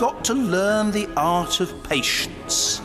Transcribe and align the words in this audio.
got 0.00 0.24
to 0.24 0.32
learn 0.32 0.92
the 0.92 1.06
art 1.14 1.60
of 1.60 1.84
patience. 1.84 2.80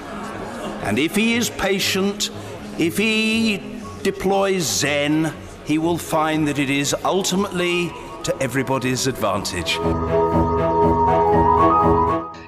And 0.83 0.99
if 0.99 1.15
he 1.15 1.35
is 1.35 1.49
patient, 1.49 2.29
if 2.77 2.97
he 2.97 3.63
deploys 4.03 4.63
Zen, 4.63 5.31
he 5.63 5.77
will 5.77 5.97
find 5.97 6.45
that 6.49 6.59
it 6.59 6.69
is 6.69 6.93
ultimately 7.05 7.89
to 8.25 8.35
everybody's 8.41 9.07
advantage. 9.07 9.75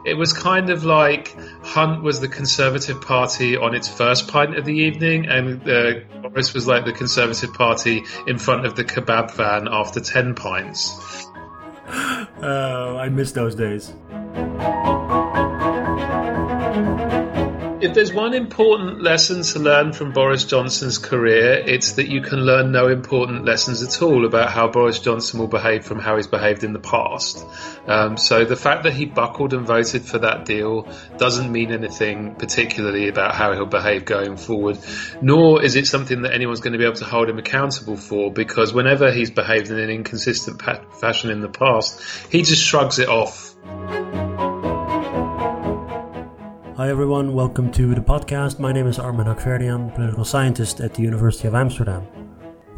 It 0.05 0.17
was 0.17 0.33
kind 0.33 0.69
of 0.69 0.83
like 0.83 1.33
Hunt 1.63 2.03
was 2.03 2.19
the 2.19 2.27
Conservative 2.27 2.99
Party 2.99 3.55
on 3.55 3.73
its 3.73 3.87
first 3.87 4.27
pint 4.27 4.57
of 4.57 4.65
the 4.65 4.75
evening, 4.75 5.27
and 5.27 5.61
uh, 5.69 5.93
Boris 6.21 6.53
was 6.53 6.67
like 6.67 6.83
the 6.83 6.91
Conservative 6.91 7.53
Party 7.53 8.03
in 8.27 8.37
front 8.37 8.65
of 8.65 8.75
the 8.75 8.83
kebab 8.83 9.31
van 9.31 9.69
after 9.71 10.01
10 10.01 10.35
pints. 10.35 11.25
Oh, 12.41 12.97
I 12.99 13.07
miss 13.07 13.31
those 13.31 13.55
days. 13.55 13.93
If 17.87 17.93
there's 17.93 18.11
one 18.11 18.33
important 18.33 19.01
lesson 19.01 19.43
to 19.43 19.59
learn 19.59 19.93
from 19.93 20.11
Boris 20.11 20.43
Johnson's 20.43 20.97
career, 20.97 21.53
it's 21.53 21.93
that 21.93 22.09
you 22.09 22.19
can 22.19 22.39
learn 22.39 22.73
no 22.73 22.89
important 22.89 23.45
lessons 23.45 23.81
at 23.81 24.01
all 24.01 24.25
about 24.25 24.51
how 24.51 24.67
Boris 24.67 24.99
Johnson 24.99 25.39
will 25.39 25.47
behave 25.47 25.85
from 25.85 25.97
how 25.97 26.17
he's 26.17 26.27
behaved 26.27 26.65
in 26.65 26.73
the 26.73 26.81
past. 26.81 27.45
Um, 27.87 28.17
so 28.17 28.43
the 28.43 28.57
fact 28.57 28.83
that 28.83 28.91
he 28.91 29.05
buckled 29.05 29.53
and 29.53 29.65
voted 29.65 30.03
for 30.03 30.19
that 30.19 30.43
deal 30.43 30.85
doesn't 31.17 31.49
mean 31.49 31.71
anything 31.71 32.35
particularly 32.35 33.07
about 33.07 33.33
how 33.33 33.53
he'll 33.53 33.65
behave 33.65 34.03
going 34.03 34.35
forward, 34.35 34.77
nor 35.21 35.63
is 35.63 35.77
it 35.77 35.87
something 35.87 36.23
that 36.23 36.33
anyone's 36.33 36.59
going 36.59 36.73
to 36.73 36.79
be 36.79 36.83
able 36.83 36.95
to 36.95 37.05
hold 37.05 37.29
him 37.29 37.37
accountable 37.37 37.95
for 37.95 38.33
because 38.33 38.73
whenever 38.73 39.13
he's 39.13 39.31
behaved 39.31 39.69
in 39.69 39.79
an 39.79 39.89
inconsistent 39.89 40.59
pa- 40.59 40.83
fashion 40.99 41.31
in 41.31 41.39
the 41.39 41.47
past, 41.47 42.01
he 42.29 42.41
just 42.41 42.61
shrugs 42.61 42.99
it 42.99 43.07
off 43.07 43.55
Hi 46.87 46.91
everyone, 46.91 47.33
welcome 47.33 47.69
to 47.73 47.93
the 47.93 47.99
podcast. 47.99 48.59
My 48.59 48.71
name 48.71 48.87
is 48.87 48.97
Armin 48.97 49.27
Hakhverdian, 49.27 49.93
political 49.93 50.23
scientist 50.23 50.79
at 50.79 50.93
the 50.93 51.01
University 51.01 51.45
of 51.45 51.53
Amsterdam. 51.53 52.07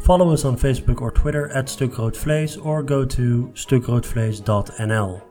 Follow 0.00 0.32
us 0.32 0.44
on 0.44 0.56
Facebook 0.56 1.00
or 1.00 1.12
Twitter 1.12 1.48
at 1.50 1.66
Stukroodvlees 1.66 2.58
or 2.66 2.82
go 2.82 3.04
to 3.04 3.52
stukroodvlees.nl. 3.54 5.22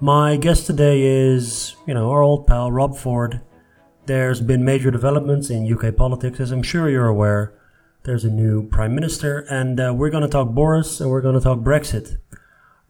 My 0.00 0.36
guest 0.36 0.66
today 0.66 1.02
is, 1.02 1.76
you 1.86 1.94
know, 1.94 2.10
our 2.10 2.22
old 2.22 2.48
pal 2.48 2.72
Rob 2.72 2.96
Ford. 2.96 3.40
There's 4.06 4.40
been 4.40 4.64
major 4.64 4.90
developments 4.90 5.48
in 5.48 5.72
UK 5.72 5.94
politics, 5.94 6.40
as 6.40 6.50
I'm 6.50 6.64
sure 6.64 6.90
you're 6.90 7.06
aware. 7.06 7.54
There's 8.02 8.24
a 8.24 8.30
new 8.30 8.68
prime 8.68 8.96
minister, 8.96 9.46
and 9.48 9.78
uh, 9.78 9.94
we're 9.96 10.10
going 10.10 10.24
to 10.24 10.28
talk 10.28 10.48
Boris 10.48 11.00
and 11.00 11.08
we're 11.08 11.20
going 11.20 11.36
to 11.36 11.40
talk 11.40 11.60
Brexit. 11.60 12.16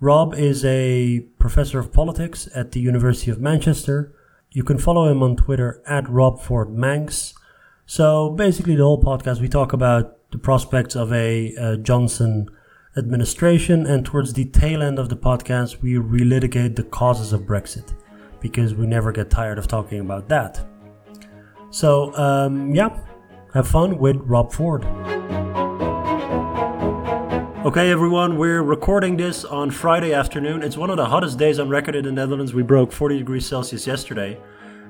Rob 0.00 0.32
is 0.32 0.64
a 0.64 1.20
professor 1.38 1.78
of 1.78 1.92
politics 1.92 2.48
at 2.54 2.72
the 2.72 2.80
University 2.80 3.30
of 3.30 3.42
Manchester 3.42 4.14
you 4.52 4.64
can 4.64 4.78
follow 4.78 5.10
him 5.10 5.22
on 5.22 5.36
Twitter 5.36 5.82
at 5.86 6.04
RobFordMancs. 6.04 7.34
So 7.86 8.30
basically, 8.30 8.76
the 8.76 8.84
whole 8.84 9.02
podcast 9.02 9.40
we 9.40 9.48
talk 9.48 9.72
about 9.72 10.16
the 10.30 10.38
prospects 10.38 10.94
of 10.94 11.12
a 11.12 11.54
uh, 11.56 11.76
Johnson 11.76 12.48
administration, 12.96 13.86
and 13.86 14.04
towards 14.04 14.32
the 14.32 14.44
tail 14.46 14.82
end 14.82 14.98
of 14.98 15.08
the 15.08 15.16
podcast, 15.16 15.80
we 15.82 15.94
relitigate 15.94 16.76
the 16.76 16.82
causes 16.82 17.32
of 17.32 17.42
Brexit 17.42 17.94
because 18.40 18.74
we 18.74 18.86
never 18.86 19.12
get 19.12 19.30
tired 19.30 19.58
of 19.58 19.68
talking 19.68 20.00
about 20.00 20.28
that. 20.28 20.64
So 21.70 22.14
um, 22.16 22.74
yeah, 22.74 22.96
have 23.54 23.68
fun 23.68 23.98
with 23.98 24.16
Rob 24.16 24.52
Ford. 24.52 24.84
Okay, 27.62 27.91
everyone, 27.91 28.38
we're 28.38 28.62
recording 28.62 29.19
this 29.19 29.44
on 29.44 29.71
Friday 29.71 30.15
afternoon. 30.15 30.62
It's 30.62 30.78
one 30.78 30.88
of 30.88 30.97
the 30.97 31.04
hottest 31.04 31.38
days 31.38 31.59
on 31.59 31.69
record 31.69 31.94
in 31.94 32.06
the 32.06 32.10
Netherlands. 32.10 32.54
We 32.54 32.62
broke 32.62 32.91
40 32.91 33.19
degrees 33.19 33.44
Celsius 33.44 33.87
yesterday. 33.87 34.41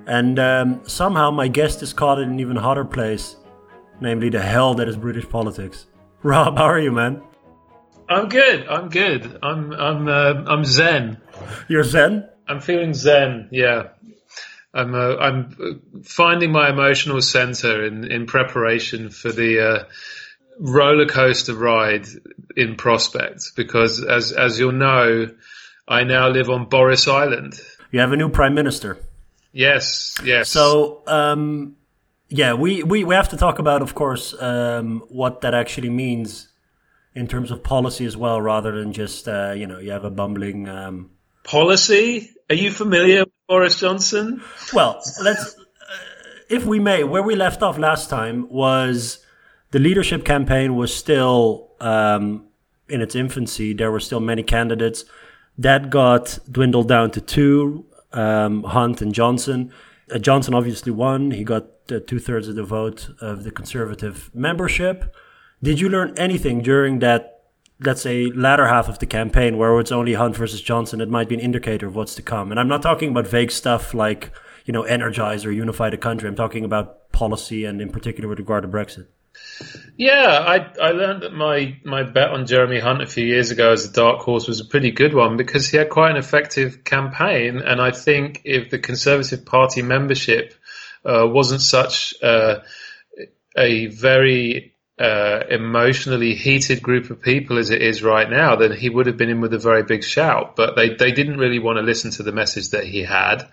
And 0.06 0.38
um, 0.38 0.80
somehow 0.86 1.32
my 1.32 1.48
guest 1.48 1.82
is 1.82 1.92
caught 1.92 2.20
in 2.20 2.30
an 2.30 2.38
even 2.38 2.54
hotter 2.54 2.84
place, 2.84 3.34
namely 4.00 4.28
the 4.28 4.40
hell 4.40 4.74
that 4.74 4.86
is 4.86 4.96
British 4.96 5.28
politics. 5.28 5.86
Rob, 6.22 6.58
how 6.58 6.66
are 6.66 6.78
you, 6.78 6.92
man? 6.92 7.20
I'm 8.08 8.28
good. 8.28 8.68
I'm 8.68 8.88
good. 8.88 9.40
I'm 9.42 9.72
I'm 9.72 10.06
uh, 10.06 10.44
I'm 10.46 10.64
zen. 10.64 11.20
You're 11.66 11.82
zen. 11.82 12.28
I'm 12.46 12.60
feeling 12.60 12.94
zen. 12.94 13.48
Yeah. 13.50 13.88
I'm 14.72 14.94
uh, 14.94 15.16
I'm 15.16 15.82
finding 16.04 16.52
my 16.52 16.70
emotional 16.70 17.20
center 17.20 17.84
in 17.84 18.04
in 18.04 18.26
preparation 18.26 19.10
for 19.10 19.32
the 19.32 19.60
uh, 19.60 19.84
roller 20.60 21.06
coaster 21.06 21.54
ride 21.54 22.06
in 22.56 22.76
prospect 22.76 23.52
because 23.56 24.04
as 24.04 24.30
as 24.32 24.58
you'll 24.58 24.72
know, 24.72 25.30
I 25.88 26.04
now 26.04 26.28
live 26.28 26.50
on 26.50 26.66
Boris 26.66 27.08
Island. 27.08 27.60
You 27.90 28.00
have 28.00 28.12
a 28.12 28.16
new 28.16 28.28
prime 28.28 28.54
minister. 28.54 28.98
Yes, 29.52 30.16
yes. 30.22 30.48
So, 30.48 31.02
um, 31.08 31.74
yeah, 32.28 32.54
we, 32.54 32.84
we, 32.84 33.02
we 33.02 33.16
have 33.16 33.30
to 33.30 33.36
talk 33.36 33.58
about, 33.58 33.82
of 33.82 33.96
course, 33.96 34.40
um, 34.40 35.02
what 35.08 35.40
that 35.40 35.54
actually 35.54 35.90
means 35.90 36.48
in 37.16 37.26
terms 37.26 37.50
of 37.50 37.64
policy 37.64 38.06
as 38.06 38.16
well, 38.16 38.40
rather 38.40 38.70
than 38.78 38.92
just, 38.92 39.26
uh, 39.26 39.52
you 39.56 39.66
know, 39.66 39.80
you 39.80 39.90
have 39.90 40.04
a 40.04 40.10
bumbling. 40.10 40.68
Um... 40.68 41.10
Policy? 41.42 42.30
Are 42.48 42.54
you 42.54 42.70
familiar 42.70 43.24
with 43.24 43.32
Boris 43.48 43.80
Johnson? 43.80 44.40
Well, 44.72 45.02
let's, 45.20 45.56
uh, 45.56 45.96
if 46.48 46.64
we 46.64 46.78
may, 46.78 47.02
where 47.02 47.24
we 47.24 47.34
left 47.34 47.64
off 47.64 47.76
last 47.76 48.08
time 48.08 48.48
was 48.48 49.18
the 49.70 49.78
leadership 49.78 50.24
campaign 50.24 50.76
was 50.76 50.94
still 50.94 51.72
um, 51.80 52.46
in 52.88 53.00
its 53.00 53.14
infancy. 53.14 53.72
There 53.72 53.90
were 53.90 54.00
still 54.00 54.20
many 54.20 54.42
candidates. 54.42 55.04
That 55.58 55.90
got 55.90 56.38
dwindled 56.50 56.88
down 56.88 57.10
to 57.12 57.20
two 57.20 57.86
um, 58.12 58.64
Hunt 58.64 59.00
and 59.02 59.14
Johnson. 59.14 59.72
Uh, 60.12 60.18
Johnson 60.18 60.54
obviously 60.54 60.92
won. 60.92 61.30
He 61.30 61.44
got 61.44 61.66
uh, 61.90 62.00
two 62.06 62.18
thirds 62.18 62.48
of 62.48 62.56
the 62.56 62.64
vote 62.64 63.10
of 63.20 63.44
the 63.44 63.50
Conservative 63.50 64.30
membership. 64.34 65.14
Did 65.62 65.78
you 65.78 65.88
learn 65.88 66.14
anything 66.16 66.62
during 66.62 67.00
that, 67.00 67.42
let's 67.80 68.00
say, 68.00 68.26
latter 68.32 68.66
half 68.66 68.88
of 68.88 68.98
the 68.98 69.06
campaign 69.06 69.58
where 69.58 69.78
it's 69.78 69.92
only 69.92 70.14
Hunt 70.14 70.36
versus 70.36 70.62
Johnson 70.62 71.00
It 71.00 71.10
might 71.10 71.28
be 71.28 71.34
an 71.34 71.40
indicator 71.40 71.86
of 71.86 71.94
what's 71.94 72.14
to 72.16 72.22
come? 72.22 72.50
And 72.50 72.58
I'm 72.58 72.68
not 72.68 72.82
talking 72.82 73.10
about 73.10 73.26
vague 73.26 73.50
stuff 73.52 73.94
like, 73.94 74.32
you 74.64 74.72
know, 74.72 74.82
energize 74.82 75.44
or 75.44 75.52
unify 75.52 75.90
the 75.90 75.98
country. 75.98 76.28
I'm 76.28 76.34
talking 76.34 76.64
about 76.64 77.12
policy 77.12 77.64
and 77.64 77.80
in 77.80 77.90
particular 77.90 78.28
with 78.28 78.38
regard 78.38 78.62
to 78.62 78.68
Brexit. 78.68 79.06
Yeah, 79.96 80.14
I 80.46 80.72
I 80.82 80.90
learned 80.92 81.22
that 81.22 81.34
my 81.34 81.76
my 81.84 82.04
bet 82.04 82.30
on 82.30 82.46
Jeremy 82.46 82.80
Hunt 82.80 83.02
a 83.02 83.06
few 83.06 83.24
years 83.24 83.50
ago 83.50 83.72
as 83.72 83.84
a 83.84 83.92
dark 83.92 84.20
horse 84.20 84.48
was 84.48 84.60
a 84.60 84.64
pretty 84.64 84.92
good 84.92 85.12
one 85.12 85.36
because 85.36 85.68
he 85.68 85.76
had 85.76 85.90
quite 85.90 86.12
an 86.12 86.16
effective 86.16 86.84
campaign, 86.84 87.58
and 87.58 87.80
I 87.80 87.90
think 87.90 88.40
if 88.44 88.70
the 88.70 88.78
Conservative 88.78 89.44
Party 89.44 89.82
membership 89.82 90.54
uh, 91.04 91.26
wasn't 91.26 91.60
such 91.60 92.14
uh, 92.22 92.60
a 93.56 93.86
very 93.88 94.74
uh, 94.98 95.44
emotionally 95.48 96.34
heated 96.34 96.82
group 96.82 97.10
of 97.10 97.22
people 97.22 97.58
as 97.58 97.70
it 97.70 97.82
is 97.82 98.02
right 98.02 98.28
now, 98.28 98.56
then 98.56 98.72
he 98.72 98.90
would 98.90 99.06
have 99.06 99.16
been 99.16 99.30
in 99.30 99.40
with 99.40 99.54
a 99.54 99.58
very 99.58 99.82
big 99.82 100.04
shout. 100.04 100.56
But 100.56 100.76
they, 100.76 100.94
they 100.94 101.10
didn't 101.10 101.38
really 101.38 101.58
want 101.58 101.78
to 101.78 101.82
listen 101.82 102.10
to 102.12 102.22
the 102.22 102.32
message 102.32 102.70
that 102.70 102.84
he 102.84 103.02
had. 103.02 103.48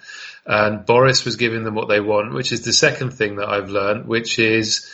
And 0.46 0.86
Boris 0.86 1.24
was 1.24 1.38
giving 1.38 1.64
them 1.64 1.76
what 1.76 1.88
they 1.88 2.02
want, 2.02 2.34
which 2.34 2.52
is 2.52 2.64
the 2.64 2.74
second 2.74 3.12
thing 3.12 3.38
that 3.38 3.48
I've 3.48 3.70
learned, 3.70 4.08
which 4.08 4.40
is 4.40 4.90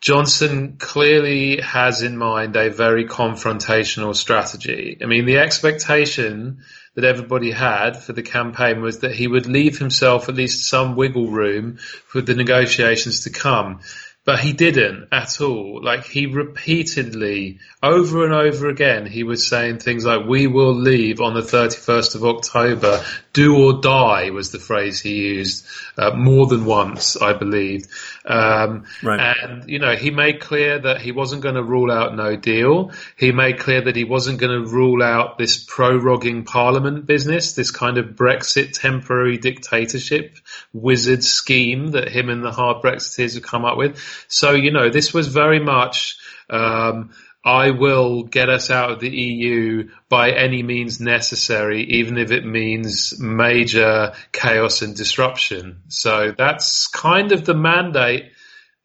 Johnson 0.00 0.76
clearly 0.78 1.60
has 1.60 2.00
in 2.00 2.16
mind 2.16 2.56
a 2.56 2.70
very 2.70 3.04
confrontational 3.04 4.16
strategy. 4.16 4.96
I 5.02 5.04
mean, 5.04 5.26
the 5.26 5.38
expectation 5.38 6.62
that 6.94 7.04
everybody 7.04 7.50
had 7.50 7.98
for 7.98 8.14
the 8.14 8.22
campaign 8.22 8.80
was 8.80 9.00
that 9.00 9.14
he 9.14 9.26
would 9.26 9.46
leave 9.46 9.78
himself 9.78 10.28
at 10.28 10.34
least 10.34 10.68
some 10.68 10.96
wiggle 10.96 11.28
room 11.28 11.76
for 11.76 12.22
the 12.22 12.34
negotiations 12.34 13.24
to 13.24 13.30
come. 13.30 13.80
But 14.24 14.40
he 14.40 14.52
didn't 14.52 15.08
at 15.12 15.40
all. 15.40 15.82
Like 15.82 16.04
he 16.04 16.26
repeatedly, 16.26 17.58
over 17.82 18.24
and 18.24 18.34
over 18.34 18.68
again, 18.68 19.06
he 19.06 19.22
was 19.22 19.46
saying 19.46 19.78
things 19.78 20.04
like, 20.04 20.26
we 20.26 20.46
will 20.46 20.74
leave 20.74 21.20
on 21.20 21.34
the 21.34 21.40
31st 21.40 22.14
of 22.16 22.24
October. 22.24 23.02
Do 23.32 23.56
or 23.56 23.80
die 23.80 24.30
was 24.30 24.50
the 24.50 24.58
phrase 24.58 25.00
he 25.00 25.14
used, 25.14 25.64
uh, 25.96 26.10
more 26.16 26.46
than 26.46 26.64
once, 26.64 27.16
I 27.16 27.32
believe. 27.32 27.86
Um, 28.24 28.86
right. 29.02 29.20
and, 29.20 29.70
you 29.70 29.78
know, 29.78 29.94
he 29.94 30.10
made 30.10 30.40
clear 30.40 30.80
that 30.80 31.00
he 31.00 31.12
wasn't 31.12 31.42
going 31.42 31.54
to 31.54 31.62
rule 31.62 31.92
out 31.92 32.16
no 32.16 32.34
deal. 32.34 32.90
He 33.16 33.30
made 33.30 33.60
clear 33.60 33.82
that 33.82 33.94
he 33.94 34.02
wasn't 34.02 34.40
going 34.40 34.64
to 34.64 34.68
rule 34.68 35.00
out 35.02 35.38
this 35.38 35.64
proroguing 35.64 36.44
parliament 36.44 37.06
business, 37.06 37.52
this 37.52 37.70
kind 37.70 37.98
of 37.98 38.16
Brexit 38.16 38.72
temporary 38.72 39.38
dictatorship 39.38 40.36
wizard 40.72 41.22
scheme 41.22 41.92
that 41.92 42.08
him 42.08 42.30
and 42.30 42.44
the 42.44 42.50
hard 42.50 42.82
Brexiteers 42.82 43.34
have 43.34 43.44
come 43.44 43.64
up 43.64 43.76
with. 43.76 44.02
So, 44.26 44.52
you 44.52 44.72
know, 44.72 44.90
this 44.90 45.14
was 45.14 45.28
very 45.28 45.60
much, 45.60 46.16
um, 46.48 47.10
I 47.44 47.70
will 47.70 48.24
get 48.24 48.50
us 48.50 48.70
out 48.70 48.90
of 48.90 49.00
the 49.00 49.08
EU 49.08 49.88
by 50.08 50.32
any 50.32 50.62
means 50.62 51.00
necessary, 51.00 51.84
even 51.84 52.18
if 52.18 52.30
it 52.30 52.44
means 52.44 53.18
major 53.18 54.12
chaos 54.30 54.82
and 54.82 54.94
disruption. 54.94 55.82
So 55.88 56.34
that's 56.36 56.86
kind 56.88 57.32
of 57.32 57.46
the 57.46 57.54
mandate. 57.54 58.32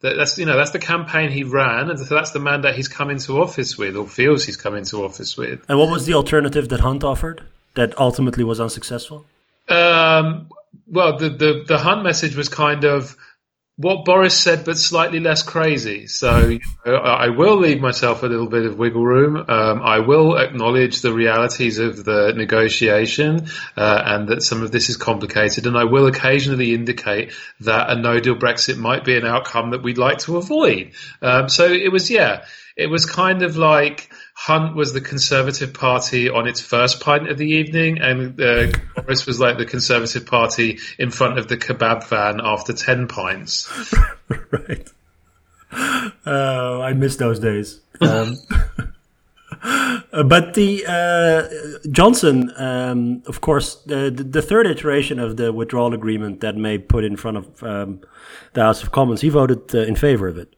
That, 0.02 0.16
that's 0.18 0.38
you 0.38 0.46
know 0.46 0.56
that's 0.56 0.72
the 0.72 0.80
campaign 0.80 1.32
he 1.32 1.44
ran, 1.44 1.90
and 1.90 2.00
that's 2.00 2.32
the 2.32 2.40
mandate 2.40 2.76
he's 2.76 2.88
come 2.88 3.10
into 3.10 3.42
office 3.42 3.78
with, 3.78 3.98
or 3.98 4.08
feels 4.08 4.46
he's 4.46 4.58
come 4.58 4.76
into 4.76 5.04
office 5.04 5.36
with. 5.36 5.66
And 5.68 5.78
what 5.78 5.90
was 5.90 6.06
the 6.06 6.14
alternative 6.14 6.70
that 6.70 6.80
Hunt 6.80 7.04
offered 7.04 7.44
that 7.74 7.98
ultimately 8.00 8.46
was 8.46 8.62
unsuccessful? 8.62 9.26
Um, 9.68 10.50
well, 10.88 11.18
the, 11.18 11.30
the, 11.30 11.64
the 11.68 11.78
Hunt 11.78 12.04
message 12.04 12.36
was 12.36 12.50
kind 12.50 12.84
of 12.84 13.18
what 13.78 14.06
Boris 14.06 14.38
said, 14.40 14.64
but 14.64 14.78
slightly 14.78 15.20
less 15.20 15.44
crazy. 15.44 16.08
So 16.08 16.48
you 16.48 16.62
know, 16.86 16.96
I 16.96 17.28
will 17.30 17.58
leave 17.58 17.82
myself 17.82 18.24
a 18.24 18.28
little 18.28 18.48
bit 18.48 18.66
of 18.66 18.78
wiggle 18.78 19.04
room. 19.04 19.36
Um, 19.36 19.82
I 19.82 20.00
will 20.00 20.38
acknowledge 20.38 21.02
the 21.02 21.14
realities 21.14 21.78
of 21.78 22.06
the 22.06 22.34
negotiation 22.36 23.48
uh, 23.76 24.02
and 24.06 24.30
that 24.30 24.44
some 24.44 24.64
of 24.64 24.72
this 24.72 24.90
is 24.90 24.96
complicated. 24.96 25.68
And 25.68 25.78
I 25.78 25.84
will 25.84 26.08
occasionally 26.08 26.74
indicate 26.74 27.34
that 27.62 27.90
a 27.90 27.96
no 28.00 28.20
deal 28.22 28.36
Brexit 28.36 28.78
might 28.78 29.04
be 29.04 29.18
an 29.18 29.26
outcome 29.26 29.72
that 29.72 29.84
we'd 29.84 29.98
like 29.98 30.20
to 30.20 30.38
avoid. 30.38 30.92
Um, 31.22 31.50
so 31.50 31.66
it 31.66 31.92
was, 31.92 32.10
yeah, 32.10 32.46
it 32.78 32.88
was 32.88 33.06
kind 33.06 33.42
of 33.42 33.58
like 33.58 34.10
Hunt 34.38 34.76
was 34.76 34.92
the 34.92 35.02
Conservative 35.02 35.74
Party 35.74 36.30
on 36.30 36.46
its 36.46 36.60
first 36.60 37.00
pint 37.00 37.30
of 37.32 37.38
the 37.38 37.48
evening, 37.48 38.00
and 38.00 38.40
uh, 38.40 38.68
was 39.08 39.40
like 39.40 39.58
the 39.58 39.66
Conservative 39.66 40.26
Party 40.26 40.78
in 41.00 41.10
front 41.10 41.40
of 41.40 41.48
the 41.48 41.58
kebab 41.58 42.08
van 42.10 42.42
after 42.44 42.74
ten 42.74 43.08
pints. 43.08 43.74
right. 44.52 44.88
Uh, 45.72 46.82
I 46.82 46.94
miss 46.94 47.16
those 47.16 47.40
days. 47.40 47.80
Um, 48.02 48.36
but 50.12 50.54
the 50.54 50.86
uh, 50.86 51.88
Johnson, 51.90 52.52
um, 52.58 53.24
of 53.28 53.40
course, 53.40 53.76
the, 53.86 54.12
the 54.12 54.42
third 54.42 54.68
iteration 54.68 55.18
of 55.18 55.38
the 55.38 55.54
withdrawal 55.54 55.94
agreement 55.94 56.42
that 56.42 56.56
May 56.58 56.78
put 56.78 57.04
in 57.04 57.16
front 57.16 57.38
of 57.38 57.64
um, 57.64 58.02
the 58.54 58.62
House 58.62 58.84
of 58.84 58.92
Commons, 58.92 59.22
he 59.22 59.30
voted 59.30 59.74
uh, 59.74 59.80
in 59.80 59.96
favor 59.96 60.28
of 60.28 60.38
it. 60.38 60.56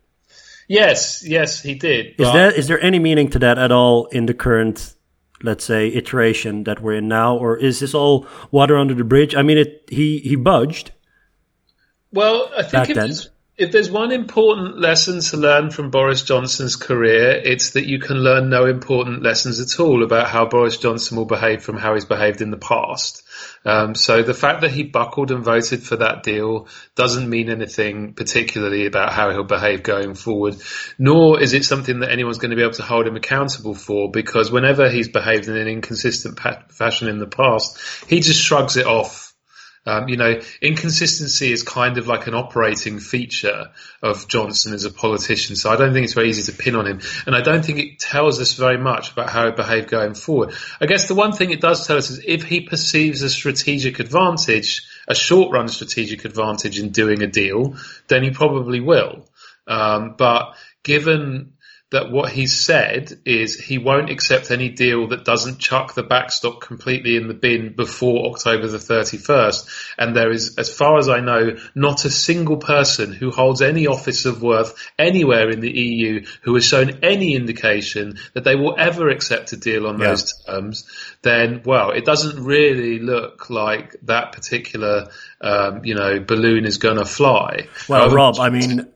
Yes, 0.67 1.23
yes, 1.25 1.61
he 1.61 1.75
did. 1.75 2.15
Is 2.19 2.31
there 2.33 2.51
is 2.51 2.67
there 2.67 2.81
any 2.81 2.99
meaning 2.99 3.29
to 3.29 3.39
that 3.39 3.57
at 3.57 3.71
all 3.71 4.07
in 4.07 4.25
the 4.25 4.33
current, 4.33 4.95
let's 5.41 5.63
say, 5.63 5.87
iteration 5.87 6.65
that 6.65 6.81
we're 6.81 6.95
in 6.95 7.07
now, 7.07 7.37
or 7.37 7.57
is 7.57 7.79
this 7.79 7.93
all 7.93 8.27
water 8.51 8.77
under 8.77 8.93
the 8.93 9.05
bridge? 9.05 9.33
I 9.33 9.43
mean, 9.43 9.57
it 9.57 9.85
he 9.87 10.19
he 10.19 10.35
budged. 10.35 10.91
Well, 12.11 12.51
I 12.57 12.63
think 12.63 12.89
if 12.89 12.95
there's, 12.95 13.29
if 13.57 13.71
there's 13.71 13.89
one 13.89 14.12
important 14.12 14.80
lesson 14.80 15.19
to 15.19 15.36
learn 15.36 15.71
from 15.71 15.89
Boris 15.89 16.21
Johnson's 16.21 16.75
career, 16.75 17.31
it's 17.31 17.71
that 17.71 17.88
you 17.88 18.00
can 18.00 18.18
learn 18.18 18.50
no 18.50 18.65
important 18.65 19.24
lessons 19.24 19.59
at 19.59 19.80
all 19.80 20.04
about 20.04 20.27
how 20.27 20.45
Boris 20.45 20.77
Johnson 20.77 21.18
will 21.18 21.25
behave 21.25 21.63
from 21.63 21.75
how 21.75 21.95
he's 21.95 22.06
behaved 22.06 22.42
in 22.42 22.51
the 22.51 22.57
past. 22.57 23.24
Um, 23.65 23.95
so 23.95 24.21
the 24.21 24.36
fact 24.36 24.62
that 24.62 24.69
he 24.69 24.83
buckled 24.83 25.31
and 25.31 25.44
voted 25.44 25.81
for 25.81 25.95
that 25.95 26.21
deal 26.21 26.68
doesn't 26.94 27.27
mean 27.27 27.50
anything 27.50 28.13
particularly 28.13 28.86
about 28.86 29.12
how 29.12 29.31
he'll 29.31 29.44
behave 29.44 29.81
going 29.81 30.13
forward, 30.13 30.57
nor 31.00 31.42
is 31.42 31.53
it 31.53 31.65
something 31.65 32.01
that 32.01 32.12
anyone's 32.12 32.38
going 32.38 32.51
to 32.51 32.56
be 32.56 32.62
able 32.62 32.74
to 32.74 32.83
hold 32.83 33.07
him 33.07 33.15
accountable 33.15 33.74
for 33.74 34.12
because 34.12 34.51
whenever 34.51 34.88
he's 34.88 35.10
behaved 35.10 35.48
in 35.48 35.57
an 35.57 35.68
inconsistent 35.68 36.38
pa- 36.38 36.62
fashion 36.69 37.07
in 37.07 37.18
the 37.18 37.25
past, 37.25 37.80
he 38.07 38.19
just 38.19 38.39
shrugs 38.39 38.77
it 38.77 38.86
off 38.86 39.26
um, 39.88 40.10
you 40.10 40.18
know, 40.18 40.42
inconsistency 40.62 41.51
is 41.51 41.63
kind 41.63 41.98
of 41.98 42.07
like 42.07 42.28
an 42.28 42.34
operating 42.34 43.00
feature 43.00 43.72
of 44.04 44.28
Johnson 44.28 44.74
as 44.74 44.84
a 44.84 44.92
politician. 44.92 45.56
So 45.56 45.69
I 45.72 45.78
don't 45.78 45.94
think 45.94 46.04
it's 46.04 46.13
very 46.13 46.28
easy 46.30 46.51
to 46.51 46.57
pin 46.57 46.75
on 46.75 46.86
him. 46.86 47.00
And 47.25 47.34
I 47.34 47.42
don't 47.42 47.63
think 47.63 47.80
it 47.80 48.00
tells 48.00 48.42
us 48.42 48.54
very 48.54 48.78
much 48.78 49.13
about 49.13 49.30
how 49.30 49.45
he 49.45 49.51
behaved 49.51 49.89
going 49.89 50.13
forward. 50.13 50.54
I 50.81 50.88
guess 50.88 51.07
the 51.07 51.16
one 51.16 51.31
thing 51.31 51.51
it 51.51 51.62
does 51.62 51.88
tell 51.88 51.95
us 51.95 52.10
is 52.10 52.22
if 52.25 52.44
he 52.44 52.62
perceives 52.62 53.22
a 53.22 53.30
strategic 53.30 54.00
advantage, 54.00 54.84
a 55.07 55.16
short 55.16 55.54
run 55.54 55.69
strategic 55.69 56.25
advantage 56.25 56.80
in 56.80 56.89
doing 56.89 57.24
a 57.24 57.28
deal, 57.28 57.78
then 58.10 58.24
he 58.24 58.31
probably 58.31 58.81
will. 58.81 59.25
Um, 59.68 60.16
but 60.18 60.57
given 60.84 61.54
that 61.89 62.12
what 62.12 62.30
he 62.30 62.48
said 62.48 63.18
is 63.24 63.57
he 63.57 63.78
won't 63.78 64.10
accept 64.10 64.51
any 64.51 64.68
deal 64.68 65.07
that 65.07 65.24
doesn't 65.24 65.57
chuck 65.57 65.94
the 65.94 66.04
backstop 66.04 66.60
completely 66.60 67.16
in 67.16 67.30
the 67.30 67.34
bin 67.34 67.74
before 67.74 68.30
October 68.30 68.68
the 68.68 68.78
31st. 68.78 69.94
And 69.98 70.13
there 70.13 70.30
is, 70.30 70.57
as 70.57 70.74
far 70.74 70.98
as 70.98 71.07
I 71.07 71.22
know, 71.22 71.56
not 71.75 72.04
a 72.04 72.10
single 72.10 72.57
person 72.57 73.13
who 73.13 73.31
holds 73.31 73.62
any 73.62 73.88
office 73.88 74.25
of 74.25 74.42
worth 74.42 74.75
anywhere 75.00 75.50
in 75.50 75.62
the 75.62 75.72
EU 75.72 76.25
who 76.42 76.56
has 76.56 76.66
shown 76.66 77.00
any 77.04 77.36
indication 77.36 78.18
that 78.34 78.44
they 78.44 78.56
will 78.56 78.75
ever 78.78 79.07
accept 79.07 79.54
a 79.54 79.57
deal 79.57 79.88
on 79.88 79.98
yeah. 79.98 80.07
those 80.07 80.34
terms. 80.44 80.86
Then, 81.22 81.62
well, 81.63 81.92
it 81.92 82.04
doesn't 82.04 82.44
really 82.44 83.00
look 83.00 83.50
like 83.50 83.95
that 84.04 84.34
particular, 84.34 85.07
um, 85.39 85.86
you 85.86 85.95
know, 85.95 86.19
balloon 86.19 86.66
is 86.66 86.80
going 86.80 86.98
to 86.98 87.06
fly. 87.06 87.69
Well, 87.88 88.10
um, 88.10 88.13
Rob, 88.13 88.39
I 88.42 88.50
mean, 88.50 88.88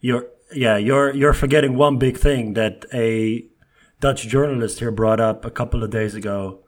you're 0.00 0.26
yeah, 0.52 0.76
you're 0.76 1.14
you're 1.14 1.32
forgetting 1.32 1.76
one 1.76 1.98
big 1.98 2.16
thing 2.16 2.54
that 2.54 2.84
a 2.92 3.46
Dutch 4.00 4.26
journalist 4.26 4.78
here 4.78 4.90
brought 4.90 5.20
up 5.20 5.44
a 5.44 5.50
couple 5.50 5.82
of 5.82 5.90
days 5.90 6.14
ago. 6.14 6.60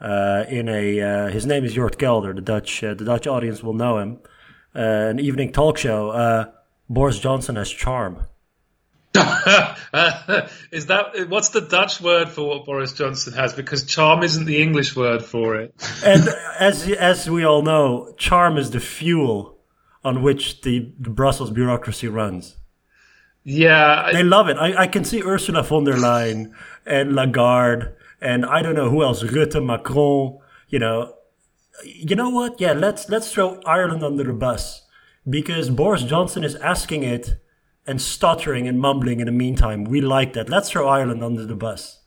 Uh, 0.00 0.44
in 0.48 0.68
a 0.68 1.00
uh, 1.00 1.28
his 1.28 1.44
name 1.44 1.64
is 1.64 1.74
Jort 1.74 1.96
Kelder. 1.96 2.34
The 2.34 2.42
Dutch 2.42 2.84
uh, 2.84 2.94
the 2.94 3.04
Dutch 3.04 3.26
audience 3.26 3.62
will 3.62 3.74
know 3.74 3.98
him. 3.98 4.18
Uh, 4.74 4.80
an 4.80 5.18
evening 5.18 5.52
talk 5.52 5.78
show. 5.78 6.10
Uh, 6.10 6.46
Boris 6.88 7.18
Johnson 7.18 7.56
has 7.56 7.70
charm. 7.70 8.22
is 10.70 10.86
that 10.86 11.26
what's 11.28 11.48
the 11.48 11.62
Dutch 11.62 12.00
word 12.00 12.28
for 12.28 12.46
what 12.46 12.64
Boris 12.64 12.92
Johnson 12.92 13.32
has? 13.32 13.54
Because 13.54 13.84
charm 13.84 14.22
isn't 14.22 14.44
the 14.44 14.62
English 14.62 14.94
word 14.94 15.24
for 15.24 15.56
it. 15.56 15.74
and 16.04 16.28
as 16.60 16.88
as 16.88 17.28
we 17.28 17.44
all 17.44 17.62
know, 17.62 18.14
charm 18.16 18.56
is 18.56 18.70
the 18.70 18.80
fuel 18.80 19.58
on 20.04 20.22
which 20.22 20.60
the, 20.60 20.92
the 21.00 21.10
Brussels 21.10 21.50
bureaucracy 21.50 22.06
runs. 22.06 22.56
Yeah, 23.50 24.02
I, 24.02 24.12
they 24.12 24.22
love 24.22 24.48
it. 24.48 24.58
I, 24.58 24.82
I 24.82 24.86
can 24.86 25.04
see 25.04 25.22
Ursula 25.22 25.62
von 25.62 25.84
der 25.84 25.94
Leyen 25.94 26.52
and 26.84 27.14
Lagarde 27.14 27.94
and 28.20 28.44
I 28.44 28.62
don't 28.62 28.74
know 28.74 28.90
who 28.90 29.02
else, 29.02 29.22
Rutte, 29.22 29.64
Macron. 29.64 30.38
You 30.68 30.78
know, 30.78 31.14
you 31.84 32.14
know 32.14 32.28
what? 32.28 32.60
Yeah, 32.60 32.72
let's 32.72 33.08
let's 33.08 33.32
throw 33.32 33.60
Ireland 33.64 34.02
under 34.02 34.24
the 34.24 34.32
bus 34.32 34.82
because 35.28 35.70
Boris 35.70 36.02
Johnson 36.02 36.44
is 36.44 36.56
asking 36.56 37.04
it 37.04 37.40
and 37.86 38.02
stuttering 38.02 38.68
and 38.68 38.78
mumbling 38.78 39.20
in 39.20 39.26
the 39.26 39.32
meantime. 39.32 39.84
We 39.84 40.00
like 40.00 40.34
that. 40.34 40.50
Let's 40.50 40.70
throw 40.70 40.86
Ireland 40.88 41.24
under 41.24 41.46
the 41.46 41.56
bus. 41.56 42.00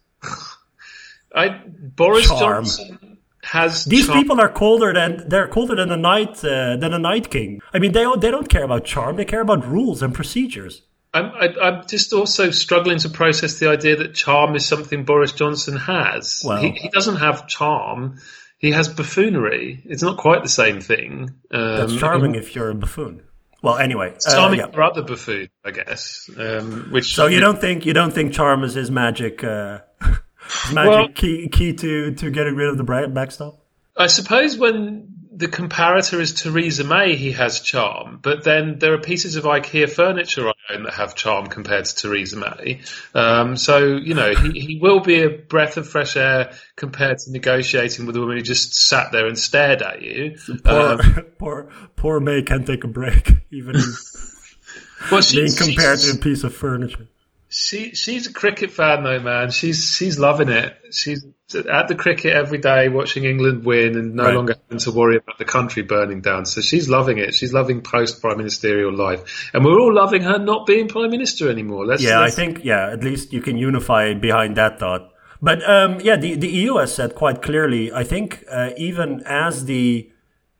I 1.33 1.61
Boris 1.95 2.27
Charm. 2.27 2.65
Johnson 2.65 3.17
has 3.43 3.85
these 3.85 4.07
people 4.07 4.39
are 4.39 4.49
colder 4.49 4.93
than 4.93 5.27
they're 5.27 5.47
colder 5.47 5.75
than 5.75 5.91
a 5.91 5.97
night 5.97 6.43
uh, 6.45 6.75
than 6.77 6.93
a 6.93 6.99
night 6.99 7.31
king. 7.31 7.61
I 7.73 7.79
mean, 7.79 7.93
they 7.93 8.05
they 8.19 8.29
don't 8.29 8.49
care 8.49 8.63
about 8.63 8.85
charm. 8.85 9.15
They 9.15 9.25
care 9.25 9.41
about 9.41 9.65
rules 9.65 10.03
and 10.03 10.13
procedures. 10.13 10.83
I'm, 11.13 11.25
I, 11.25 11.68
am 11.68 11.88
just 11.88 12.13
also 12.13 12.51
struggling 12.51 13.00
to 13.00 13.10
process 13.10 13.60
the 13.60 13.70
idea 13.70 13.98
that 13.98 14.13
charm 14.13 14.56
is 14.56 14.65
something 14.65 15.03
Boris 15.03 15.34
Johnson 15.34 15.75
has. 15.75 16.44
Well, 16.46 16.62
he, 16.62 16.72
he 16.72 16.89
doesn't 16.89 17.18
have 17.18 17.48
charm. 17.48 18.20
He 18.58 18.72
has 18.72 18.88
buffoonery. 18.88 19.82
It's 19.86 20.03
not 20.03 20.18
quite 20.18 20.44
the 20.44 20.50
same 20.50 20.80
thing. 20.80 21.32
Um, 21.51 21.77
that's 21.77 21.98
charming 21.98 22.36
if 22.36 22.56
you're 22.56 22.70
a 22.70 22.75
buffoon. 22.75 23.24
Well, 23.62 23.77
anyway, 23.77 24.15
uh, 24.25 24.36
charming 24.36 24.60
yeah. 24.60 24.68
other 24.68 25.03
buffoon, 25.03 25.50
I 25.65 25.72
guess. 25.72 26.30
Um, 26.38 26.89
which 26.91 27.13
so 27.13 27.27
you 27.27 27.39
don't 27.39 27.60
think 27.60 27.86
you 27.86 27.94
don't 27.94 28.12
think 28.12 28.34
charm 28.34 28.63
is 28.63 28.74
his 28.74 28.89
magic 28.89 29.44
uh, 29.44 29.80
his 30.01 30.74
magic 30.74 30.89
well, 30.89 31.08
key 31.10 31.50
key 31.50 31.74
to 31.74 32.13
to 32.15 32.32
getting 32.32 32.56
rid 32.56 32.70
of 32.70 32.77
the 32.77 32.84
bright 32.84 33.13
backstop? 33.13 33.60
I 33.98 34.08
suppose 34.08 34.58
when 34.58 35.21
the 35.41 35.48
comparator 35.48 36.19
is 36.19 36.33
Theresa 36.33 36.83
May, 36.83 37.15
he 37.15 37.31
has 37.31 37.62
charm, 37.62 38.19
but 38.21 38.43
then 38.43 38.77
there 38.77 38.93
are 38.93 39.00
pieces 39.00 39.38
of 39.38 39.43
IKEA 39.45 39.89
furniture 39.89 40.48
I 40.48 40.53
own 40.71 40.83
that 40.83 40.93
have 40.93 41.15
charm 41.15 41.48
compared 41.48 41.86
to 41.86 41.95
Theresa 41.95 42.38
May. 42.38 42.81
Um, 43.15 43.57
so, 43.57 43.79
you 43.79 44.13
know, 44.13 44.36
he, 44.36 44.60
he 44.60 44.79
will 44.79 45.00
be 45.00 45.24
a 45.24 45.29
breath 45.29 45.77
of 45.77 45.89
fresh 45.89 46.15
air 46.15 46.53
compared 46.75 47.17
to 47.19 47.31
negotiating 47.31 48.05
with 48.05 48.15
a 48.17 48.19
woman 48.19 48.38
who 48.38 48.43
just 48.43 48.75
sat 48.75 49.12
there 49.12 49.25
and 49.25 49.38
stared 49.38 49.81
at 49.81 50.03
you. 50.03 50.38
poor, 50.63 50.79
um, 50.79 51.00
poor, 51.39 51.69
poor 51.95 52.19
May 52.19 52.43
can 52.43 52.63
take 52.63 52.83
a 52.83 52.88
break, 52.88 53.31
even 53.51 53.75
well, 55.12 55.21
she, 55.21 55.38
being 55.38 55.55
compared 55.55 55.98
to 56.01 56.12
a 56.12 56.17
piece 56.17 56.43
of 56.43 56.53
furniture. 56.53 57.07
She 57.50 57.95
she's 57.95 58.27
a 58.27 58.33
cricket 58.33 58.71
fan 58.71 59.03
though, 59.03 59.19
man. 59.19 59.51
She's 59.51 59.93
she's 59.93 60.17
loving 60.17 60.48
it. 60.48 60.74
She's 60.91 61.25
at 61.55 61.88
the 61.88 61.96
cricket 61.96 62.34
every 62.34 62.58
day, 62.58 62.89
watching 62.89 63.24
England 63.24 63.65
win, 63.65 63.96
and 63.96 64.15
no 64.15 64.24
right. 64.24 64.36
longer 64.36 64.55
having 64.67 64.79
to 64.79 64.91
worry 64.91 65.17
about 65.17 65.38
the 65.38 65.46
country 65.46 65.84
burning 65.84 66.22
down. 66.22 66.46
So 66.46 66.62
she's 66.62 66.89
loving 66.89 67.17
it. 67.17 67.34
She's 67.34 67.53
loving 67.53 67.81
post 67.81 68.22
prime 68.22 68.38
ministerial 68.38 68.93
life, 68.93 69.50
and 69.53 69.63
we're 69.63 69.79
all 69.79 69.93
loving 69.93 70.22
her 70.24 70.38
not 70.38 70.65
being 70.65 70.88
prime 70.88 71.12
minister 71.12 71.50
anymore. 71.50 71.86
Let's, 71.86 72.03
yeah, 72.03 72.20
let's... 72.20 72.34
I 72.34 72.36
think 72.36 72.63
yeah, 72.63 72.91
at 72.91 73.03
least 73.03 73.34
you 73.34 73.41
can 73.41 73.58
unify 73.58 74.13
behind 74.13 74.58
that 74.58 74.79
thought. 74.79 75.12
But 75.41 75.67
um, 75.67 76.00
yeah, 76.01 76.17
the 76.17 76.36
the 76.36 76.50
EU 76.50 76.77
has 76.77 76.93
said 76.93 77.15
quite 77.15 77.41
clearly. 77.41 77.91
I 77.91 78.03
think 78.03 78.43
uh, 78.50 78.72
even 78.77 79.24
as 79.25 79.65
the 79.65 80.12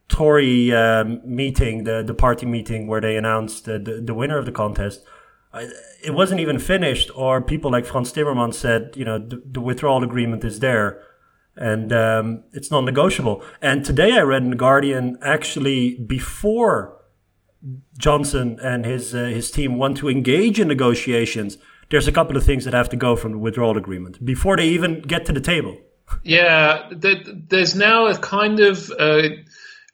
Tory 0.08 0.74
um, 0.74 1.22
meeting, 1.24 1.84
the 1.84 2.04
the 2.04 2.14
party 2.14 2.46
meeting 2.46 2.88
where 2.88 3.02
they 3.02 3.16
announced 3.16 3.66
the, 3.66 3.80
the, 3.80 4.02
the 4.02 4.14
winner 4.14 4.38
of 4.38 4.46
the 4.46 4.52
contest 4.52 5.06
it 5.54 6.14
wasn't 6.14 6.40
even 6.40 6.60
finished, 6.60 7.12
or 7.16 7.42
people 7.42 7.72
like 7.72 7.86
Frans 7.86 8.12
Timmermans 8.14 8.56
said, 8.56 8.94
you 8.96 9.06
know, 9.06 9.20
the, 9.20 9.42
the 9.46 9.62
withdrawal 9.62 10.04
agreement 10.04 10.44
is 10.44 10.60
there 10.60 11.02
and 11.56 11.92
um, 11.92 12.44
it's 12.54 12.72
non 12.72 12.86
negotiable. 12.86 13.44
And 13.62 13.84
today 13.84 14.14
I 14.14 14.22
read 14.22 14.44
in 14.44 14.52
The 14.52 14.56
Guardian 14.56 15.18
actually 15.22 15.96
before 15.96 16.98
Johnson 17.98 18.60
and 18.64 18.86
his, 18.86 19.14
uh, 19.14 19.26
his 19.26 19.52
team 19.52 19.78
want 19.78 19.98
to 19.98 20.10
engage 20.10 20.60
in 20.60 20.68
negotiations, 20.68 21.58
there's 21.90 22.08
a 22.08 22.12
couple 22.12 22.38
of 22.38 22.44
things 22.44 22.66
that 22.66 22.74
have 22.74 22.90
to 22.90 22.96
go 22.96 23.16
from 23.16 23.34
the 23.34 23.38
withdrawal 23.38 23.78
agreement 23.78 24.24
before 24.24 24.56
they 24.58 24.68
even 24.68 25.02
get 25.02 25.26
to 25.26 25.34
the 25.34 25.42
table. 25.42 25.78
Yeah, 26.24 26.90
there's 26.92 27.76
now 27.76 28.08
a 28.08 28.18
kind 28.18 28.60
of. 28.60 28.92
Uh 28.98 29.30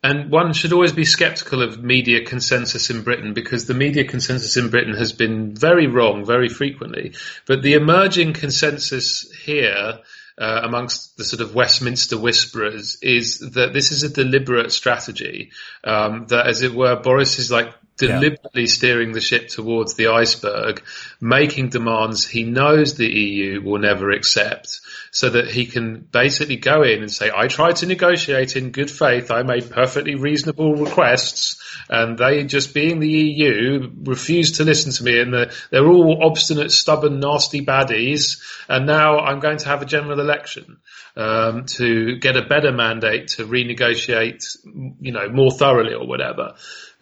and 0.03 0.31
one 0.31 0.53
should 0.53 0.73
always 0.73 0.93
be 0.93 1.05
skeptical 1.05 1.61
of 1.61 1.83
media 1.83 2.23
consensus 2.23 2.89
in 2.89 3.01
Britain 3.01 3.33
because 3.33 3.65
the 3.65 3.73
media 3.73 4.03
consensus 4.03 4.55
in 4.55 4.69
Britain 4.69 4.95
has 4.95 5.11
been 5.11 5.55
very 5.55 5.87
wrong 5.87 6.23
very 6.23 6.49
frequently. 6.49 7.13
But 7.47 7.63
the 7.63 7.73
emerging 7.73 8.33
consensus 8.33 9.31
here 9.31 9.99
uh, 10.37 10.61
amongst 10.63 11.17
the 11.17 11.23
sort 11.23 11.41
of 11.41 11.55
Westminster 11.55 12.17
whisperers 12.17 12.99
is 13.01 13.39
that 13.39 13.73
this 13.73 13.91
is 13.91 14.03
a 14.03 14.09
deliberate 14.09 14.71
strategy. 14.71 15.51
Um, 15.83 16.27
that, 16.27 16.45
as 16.45 16.61
it 16.61 16.73
were, 16.73 16.95
Boris 16.95 17.39
is 17.39 17.49
like 17.49 17.73
deliberately 17.97 18.63
yeah. 18.63 18.67
steering 18.67 19.11
the 19.11 19.21
ship 19.21 19.49
towards 19.49 19.95
the 19.95 20.07
iceberg, 20.07 20.83
making 21.19 21.69
demands 21.69 22.27
he 22.27 22.43
knows 22.43 22.95
the 22.95 23.07
EU 23.07 23.61
will 23.61 23.79
never 23.79 24.11
accept, 24.11 24.79
so 25.11 25.29
that 25.29 25.49
he 25.49 25.65
can 25.65 26.07
basically 26.11 26.57
go 26.57 26.83
in 26.83 27.01
and 27.01 27.11
say, 27.11 27.31
I 27.35 27.47
tried 27.47 27.77
to 27.77 27.85
negotiate 27.85 28.55
in 28.55 28.71
good 28.71 28.91
faith, 28.91 29.31
I 29.31 29.43
made 29.43 29.69
perfectly 29.69 30.15
reasonable 30.15 30.75
requests, 30.75 31.61
and 31.89 32.17
they, 32.17 32.43
just 32.43 32.73
being 32.73 32.99
the 32.99 33.09
EU, 33.09 33.91
refused 34.03 34.55
to 34.55 34.63
listen 34.63 34.91
to 34.93 35.03
me, 35.03 35.19
and 35.19 35.33
they're, 35.33 35.51
they're 35.71 35.87
all 35.87 36.23
obstinate, 36.23 36.71
stubborn, 36.71 37.19
nasty 37.19 37.65
baddies, 37.65 38.41
and 38.69 38.85
now 38.85 39.19
I'm 39.19 39.39
going 39.39 39.57
to 39.57 39.67
have 39.67 39.81
a 39.81 39.85
general 39.85 40.19
election. 40.19 40.77
Um, 41.15 41.65
to 41.65 42.17
get 42.17 42.37
a 42.37 42.43
better 42.43 42.71
mandate 42.71 43.29
to 43.29 43.47
renegotiate, 43.47 44.55
you 45.01 45.11
know, 45.11 45.27
more 45.29 45.49
thoroughly 45.49 45.95
or 45.95 46.05
whatever. 46.05 46.53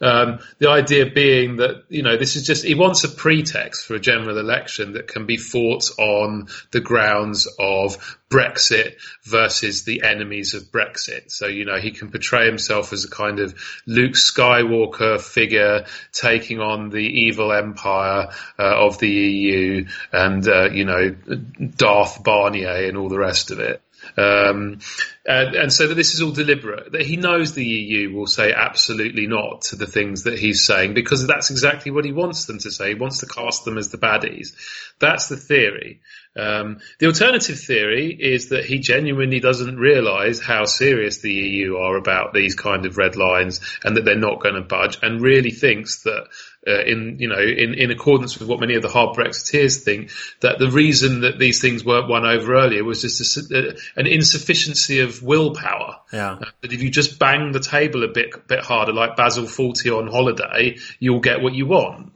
Um, 0.01 0.39
the 0.59 0.69
idea 0.69 1.05
being 1.05 1.57
that, 1.57 1.85
you 1.89 2.03
know, 2.03 2.17
this 2.17 2.35
is 2.35 2.45
just, 2.45 2.65
he 2.65 2.75
wants 2.75 3.03
a 3.03 3.09
pretext 3.09 3.85
for 3.85 3.95
a 3.95 3.99
general 3.99 4.37
election 4.37 4.93
that 4.93 5.07
can 5.07 5.25
be 5.25 5.37
fought 5.37 5.89
on 5.97 6.47
the 6.71 6.81
grounds 6.81 7.47
of 7.57 8.17
Brexit 8.29 8.95
versus 9.23 9.83
the 9.83 10.03
enemies 10.03 10.53
of 10.53 10.63
Brexit. 10.63 11.31
So, 11.31 11.47
you 11.47 11.63
know, 11.63 11.77
he 11.77 11.91
can 11.91 12.11
portray 12.11 12.45
himself 12.45 12.91
as 12.91 13.05
a 13.05 13.09
kind 13.09 13.39
of 13.39 13.55
Luke 13.85 14.13
Skywalker 14.13 15.21
figure 15.21 15.85
taking 16.11 16.59
on 16.59 16.89
the 16.89 16.97
evil 16.97 17.53
empire 17.53 18.29
uh, 18.59 18.85
of 18.85 18.99
the 18.99 19.09
EU 19.09 19.85
and, 20.11 20.45
uh, 20.47 20.69
you 20.71 20.83
know, 20.83 21.15
Darth 21.77 22.21
Barnier 22.21 22.87
and 22.87 22.97
all 22.97 23.09
the 23.09 23.19
rest 23.19 23.51
of 23.51 23.59
it. 23.59 23.81
Um, 24.17 24.79
and, 25.25 25.55
and, 25.55 25.73
so 25.73 25.87
that 25.87 25.95
this 25.95 26.13
is 26.13 26.21
all 26.21 26.31
deliberate. 26.31 26.91
That 26.91 27.01
he 27.01 27.17
knows 27.17 27.53
the 27.53 27.65
EU 27.65 28.13
will 28.13 28.27
say 28.27 28.53
absolutely 28.53 29.27
not 29.27 29.63
to 29.63 29.75
the 29.75 29.87
things 29.87 30.23
that 30.23 30.37
he's 30.37 30.65
saying 30.65 30.93
because 30.93 31.25
that's 31.25 31.49
exactly 31.49 31.91
what 31.91 32.05
he 32.05 32.11
wants 32.11 32.45
them 32.45 32.59
to 32.59 32.71
say. 32.71 32.89
He 32.89 32.95
wants 32.95 33.19
to 33.19 33.25
cast 33.25 33.65
them 33.65 33.77
as 33.77 33.89
the 33.89 33.97
baddies. 33.97 34.55
That's 34.99 35.27
the 35.27 35.37
theory. 35.37 36.01
Um, 36.37 36.79
the 36.99 37.07
alternative 37.07 37.59
theory 37.59 38.13
is 38.13 38.49
that 38.49 38.65
he 38.65 38.79
genuinely 38.79 39.39
doesn't 39.39 39.77
realise 39.77 40.41
how 40.41 40.65
serious 40.65 41.19
the 41.19 41.31
EU 41.31 41.77
are 41.77 41.95
about 41.95 42.33
these 42.33 42.55
kind 42.55 42.85
of 42.85 42.97
red 42.97 43.15
lines 43.15 43.61
and 43.83 43.95
that 43.95 44.03
they're 44.03 44.17
not 44.17 44.41
going 44.41 44.55
to 44.55 44.61
budge, 44.61 44.97
and 45.01 45.21
really 45.21 45.51
thinks 45.51 46.03
that 46.03 46.27
uh, 46.67 46.83
in 46.83 47.17
you 47.19 47.27
know 47.27 47.39
in, 47.39 47.73
in 47.73 47.91
accordance 47.91 48.39
with 48.39 48.47
what 48.47 48.59
many 48.59 48.75
of 48.75 48.81
the 48.81 48.89
hard 48.89 49.15
Brexiteers 49.15 49.83
think 49.83 50.11
that 50.41 50.59
the 50.59 50.69
reason 50.69 51.21
that 51.21 51.39
these 51.39 51.61
things 51.61 51.85
weren't 51.85 52.09
won 52.09 52.25
over 52.25 52.55
earlier 52.55 52.83
was 52.83 53.01
just 53.01 53.51
a, 53.51 53.69
uh, 53.69 53.73
an 53.95 54.07
insufficiency 54.07 54.99
of 54.99 55.21
willpower. 55.21 55.97
Yeah. 56.11 56.33
Uh, 56.33 56.45
that 56.61 56.73
if 56.73 56.81
you 56.81 56.89
just 56.89 57.19
bang 57.19 57.51
the 57.51 57.59
table 57.59 58.03
a 58.03 58.07
bit 58.07 58.47
bit 58.47 58.63
harder, 58.63 58.93
like 58.93 59.15
Basil 59.15 59.45
Fawlty 59.45 59.95
on 59.95 60.07
holiday, 60.07 60.77
you'll 60.99 61.19
get 61.19 61.41
what 61.41 61.53
you 61.53 61.65
want. 61.67 62.13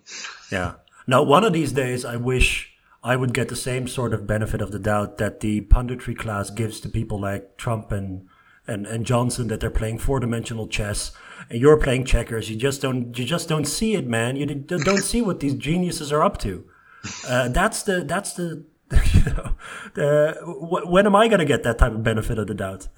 Yeah. 0.51 0.74
Now, 1.08 1.24
one 1.24 1.44
of 1.44 1.53
these 1.53 1.72
days, 1.72 2.06
I 2.06 2.18
wish 2.18 2.72
I 3.03 3.15
would 3.15 3.34
get 3.34 3.48
the 3.50 3.56
same 3.56 3.88
sort 3.88 4.13
of 4.13 4.27
benefit 4.27 4.62
of 4.62 4.72
the 4.72 4.79
doubt 4.79 5.18
that 5.18 5.39
the 5.39 5.62
punditry 5.62 6.18
class 6.18 6.50
gives 6.50 6.79
to 6.82 6.89
people 6.89 7.20
like 7.20 7.58
Trump 7.58 7.91
and 7.91 8.27
and, 8.68 8.86
and 8.86 9.06
Johnson 9.06 9.48
that 9.48 9.60
they're 9.60 9.72
playing 9.72 9.98
four 9.98 10.20
dimensional 10.20 10.68
chess 10.68 11.12
and 11.50 11.60
you're 11.60 11.77
playing 11.77 12.06
checkers. 12.06 12.50
You 12.50 12.56
just 12.56 12.82
don't 12.82 13.18
you 13.18 13.25
just 13.25 13.50
don't 13.50 13.65
see 13.65 13.96
it, 13.96 14.08
man. 14.08 14.36
You 14.36 14.46
don't 14.46 15.03
see 15.03 15.22
what 15.22 15.39
these 15.39 15.56
geniuses 15.56 16.12
are 16.12 16.24
up 16.24 16.38
to. 16.39 16.65
Uh, 17.27 17.50
that's 17.50 17.84
the 17.84 18.03
that's 18.03 18.34
the 18.34 18.65
you 19.13 19.24
know 19.25 19.56
the, 19.94 20.38
when 20.89 21.06
am 21.06 21.15
I 21.15 21.27
going 21.27 21.39
to 21.39 21.46
get 21.46 21.63
that 21.63 21.77
type 21.77 21.91
of 21.91 22.03
benefit 22.03 22.39
of 22.39 22.48
the 22.48 22.56
doubt? 22.56 22.88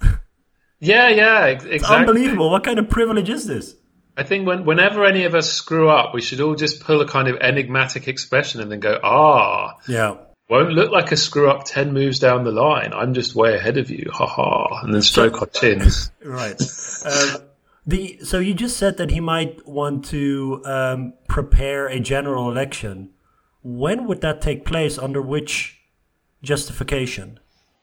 Yeah, 0.84 1.10
yeah, 1.10 1.46
exactly. 1.46 1.76
It's 1.76 1.84
unbelievable. 1.84 2.50
What 2.50 2.64
kind 2.64 2.80
of 2.80 2.90
privilege 2.90 3.30
is 3.30 3.46
this? 3.46 3.76
I 4.16 4.24
think 4.24 4.48
when, 4.48 4.64
whenever 4.64 5.04
any 5.04 5.26
of 5.26 5.34
us 5.36 5.48
screw 5.48 5.88
up, 5.88 6.12
we 6.12 6.20
should 6.20 6.40
all 6.40 6.56
just 6.56 6.80
pull 6.80 7.00
a 7.00 7.06
kind 7.06 7.28
of 7.28 7.36
enigmatic 7.40 8.08
expression 8.08 8.60
and 8.60 8.68
then 8.68 8.80
go, 8.80 8.98
ah, 9.00 9.78
yeah, 9.86 10.16
won't 10.52 10.72
look 10.72 10.90
like 10.90 11.12
a 11.12 11.16
screw 11.16 11.48
up 11.48 11.64
10 11.64 11.94
moves 11.94 12.18
down 12.18 12.44
the 12.44 12.50
line. 12.50 12.92
I'm 12.92 13.14
just 13.14 13.34
way 13.34 13.54
ahead 13.54 13.78
of 13.78 13.90
you. 13.90 14.10
Ha 14.12 14.26
ha. 14.26 14.82
And 14.82 14.92
then 14.92 15.02
stroke 15.02 15.40
our 15.40 15.46
chins. 15.46 16.10
right. 16.24 16.60
Um, 17.06 17.42
the, 17.86 18.18
so 18.22 18.38
you 18.38 18.54
just 18.54 18.76
said 18.76 18.96
that 18.98 19.10
he 19.10 19.20
might 19.20 19.66
want 19.66 20.04
to 20.06 20.62
um, 20.64 21.14
prepare 21.28 21.86
a 21.86 21.98
general 21.98 22.50
election. 22.50 23.10
When 23.62 24.06
would 24.06 24.20
that 24.20 24.40
take 24.40 24.64
place? 24.64 24.98
Under 24.98 25.20
which 25.20 25.80
justification? 26.42 27.40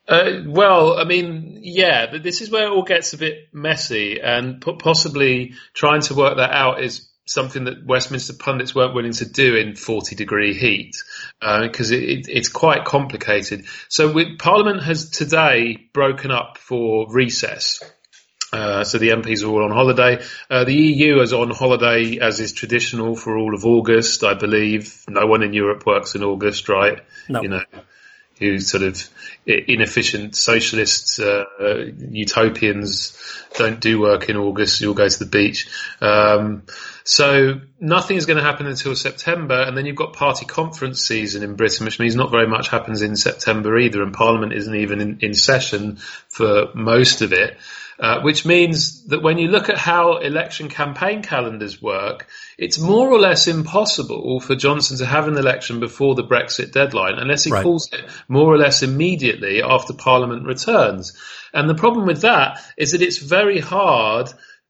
Uh, 0.08 0.42
well, 0.48 0.98
I 0.98 1.04
mean, 1.04 1.60
yeah, 1.62 2.18
this 2.18 2.42
is 2.42 2.50
where 2.50 2.66
it 2.66 2.72
all 2.72 2.84
gets 2.84 3.14
a 3.14 3.18
bit 3.18 3.50
messy, 3.54 4.20
and 4.22 4.60
possibly 4.62 5.54
trying 5.74 6.02
to 6.02 6.16
work 6.16 6.38
that 6.38 6.52
out 6.52 6.82
is 6.82 7.10
something 7.30 7.66
that 7.66 7.86
Westminster 7.86 8.34
pundits 8.34 8.74
weren't 8.74 8.96
willing 8.96 9.14
to 9.14 9.26
do 9.30 9.56
in 9.56 9.76
40 9.76 10.16
degree 10.16 10.56
heat 10.56 10.96
because 11.40 11.92
uh, 11.92 11.96
it, 11.96 12.04
it, 12.04 12.26
it's 12.28 12.50
quite 12.50 12.86
complicated. 12.86 13.66
So 13.88 14.16
Parliament 14.40 14.82
has 14.82 15.12
today 15.12 15.78
broken 15.94 16.32
up 16.32 16.58
for 16.58 17.06
recess. 17.12 17.84
Uh, 18.52 18.84
so 18.84 18.98
the 18.98 19.10
MPs 19.10 19.44
are 19.44 19.48
all 19.48 19.64
on 19.64 19.72
holiday. 19.72 20.24
Uh, 20.50 20.64
the 20.64 20.74
EU 20.74 21.22
is 21.22 21.34
on 21.34 21.52
holiday, 21.52 22.18
as 22.20 22.40
is 22.40 22.52
traditional 22.52 23.16
for 23.16 23.38
all 23.38 23.54
of 23.54 23.66
August, 23.66 24.24
I 24.24 24.34
believe. 24.34 25.04
No 25.08 25.28
one 25.28 25.44
in 25.44 25.54
Europe 25.54 25.86
works 25.86 26.16
in 26.16 26.24
August, 26.24 26.68
right? 26.68 27.00
No. 27.28 27.42
You 27.44 27.50
know, 27.50 27.64
who 28.40 28.60
sort 28.60 28.84
of 28.84 29.08
inefficient 29.46 30.36
socialists, 30.36 31.20
uh, 31.20 31.44
utopians 32.10 33.18
don't 33.56 33.80
do 33.82 34.00
work 34.00 34.30
in 34.30 34.38
August. 34.38 34.80
You'll 34.80 34.94
go 34.94 35.10
to 35.10 35.20
the 35.20 35.26
beach. 35.26 35.68
Um, 36.02 36.64
so 37.04 37.60
nothing 37.80 38.18
is 38.18 38.26
going 38.26 38.38
to 38.38 38.44
happen 38.44 38.66
until 38.66 38.96
September, 38.96 39.62
and 39.62 39.76
then 39.76 39.86
you've 39.86 39.96
got 39.96 40.14
party 40.14 40.46
conference 40.46 41.02
season 41.02 41.44
in 41.44 41.56
Britain, 41.56 41.86
which 41.86 42.00
means 42.00 42.16
not 42.16 42.32
very 42.32 42.48
much 42.48 42.70
happens 42.70 43.02
in 43.02 43.16
September 43.16 43.78
either, 43.78 44.02
and 44.02 44.14
Parliament 44.14 44.54
isn't 44.54 44.76
even 44.76 45.02
in, 45.02 45.20
in 45.22 45.34
session 45.34 45.98
for 46.30 46.68
most 46.74 47.22
of 47.22 47.34
it. 47.34 47.58
Uh, 48.00 48.22
which 48.22 48.46
means 48.46 49.04
that 49.08 49.22
when 49.22 49.38
you 49.38 49.50
look 49.50 49.68
at 49.68 49.78
how 49.78 50.20
election 50.20 50.70
campaign 50.70 51.22
calendars 51.22 51.82
work, 51.82 52.28
it's 52.58 52.80
more 52.80 53.12
or 53.12 53.20
less 53.20 53.46
impossible 53.46 54.40
for 54.40 54.56
Johnson 54.56 54.98
to 55.00 55.06
have 55.06 55.28
an 55.28 55.38
election 55.38 55.82
before 55.82 56.16
the 56.16 56.24
Brexit 56.24 56.72
deadline 56.72 57.16
unless 57.20 57.44
he 57.44 57.52
right. 57.52 57.62
calls 57.62 57.90
it 57.92 58.10
more 58.30 58.48
or 58.48 58.58
less 58.58 58.84
immediately 58.84 59.62
after 59.62 59.94
Parliament 59.94 60.46
returns. 60.46 61.12
And 61.54 61.70
the 61.70 61.76
problem 61.76 62.06
with 62.06 62.22
that 62.22 62.62
is 62.78 62.94
that 62.94 63.02
it's 63.02 63.18
very 63.18 63.60
hard 63.60 64.30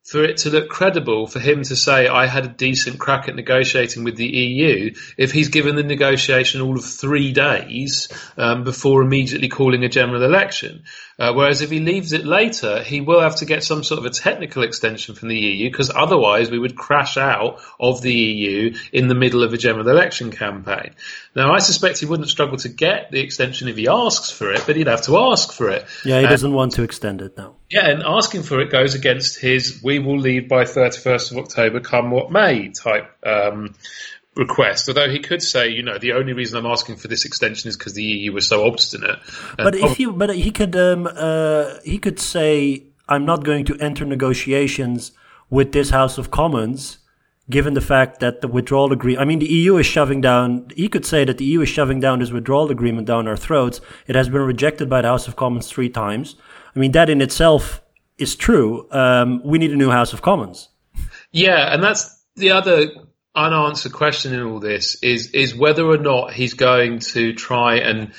for 0.09 0.24
it 0.24 0.38
to 0.38 0.50
look 0.50 0.69
credible 0.69 1.27
for 1.27 1.39
him 1.39 1.62
to 1.62 1.75
say, 1.75 2.07
I 2.07 2.25
had 2.25 2.45
a 2.45 2.50
decent 2.50 3.00
crack 3.00 3.27
at 3.27 3.36
negotiating 3.36 4.03
with 4.03 4.15
the 4.15 4.25
EU, 4.25 4.95
if 5.17 5.31
he's 5.31 5.50
given 5.50 5.75
the 5.75 5.83
negotiation 5.83 6.62
all 6.62 6.79
of 6.79 6.83
three 6.83 7.31
days 7.31 8.07
um, 8.36 8.63
before 8.63 9.03
immediately 9.03 9.50
calling 9.50 9.83
a 9.83 9.89
general 9.89 10.24
election. 10.24 10.83
Uh, 11.19 11.33
whereas 11.33 11.61
if 11.61 11.69
he 11.69 11.79
leaves 11.79 12.13
it 12.13 12.25
later, 12.25 12.81
he 12.81 13.01
will 13.01 13.19
have 13.19 13.35
to 13.35 13.45
get 13.45 13.61
some 13.63 13.83
sort 13.83 13.99
of 13.99 14.05
a 14.05 14.09
technical 14.09 14.63
extension 14.63 15.15
from 15.15 15.27
the 15.27 15.38
EU 15.38 15.69
because 15.69 15.91
otherwise 15.93 16.49
we 16.49 16.57
would 16.57 16.77
crash 16.77 17.17
out 17.17 17.59
of 17.77 18.01
the 18.01 18.13
EU 18.13 18.73
in 18.93 19.09
the 19.09 19.15
middle 19.15 19.43
of 19.43 19.51
a 19.51 19.57
general 19.57 19.89
election 19.89 20.31
campaign. 20.31 20.91
Now, 21.35 21.53
I 21.53 21.59
suspect 21.59 21.99
he 21.99 22.05
wouldn't 22.05 22.29
struggle 22.29 22.57
to 22.59 22.69
get 22.69 23.11
the 23.11 23.19
extension 23.19 23.67
if 23.67 23.75
he 23.75 23.89
asks 23.89 24.31
for 24.31 24.51
it, 24.51 24.63
but 24.65 24.77
he'd 24.77 24.88
have 24.88 25.03
to 25.03 25.17
ask 25.17 25.51
for 25.51 25.69
it. 25.69 25.85
Yeah, 26.05 26.21
he 26.21 26.27
doesn't 26.27 26.53
want 26.53 26.73
to 26.73 26.83
extend 26.83 27.21
it 27.21 27.38
now. 27.38 27.55
Yeah, 27.69 27.88
and 27.88 28.01
asking 28.03 28.43
for 28.43 28.61
it 28.61 28.71
goes 28.71 28.95
against 28.95 29.39
his 29.39 29.81
"we 29.83 29.99
will 29.99 30.17
leave 30.17 30.47
by 30.47 30.63
31st 30.63 31.31
of 31.31 31.38
October, 31.38 31.81
come 31.81 32.11
what 32.11 32.31
may" 32.31 32.69
type 32.69 33.11
um, 33.25 33.75
request. 34.36 34.88
Although 34.88 35.09
he 35.09 35.19
could 35.19 35.41
say, 35.41 35.69
you 35.69 35.83
know, 35.83 35.98
the 35.98 36.13
only 36.13 36.33
reason 36.33 36.57
I'm 36.57 36.65
asking 36.65 36.98
for 36.98 37.07
this 37.07 37.25
extension 37.25 37.67
is 37.69 37.77
because 37.77 37.93
the 37.93 38.03
EU 38.03 38.33
was 38.33 38.48
so 38.48 38.65
obstinate. 38.65 39.19
But 39.57 39.75
if 39.75 40.00
you, 40.00 40.13
but 40.13 40.36
he 40.36 40.51
could, 40.51 40.75
um, 40.75 41.07
uh, 41.13 41.75
he 41.83 41.98
could 41.98 42.19
say, 42.19 42.83
I'm 43.07 43.25
not 43.25 43.43
going 43.43 43.65
to 43.65 43.77
enter 43.79 44.05
negotiations 44.05 45.12
with 45.50 45.71
this 45.71 45.89
House 45.89 46.17
of 46.17 46.29
Commons, 46.31 47.00
given 47.50 47.74
the 47.74 47.81
fact 47.81 48.19
that 48.19 48.41
the 48.41 48.48
withdrawal 48.48 48.93
agreement. 48.93 49.21
I 49.21 49.25
mean, 49.25 49.39
the 49.39 49.48
EU 49.48 49.77
is 49.77 49.86
shoving 49.86 50.21
down. 50.21 50.67
He 50.75 50.88
could 50.88 51.05
say 51.05 51.25
that 51.25 51.39
the 51.39 51.45
EU 51.45 51.62
is 51.62 51.69
shoving 51.69 52.00
down 52.00 52.19
this 52.19 52.31
withdrawal 52.31 52.69
agreement 52.69 53.07
down 53.07 53.27
our 53.27 53.38
throats. 53.38 53.81
It 54.07 54.15
has 54.15 54.29
been 54.29 54.41
rejected 54.41 54.89
by 54.89 55.01
the 55.01 55.07
House 55.07 55.27
of 55.27 55.36
Commons 55.36 55.67
three 55.67 55.89
times. 55.89 56.36
I 56.75 56.79
mean, 56.79 56.91
that 56.91 57.09
in 57.09 57.21
itself 57.21 57.81
is 58.19 58.36
true. 58.36 58.88
Um, 58.91 59.41
we 59.43 59.57
need 59.57 59.71
a 59.71 59.75
new 59.75 59.89
House 59.89 60.13
of 60.13 60.21
Commons. 60.21 60.69
Yeah, 61.31 61.74
and 61.74 61.83
that's 61.83 62.24
the 62.36 62.51
other 62.51 62.91
unanswered 63.36 63.93
question 63.93 64.33
in 64.33 64.41
all 64.41 64.59
this 64.59 64.98
is 65.03 65.31
is 65.31 65.55
whether 65.55 65.86
or 65.86 65.98
not 65.98 66.33
he's 66.33 66.53
going 66.53 67.00
to 67.00 67.33
try 67.33 67.77
and 67.77 68.13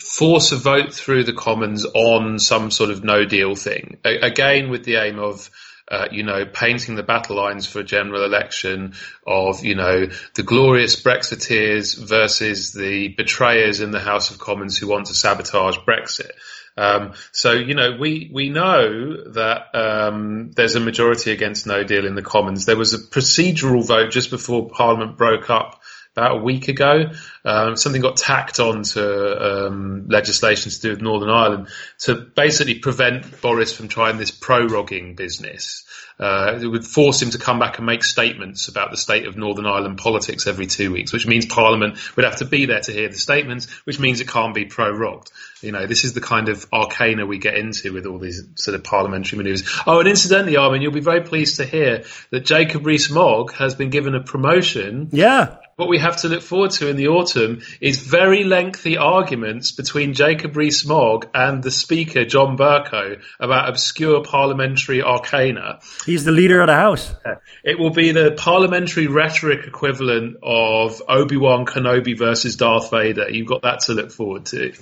force 0.00 0.52
a 0.52 0.56
vote 0.56 0.92
through 0.92 1.24
the 1.24 1.32
Commons 1.32 1.86
on 1.86 2.38
some 2.38 2.70
sort 2.70 2.90
of 2.90 3.02
no 3.02 3.24
deal 3.24 3.54
thing. 3.54 3.98
A- 4.04 4.26
again, 4.26 4.70
with 4.70 4.84
the 4.84 4.96
aim 4.96 5.18
of 5.18 5.50
uh, 5.90 6.06
you 6.10 6.22
know, 6.22 6.44
painting 6.44 6.96
the 6.96 7.02
battle 7.02 7.36
lines 7.36 7.66
for 7.66 7.80
a 7.80 7.84
general 7.84 8.24
election 8.24 8.94
of, 9.26 9.64
you 9.64 9.74
know, 9.74 10.06
the 10.34 10.42
glorious 10.42 11.02
Brexiteers 11.02 11.98
versus 11.98 12.72
the 12.72 13.08
betrayers 13.08 13.80
in 13.80 13.90
the 13.90 13.98
House 13.98 14.30
of 14.30 14.38
Commons 14.38 14.76
who 14.76 14.86
want 14.86 15.06
to 15.06 15.14
sabotage 15.14 15.78
Brexit. 15.78 16.32
Um, 16.78 17.14
so 17.32 17.52
you 17.52 17.74
know 17.74 17.96
we 17.98 18.30
we 18.32 18.50
know 18.50 19.32
that 19.32 19.74
um, 19.74 20.52
there's 20.52 20.76
a 20.76 20.80
majority 20.80 21.32
against 21.32 21.66
No 21.66 21.82
Deal 21.82 22.06
in 22.06 22.14
the 22.14 22.22
Commons. 22.22 22.66
There 22.66 22.76
was 22.76 22.94
a 22.94 22.98
procedural 22.98 23.84
vote 23.84 24.12
just 24.12 24.30
before 24.30 24.68
Parliament 24.68 25.18
broke 25.18 25.50
up 25.50 25.80
about 26.18 26.38
a 26.38 26.40
week 26.42 26.68
ago. 26.68 27.10
Um, 27.44 27.76
something 27.76 28.02
got 28.02 28.16
tacked 28.16 28.60
on 28.60 28.82
to 28.82 29.66
um, 29.66 30.08
legislation 30.08 30.70
to 30.70 30.80
do 30.80 30.90
with 30.90 31.00
Northern 31.00 31.30
Ireland 31.30 31.68
to 32.00 32.14
basically 32.14 32.78
prevent 32.78 33.40
Boris 33.40 33.72
from 33.72 33.88
trying 33.88 34.18
this 34.18 34.30
proroguing 34.30 35.16
business. 35.16 35.84
Uh, 36.18 36.58
it 36.60 36.66
would 36.66 36.84
force 36.84 37.22
him 37.22 37.30
to 37.30 37.38
come 37.38 37.60
back 37.60 37.78
and 37.78 37.86
make 37.86 38.02
statements 38.02 38.66
about 38.66 38.90
the 38.90 38.96
state 38.96 39.28
of 39.28 39.36
Northern 39.36 39.66
Ireland 39.66 39.98
politics 39.98 40.48
every 40.48 40.66
two 40.66 40.92
weeks, 40.92 41.12
which 41.12 41.28
means 41.28 41.46
Parliament 41.46 41.96
would 42.16 42.24
have 42.24 42.36
to 42.36 42.44
be 42.44 42.66
there 42.66 42.80
to 42.80 42.92
hear 42.92 43.08
the 43.08 43.18
statements, 43.18 43.68
which 43.84 44.00
means 44.00 44.20
it 44.20 44.26
can't 44.28 44.54
be 44.54 44.64
prorogued. 44.64 45.30
You 45.60 45.72
know, 45.72 45.86
this 45.86 46.04
is 46.04 46.12
the 46.12 46.20
kind 46.20 46.48
of 46.48 46.66
arcana 46.72 47.26
we 47.26 47.38
get 47.38 47.56
into 47.56 47.92
with 47.92 48.06
all 48.06 48.18
these 48.18 48.42
sort 48.54 48.74
of 48.74 48.84
parliamentary 48.84 49.38
manoeuvres. 49.38 49.68
Oh, 49.86 49.98
and 49.98 50.08
incidentally, 50.08 50.56
Armin, 50.56 50.82
you'll 50.82 50.92
be 50.92 51.00
very 51.00 51.22
pleased 51.22 51.56
to 51.56 51.64
hear 51.64 52.04
that 52.30 52.44
Jacob 52.44 52.86
Rees-Mogg 52.86 53.52
has 53.54 53.74
been 53.74 53.90
given 53.90 54.14
a 54.14 54.22
promotion. 54.22 55.08
Yeah. 55.10 55.56
What 55.76 55.88
we 55.88 55.98
have 55.98 56.16
to 56.18 56.28
look 56.28 56.42
forward 56.42 56.72
to 56.72 56.88
in 56.88 56.96
the 56.96 57.06
autumn 57.08 57.62
is 57.80 58.00
very 58.00 58.42
lengthy 58.42 58.96
arguments 58.96 59.70
between 59.70 60.12
Jacob 60.12 60.56
Rees-Mogg 60.56 61.28
and 61.34 61.62
the 61.62 61.70
Speaker, 61.70 62.24
John 62.24 62.56
Bercow, 62.56 63.20
about 63.38 63.68
obscure 63.68 64.24
parliamentary 64.24 65.02
arcana. 65.02 65.78
He's 66.04 66.24
the 66.24 66.32
leader 66.32 66.60
of 66.60 66.66
the 66.66 66.74
House. 66.74 67.14
It 67.62 67.78
will 67.78 67.90
be 67.90 68.10
the 68.10 68.32
parliamentary 68.32 69.06
rhetoric 69.06 69.68
equivalent 69.68 70.38
of 70.42 71.00
Obi-Wan 71.08 71.64
Kenobi 71.64 72.18
versus 72.18 72.56
Darth 72.56 72.90
Vader. 72.90 73.30
You've 73.30 73.46
got 73.46 73.62
that 73.62 73.80
to 73.82 73.92
look 73.92 74.10
forward 74.10 74.46
to 74.46 74.72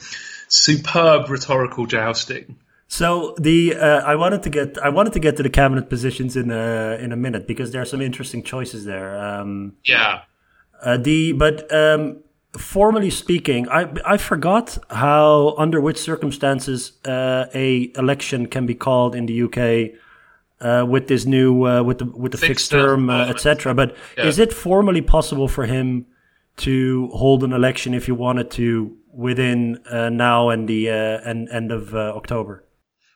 superb 0.49 1.29
rhetorical 1.29 1.87
jousting. 1.87 2.57
So 2.89 3.35
the 3.39 3.75
uh, 3.75 4.03
I 4.03 4.15
wanted 4.15 4.43
to 4.45 4.51
get 4.51 4.79
I 4.79 4.91
wanted 4.91 5.13
to 5.15 5.19
get 5.19 5.37
to 5.39 5.43
the 5.43 5.51
cabinet 5.51 5.89
positions 5.89 6.37
in 6.37 6.51
a 6.51 6.99
in 7.01 7.13
a 7.13 7.17
minute 7.17 7.47
because 7.47 7.73
there 7.73 7.83
are 7.83 7.87
some 7.87 8.01
interesting 8.01 8.43
choices 8.43 8.85
there. 8.85 9.19
Um, 9.19 9.75
yeah. 9.85 10.23
Uh, 10.83 10.97
the 10.97 11.33
but 11.33 11.73
um, 11.75 12.23
formally 12.57 13.11
speaking, 13.11 13.69
I 13.69 13.93
I 14.05 14.17
forgot 14.19 14.79
how 14.89 15.55
under 15.59 15.81
which 15.81 15.99
circumstances 15.99 16.93
uh, 17.05 17.47
a 17.55 17.91
election 17.97 18.47
can 18.47 18.67
be 18.67 18.75
called 18.75 19.15
in 19.15 19.27
the 19.27 19.43
UK. 19.43 20.01
Uh, 20.59 20.87
with 20.89 21.07
this 21.07 21.27
new 21.27 21.67
uh, 21.67 21.83
with 21.83 21.99
the 21.99 22.07
with 22.07 22.33
the 22.33 22.39
fixed, 22.39 22.49
fixed 22.49 22.71
term, 22.71 23.11
uh, 23.11 23.27
etc. 23.27 23.75
But 23.75 23.95
yeah. 24.17 24.25
is 24.25 24.39
it 24.39 24.55
formally 24.55 25.03
possible 25.03 25.49
for 25.49 25.67
him 25.67 26.07
to 26.59 27.11
hold 27.13 27.45
an 27.45 27.53
election 27.53 27.93
if 27.93 28.07
he 28.07 28.13
wanted 28.13 28.51
to 28.53 28.97
within 29.17 29.81
uh, 29.91 30.11
now 30.11 30.51
and 30.51 30.69
the 30.69 30.91
uh, 30.91 30.95
and, 31.25 31.49
end 31.49 31.73
of 31.73 31.95
uh, 31.95 32.13
October? 32.15 32.65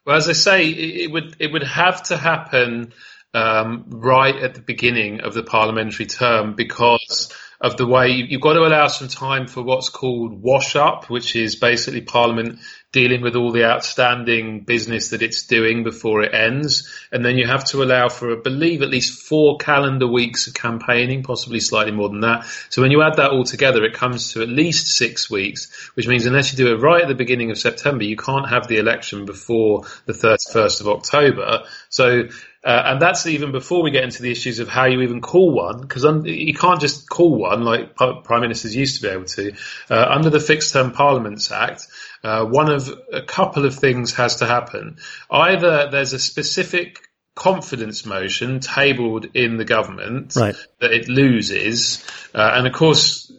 Well, 0.07 0.17
as 0.17 0.29
I 0.29 0.33
say, 0.33 0.69
it, 0.69 1.13
would 1.13 1.37
it 1.39 1.53
would 1.53 1.63
have 1.63 2.03
to 2.05 2.17
happen 2.17 2.95
um, 3.35 3.85
right 3.89 4.35
at 4.35 4.55
the 4.55 4.63
beginning 4.63 5.21
of 5.21 5.35
the 5.35 5.43
parliamentary 5.43 6.07
term 6.07 6.55
because 6.55 7.33
of 7.61 7.77
the 7.77 7.87
way 7.87 8.09
you've 8.09 8.41
got 8.41 8.55
to 8.55 8.61
allow 8.61 8.87
some 8.87 9.09
time 9.09 9.47
for 9.47 9.63
what's 9.63 9.91
called 9.91 10.41
wash 10.41 10.77
up, 10.77 11.11
which 11.11 11.37
is 11.37 11.57
basically 11.57 12.01
Parliament 12.01 12.59
dealing 12.93 13.21
with 13.21 13.37
all 13.37 13.53
the 13.53 13.65
outstanding 13.65 14.61
business 14.61 15.11
that 15.11 15.23
it's 15.23 15.47
doing 15.47 15.85
before 15.85 16.23
it 16.23 16.35
ends. 16.35 16.91
And 17.13 17.25
then 17.25 17.37
you 17.37 17.47
have 17.47 17.65
to 17.67 17.83
allow 17.83 18.09
for, 18.09 18.33
I 18.33 18.41
believe, 18.41 18.83
at 18.83 18.89
least 18.89 19.23
four 19.29 19.59
calendar 19.59 20.09
weeks 20.09 20.49
of 20.49 20.55
campaigning, 20.55 21.23
possibly 21.23 21.61
slightly 21.61 21.93
more 21.93 22.09
than 22.09 22.21
that. 22.21 22.47
So 22.71 22.83
when 22.83 22.91
you 22.91 23.03
add 23.03 23.17
that 23.17 23.31
all 23.31 23.45
together, 23.45 23.85
it 23.85 23.95
comes 23.95 24.33
to 24.33 24.43
at 24.43 24.49
least 24.49 24.89
six 24.89 25.31
weeks, 25.31 25.91
which 25.95 26.09
means 26.09 26.27
unless 26.27 26.53
you 26.53 26.57
do 26.57 26.73
it 26.73 26.81
right 26.81 27.03
at 27.03 27.09
the 27.09 27.15
beginning 27.15 27.51
of 27.51 27.59
September, 27.59 28.05
you 28.05 28.17
can't 28.17 28.49
have 28.49 28.67
the 28.67 28.79
election 28.79 29.25
before 29.27 29.85
the 30.07 30.13
31st 30.13 30.81
of 30.81 30.89
October. 30.89 31.65
So 31.91 32.29
uh, 32.63 32.83
and 32.85 33.01
that's 33.01 33.27
even 33.27 33.53
before 33.53 33.83
we 33.83 33.91
get 33.91 34.05
into 34.05 34.21
the 34.21 34.31
issues 34.31 34.59
of 34.59 34.69
how 34.69 34.85
you 34.85 35.01
even 35.01 35.23
call 35.23 35.51
one, 35.51 35.81
because 35.81 36.05
you 36.27 36.53
can't 36.53 36.79
just 36.81 37.09
call 37.09 37.35
one 37.35 37.50
like 37.57 37.97
prime 37.97 38.41
ministers 38.41 38.75
used 38.75 39.01
to 39.01 39.09
be 39.09 39.13
able 39.13 39.25
to. 39.25 39.53
Uh, 39.91 40.07
under 40.09 40.31
the 40.31 40.41
Fixed 40.41 40.73
Term 40.73 40.93
Parliaments 40.93 41.51
Act, 41.51 41.87
uh, 42.23 42.45
one 42.45 42.71
of 42.71 42.91
a 43.13 43.23
couple 43.23 43.65
of 43.65 43.75
things 43.75 44.15
has 44.15 44.37
to 44.37 44.47
happen. 44.47 44.99
Either 45.31 45.91
there's 45.91 46.13
a 46.13 46.19
specific 46.19 46.99
confidence 47.35 48.05
motion 48.05 48.61
tabled 48.61 49.27
in 49.35 49.57
the 49.57 49.65
government 49.65 50.35
right. 50.37 50.57
that 50.81 50.93
it 50.93 51.09
loses, 51.09 52.05
uh, 52.35 52.51
and 52.55 52.67
of 52.67 52.73
course. 52.73 53.33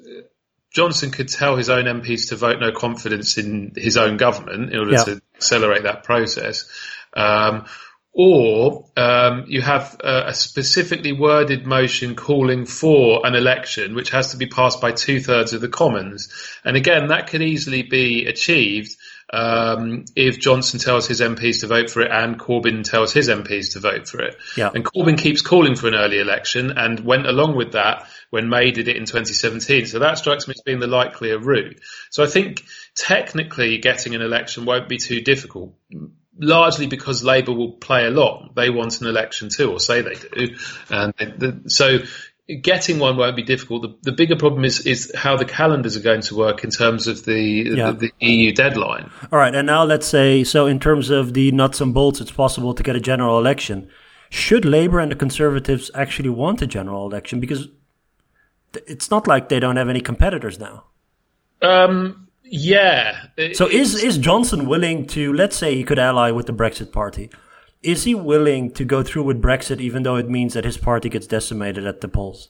Johnson 0.73 1.11
could 1.11 1.27
tell 1.27 1.57
his 1.57 1.69
own 1.69 1.83
MPs 1.83 2.29
to 2.29 2.37
vote 2.37 2.61
no 2.61 2.71
confidence 2.71 3.37
in 3.37 3.73
his 3.75 3.97
own 3.97 4.15
government 4.15 4.71
in 4.71 4.79
order 4.79 4.93
yeah. 4.93 5.03
to 5.03 5.21
accelerate 5.35 5.83
that 5.83 6.05
process. 6.05 6.65
Um, 7.13 7.65
or 8.13 8.89
um, 8.97 9.45
you 9.47 9.61
have 9.61 9.95
a, 10.03 10.27
a, 10.27 10.33
specifically 10.33 11.13
worded 11.13 11.65
motion 11.65 12.15
calling 12.15 12.65
for 12.65 13.25
an 13.25 13.35
election, 13.35 13.95
which 13.95 14.09
has 14.09 14.31
to 14.31 14.37
be 14.37 14.47
passed 14.47 14.81
by 14.81 14.91
two 14.91 15.21
thirds 15.21 15.53
of 15.53 15.61
the 15.61 15.69
Commons. 15.69 16.29
And 16.65 16.75
again, 16.75 17.07
that 17.07 17.27
could 17.27 17.41
easily 17.41 17.83
be 17.83 18.25
achieved 18.25 18.97
um, 19.33 20.03
if 20.15 20.39
Johnson 20.39 20.79
tells 20.79 21.07
his 21.07 21.21
MPs 21.21 21.61
to 21.61 21.67
vote 21.67 21.89
for 21.89 22.01
it 22.01 22.11
and 22.11 22.37
Corbyn 22.37 22.83
tells 22.83 23.13
his 23.13 23.29
MPs 23.29 23.73
to 23.73 23.79
vote 23.79 24.09
for 24.09 24.21
it. 24.21 24.35
Yeah. 24.57 24.71
And 24.75 24.83
Corbyn 24.83 25.17
keeps 25.17 25.41
calling 25.41 25.75
for 25.75 25.87
an 25.87 25.95
early 25.95 26.19
election 26.19 26.73
and 26.75 26.99
went 26.99 27.25
along 27.25 27.55
with 27.55 27.71
that 27.71 28.07
when 28.29 28.49
May 28.49 28.71
did 28.71 28.89
it 28.89 28.97
in 28.97 29.05
2017. 29.05 29.85
So 29.85 29.99
that 29.99 30.17
strikes 30.17 30.49
me 30.49 30.53
as 30.57 30.61
being 30.61 30.79
the 30.79 30.87
likelier 30.87 31.39
route. 31.39 31.79
So 32.09 32.25
I 32.25 32.27
think 32.27 32.65
technically 32.93 33.77
getting 33.77 34.15
an 34.15 34.21
election 34.21 34.65
won't 34.65 34.89
be 34.89 34.97
too 34.97 35.21
difficult 35.21 35.75
largely 36.41 36.87
because 36.87 37.23
Labour 37.23 37.53
will 37.53 37.71
play 37.71 38.05
along. 38.05 38.49
They 38.55 38.69
want 38.69 38.99
an 38.99 39.07
election 39.07 39.49
too, 39.49 39.71
or 39.71 39.79
say 39.79 40.01
they 40.01 40.15
do. 40.15 40.55
And 40.89 41.13
the, 41.17 41.61
so 41.67 41.99
getting 42.61 42.99
one 42.99 43.15
won't 43.15 43.35
be 43.35 43.43
difficult. 43.43 43.83
The, 43.83 43.97
the, 44.01 44.11
bigger 44.11 44.35
problem 44.35 44.65
is 44.65 44.85
is 44.85 45.11
how 45.15 45.37
the 45.37 45.45
calendars 45.45 45.95
are 45.95 46.01
going 46.01 46.21
to 46.21 46.35
work 46.35 46.63
in 46.63 46.71
terms 46.71 47.07
of 47.07 47.23
the, 47.23 47.41
yeah. 47.41 47.91
the, 47.91 48.11
the 48.19 48.27
EU 48.27 48.51
deadline. 48.51 49.09
All 49.31 49.39
right, 49.39 49.53
and 49.53 49.67
now 49.67 49.83
let's 49.83 50.07
say 50.07 50.43
so 50.43 50.65
in 50.65 50.79
terms 50.79 51.09
of 51.09 51.33
the 51.33 51.51
nuts 51.51 51.79
and 51.79 51.93
bolts, 51.93 52.19
it's 52.19 52.31
possible 52.31 52.73
to 52.73 52.83
get 52.83 52.95
a 52.95 52.99
general 52.99 53.37
election. 53.37 53.89
Should 54.29 54.65
Labour 54.65 54.99
and 54.99 55.11
the 55.11 55.15
Conservatives 55.15 55.91
actually 55.93 56.29
want 56.29 56.61
a 56.61 56.67
general 56.67 57.05
election? 57.05 57.39
Because 57.39 57.67
it's 58.73 59.11
not 59.11 59.27
like 59.27 59.49
they 59.49 59.59
don't 59.59 59.75
have 59.75 59.89
any 59.89 60.01
competitors 60.01 60.57
now. 60.57 60.85
Um, 61.61 62.20
yeah. 62.51 63.27
So 63.53 63.67
is 63.67 64.03
is 64.03 64.17
Johnson 64.17 64.67
willing 64.67 65.07
to 65.07 65.31
let's 65.31 65.55
say 65.55 65.73
he 65.75 65.85
could 65.85 65.97
ally 65.97 66.31
with 66.31 66.47
the 66.47 66.53
Brexit 66.53 66.91
party? 66.91 67.29
Is 67.81 68.03
he 68.03 68.13
willing 68.13 68.71
to 68.73 68.83
go 68.83 69.03
through 69.03 69.23
with 69.23 69.41
Brexit 69.41 69.79
even 69.79 70.03
though 70.03 70.17
it 70.17 70.29
means 70.29 70.53
that 70.53 70.65
his 70.65 70.77
party 70.77 71.07
gets 71.07 71.27
decimated 71.27 71.87
at 71.87 72.01
the 72.01 72.09
polls? 72.09 72.49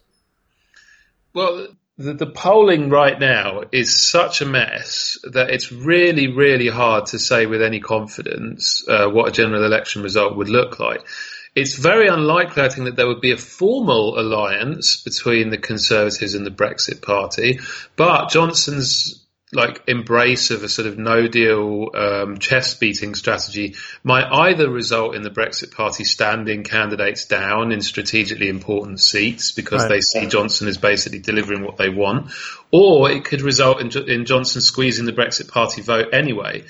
Well, 1.33 1.67
the, 1.99 2.13
the 2.15 2.25
polling 2.25 2.89
right 2.89 3.19
now 3.19 3.61
is 3.71 3.95
such 3.95 4.41
a 4.41 4.45
mess 4.45 5.19
that 5.31 5.51
it's 5.51 5.71
really, 5.71 6.33
really 6.33 6.67
hard 6.67 7.05
to 7.07 7.19
say 7.19 7.45
with 7.45 7.61
any 7.61 7.79
confidence 7.79 8.83
uh, 8.89 9.07
what 9.07 9.29
a 9.29 9.31
general 9.31 9.63
election 9.63 10.01
result 10.01 10.35
would 10.35 10.49
look 10.49 10.79
like. 10.79 11.05
It's 11.53 11.75
very 11.75 12.07
unlikely, 12.07 12.63
I 12.63 12.69
think, 12.69 12.85
that 12.85 12.95
there 12.95 13.07
would 13.07 13.21
be 13.21 13.33
a 13.33 13.37
formal 13.37 14.19
alliance 14.19 15.03
between 15.03 15.49
the 15.49 15.57
Conservatives 15.57 16.33
and 16.33 16.45
the 16.45 16.51
Brexit 16.51 17.01
Party, 17.01 17.59
but 17.97 18.29
Johnson's 18.29 19.20
like 19.53 19.83
embrace 19.87 20.49
of 20.49 20.63
a 20.63 20.69
sort 20.69 20.87
of 20.87 20.97
no 20.97 21.27
deal 21.27 21.89
um, 21.93 22.37
chest 22.37 22.79
beating 22.79 23.15
strategy 23.15 23.75
might 24.03 24.25
either 24.25 24.69
result 24.69 25.15
in 25.15 25.23
the 25.23 25.29
Brexit 25.29 25.75
Party 25.75 26.05
standing 26.05 26.63
candidates 26.63 27.25
down 27.25 27.71
in 27.71 27.81
strategically 27.81 28.47
important 28.47 29.01
seats 29.01 29.51
because 29.51 29.81
right. 29.83 29.89
they 29.89 30.01
see 30.01 30.27
Johnson 30.27 30.67
as 30.67 30.77
basically 30.77 31.19
delivering 31.19 31.63
what 31.63 31.77
they 31.77 31.89
want, 31.89 32.31
or 32.71 33.11
it 33.11 33.25
could 33.25 33.41
result 33.41 33.81
in, 33.81 34.09
in 34.09 34.25
Johnson 34.25 34.61
squeezing 34.61 35.05
the 35.05 35.13
Brexit 35.13 35.49
Party 35.49 35.81
vote 35.81 36.13
anyway. 36.13 36.63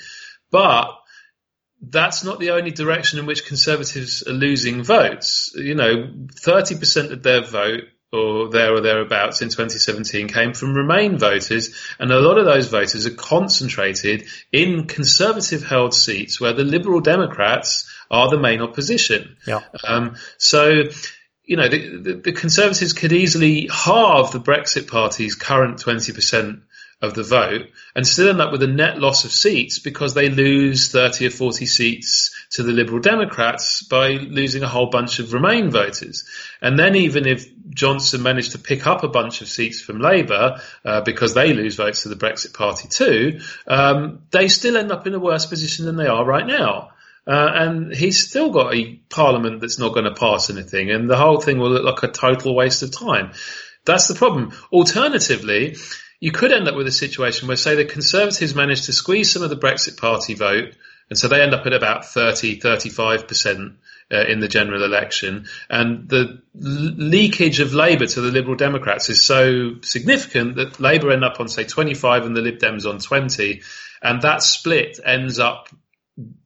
But 0.50 0.88
that's 1.80 2.24
not 2.24 2.40
the 2.40 2.50
only 2.50 2.70
direction 2.70 3.18
in 3.18 3.26
which 3.26 3.46
Conservatives 3.46 4.22
are 4.26 4.32
losing 4.32 4.82
votes. 4.82 5.52
You 5.54 5.74
know, 5.74 6.12
30% 6.44 7.12
of 7.12 7.22
their 7.22 7.42
vote 7.42 7.84
or 8.12 8.50
there 8.50 8.74
or 8.74 8.80
thereabouts 8.82 9.40
in 9.40 9.48
2017 9.48 10.28
came 10.28 10.52
from 10.52 10.74
Remain 10.74 11.18
voters, 11.18 11.74
and 11.98 12.10
a 12.10 12.20
lot 12.20 12.38
of 12.38 12.44
those 12.44 12.68
voters 12.68 13.06
are 13.06 13.14
concentrated 13.14 14.26
in 14.52 14.86
conservative 14.86 15.64
held 15.64 15.94
seats 15.94 16.40
where 16.40 16.52
the 16.52 16.64
Liberal 16.64 17.00
Democrats 17.00 17.88
are 18.10 18.28
the 18.28 18.38
main 18.38 18.60
opposition. 18.60 19.36
Yeah. 19.46 19.62
Um, 19.82 20.16
so, 20.36 20.82
you 21.44 21.56
know, 21.56 21.68
the, 21.68 21.96
the, 21.96 22.14
the, 22.14 22.32
Conservatives 22.32 22.92
could 22.92 23.12
easily 23.12 23.68
halve 23.72 24.32
the 24.32 24.40
Brexit 24.40 24.88
Party's 24.88 25.34
current 25.34 25.78
20% 25.78 26.60
of 27.00 27.14
the 27.14 27.22
vote 27.24 27.68
and 27.96 28.06
still 28.06 28.28
end 28.28 28.40
up 28.40 28.52
with 28.52 28.62
a 28.62 28.66
net 28.68 28.98
loss 28.98 29.24
of 29.24 29.32
seats 29.32 29.78
because 29.78 30.14
they 30.14 30.28
lose 30.28 30.92
30 30.92 31.26
or 31.26 31.30
40 31.30 31.66
seats 31.66 32.41
to 32.52 32.62
the 32.62 32.72
Liberal 32.72 33.00
Democrats 33.00 33.82
by 33.82 34.10
losing 34.10 34.62
a 34.62 34.68
whole 34.68 34.90
bunch 34.90 35.18
of 35.18 35.32
Remain 35.32 35.70
voters. 35.70 36.24
And 36.60 36.78
then 36.78 36.94
even 36.96 37.26
if 37.26 37.46
Johnson 37.70 38.22
managed 38.22 38.52
to 38.52 38.58
pick 38.58 38.86
up 38.86 39.02
a 39.02 39.08
bunch 39.08 39.40
of 39.40 39.48
seats 39.48 39.80
from 39.80 40.00
Labour 40.00 40.60
uh, 40.84 41.00
because 41.00 41.34
they 41.34 41.52
lose 41.54 41.76
votes 41.76 42.02
to 42.02 42.08
the 42.08 42.16
Brexit 42.16 42.54
Party 42.54 42.88
too, 42.88 43.40
um, 43.66 44.22
they 44.30 44.48
still 44.48 44.76
end 44.76 44.92
up 44.92 45.06
in 45.06 45.14
a 45.14 45.18
worse 45.18 45.46
position 45.46 45.86
than 45.86 45.96
they 45.96 46.06
are 46.06 46.24
right 46.24 46.46
now. 46.46 46.90
Uh, 47.26 47.50
and 47.54 47.94
he's 47.94 48.28
still 48.28 48.50
got 48.50 48.74
a 48.74 48.96
parliament 49.08 49.60
that's 49.60 49.78
not 49.78 49.94
going 49.94 50.06
to 50.06 50.14
pass 50.14 50.50
anything, 50.50 50.90
and 50.90 51.08
the 51.08 51.16
whole 51.16 51.40
thing 51.40 51.58
will 51.58 51.70
look 51.70 51.84
like 51.84 52.02
a 52.02 52.12
total 52.12 52.54
waste 52.54 52.82
of 52.82 52.90
time. 52.90 53.30
That's 53.84 54.08
the 54.08 54.14
problem. 54.14 54.52
Alternatively, 54.72 55.76
you 56.18 56.32
could 56.32 56.52
end 56.52 56.66
up 56.66 56.74
with 56.74 56.88
a 56.88 56.92
situation 56.92 57.46
where, 57.46 57.56
say, 57.56 57.76
the 57.76 57.84
Conservatives 57.84 58.56
manage 58.56 58.86
to 58.86 58.92
squeeze 58.92 59.32
some 59.32 59.42
of 59.42 59.50
the 59.50 59.56
Brexit 59.56 59.96
Party 59.98 60.34
vote, 60.34 60.74
and 61.08 61.18
so 61.18 61.28
they 61.28 61.42
end 61.42 61.54
up 61.54 61.66
at 61.66 61.72
about 61.72 62.06
30, 62.06 62.58
35% 62.60 63.76
uh, 64.12 64.24
in 64.28 64.40
the 64.40 64.48
general 64.48 64.84
election. 64.84 65.46
And 65.68 66.08
the 66.08 66.42
leakage 66.54 67.60
of 67.60 67.74
Labour 67.74 68.06
to 68.06 68.20
the 68.20 68.30
Liberal 68.30 68.56
Democrats 68.56 69.08
is 69.08 69.24
so 69.24 69.76
significant 69.82 70.56
that 70.56 70.80
Labour 70.80 71.12
end 71.12 71.24
up 71.24 71.40
on, 71.40 71.48
say, 71.48 71.64
25 71.64 72.26
and 72.26 72.36
the 72.36 72.40
Lib 72.40 72.58
Dems 72.58 72.86
on 72.86 72.98
20. 72.98 73.62
And 74.02 74.22
that 74.22 74.42
split 74.42 74.98
ends 75.04 75.38
up 75.38 75.68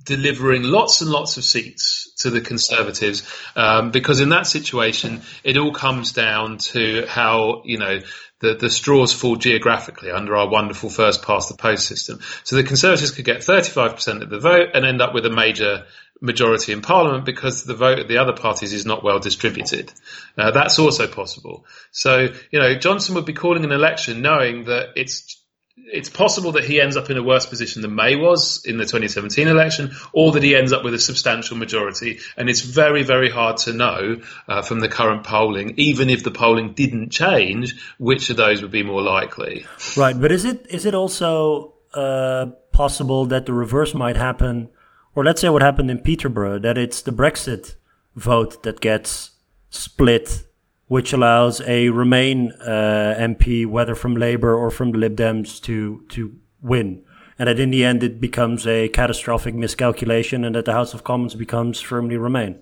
delivering 0.04 0.62
lots 0.62 1.00
and 1.00 1.10
lots 1.10 1.36
of 1.36 1.44
seats 1.44 2.12
to 2.18 2.30
the 2.30 2.40
Conservatives, 2.40 3.28
um, 3.56 3.90
because 3.90 4.20
in 4.20 4.28
that 4.30 4.46
situation, 4.46 5.22
it 5.42 5.56
all 5.56 5.72
comes 5.72 6.12
down 6.12 6.58
to 6.58 7.04
how 7.06 7.62
you 7.64 7.78
know 7.78 8.00
the, 8.40 8.54
the 8.54 8.70
straws 8.70 9.12
fall 9.12 9.36
geographically 9.36 10.10
under 10.10 10.36
our 10.36 10.48
wonderful 10.48 10.90
first 10.90 11.22
past 11.22 11.48
the 11.48 11.56
post 11.56 11.86
system. 11.86 12.20
So 12.44 12.56
the 12.56 12.64
Conservatives 12.64 13.10
could 13.12 13.24
get 13.24 13.38
35% 13.38 14.22
of 14.22 14.30
the 14.30 14.38
vote 14.38 14.70
and 14.74 14.84
end 14.84 15.00
up 15.00 15.14
with 15.14 15.24
a 15.26 15.30
major 15.30 15.84
majority 16.20 16.72
in 16.72 16.80
Parliament 16.80 17.24
because 17.24 17.64
the 17.64 17.74
vote 17.74 17.98
of 17.98 18.08
the 18.08 18.18
other 18.18 18.32
parties 18.32 18.72
is 18.72 18.86
not 18.86 19.04
well 19.04 19.18
distributed. 19.18 19.92
Uh, 20.36 20.50
that's 20.50 20.78
also 20.78 21.06
possible. 21.06 21.64
So, 21.92 22.28
you 22.50 22.58
know, 22.58 22.74
Johnson 22.78 23.14
would 23.14 23.26
be 23.26 23.32
calling 23.32 23.64
an 23.64 23.72
election 23.72 24.22
knowing 24.22 24.64
that 24.64 24.90
it's 24.96 25.42
it's 25.76 26.08
possible 26.08 26.52
that 26.52 26.64
he 26.64 26.80
ends 26.80 26.96
up 26.96 27.10
in 27.10 27.16
a 27.16 27.22
worse 27.22 27.46
position 27.46 27.82
than 27.82 27.94
May 27.94 28.16
was 28.16 28.64
in 28.64 28.76
the 28.78 28.84
2017 28.84 29.46
election, 29.46 29.92
or 30.12 30.32
that 30.32 30.42
he 30.42 30.56
ends 30.56 30.72
up 30.72 30.84
with 30.84 30.94
a 30.94 30.98
substantial 30.98 31.56
majority. 31.56 32.18
And 32.36 32.48
it's 32.48 32.62
very, 32.62 33.02
very 33.02 33.30
hard 33.30 33.58
to 33.58 33.72
know 33.72 34.20
uh, 34.48 34.62
from 34.62 34.80
the 34.80 34.88
current 34.88 35.24
polling, 35.24 35.74
even 35.76 36.10
if 36.10 36.24
the 36.24 36.30
polling 36.30 36.72
didn't 36.72 37.10
change, 37.10 37.74
which 37.98 38.30
of 38.30 38.36
those 38.36 38.62
would 38.62 38.70
be 38.70 38.82
more 38.82 39.02
likely. 39.02 39.66
Right, 39.96 40.18
but 40.18 40.32
is 40.32 40.44
it 40.44 40.66
is 40.70 40.86
it 40.86 40.94
also 40.94 41.74
uh, 41.94 42.46
possible 42.72 43.26
that 43.26 43.46
the 43.46 43.52
reverse 43.52 43.94
might 43.94 44.16
happen, 44.16 44.70
or 45.14 45.24
let's 45.24 45.40
say 45.40 45.48
what 45.48 45.62
happened 45.62 45.90
in 45.90 45.98
Peterborough, 45.98 46.58
that 46.58 46.78
it's 46.78 47.02
the 47.02 47.12
Brexit 47.12 47.74
vote 48.14 48.62
that 48.62 48.80
gets 48.80 49.32
split 49.70 50.45
which 50.88 51.12
allows 51.12 51.60
a 51.62 51.88
Remain 51.88 52.52
uh, 52.60 53.14
MP, 53.18 53.66
whether 53.66 53.94
from 53.94 54.16
Labour 54.16 54.54
or 54.54 54.70
from 54.70 54.92
the 54.92 54.98
Lib 54.98 55.16
Dems, 55.16 55.60
to 55.62 56.04
to 56.10 56.36
win, 56.62 57.04
and 57.38 57.48
that 57.48 57.58
in 57.58 57.70
the 57.70 57.84
end 57.84 58.02
it 58.02 58.20
becomes 58.20 58.66
a 58.66 58.88
catastrophic 58.88 59.54
miscalculation, 59.54 60.44
and 60.44 60.54
that 60.54 60.64
the 60.64 60.72
House 60.72 60.94
of 60.94 61.04
Commons 61.04 61.34
becomes 61.34 61.80
firmly 61.80 62.16
Remain. 62.16 62.60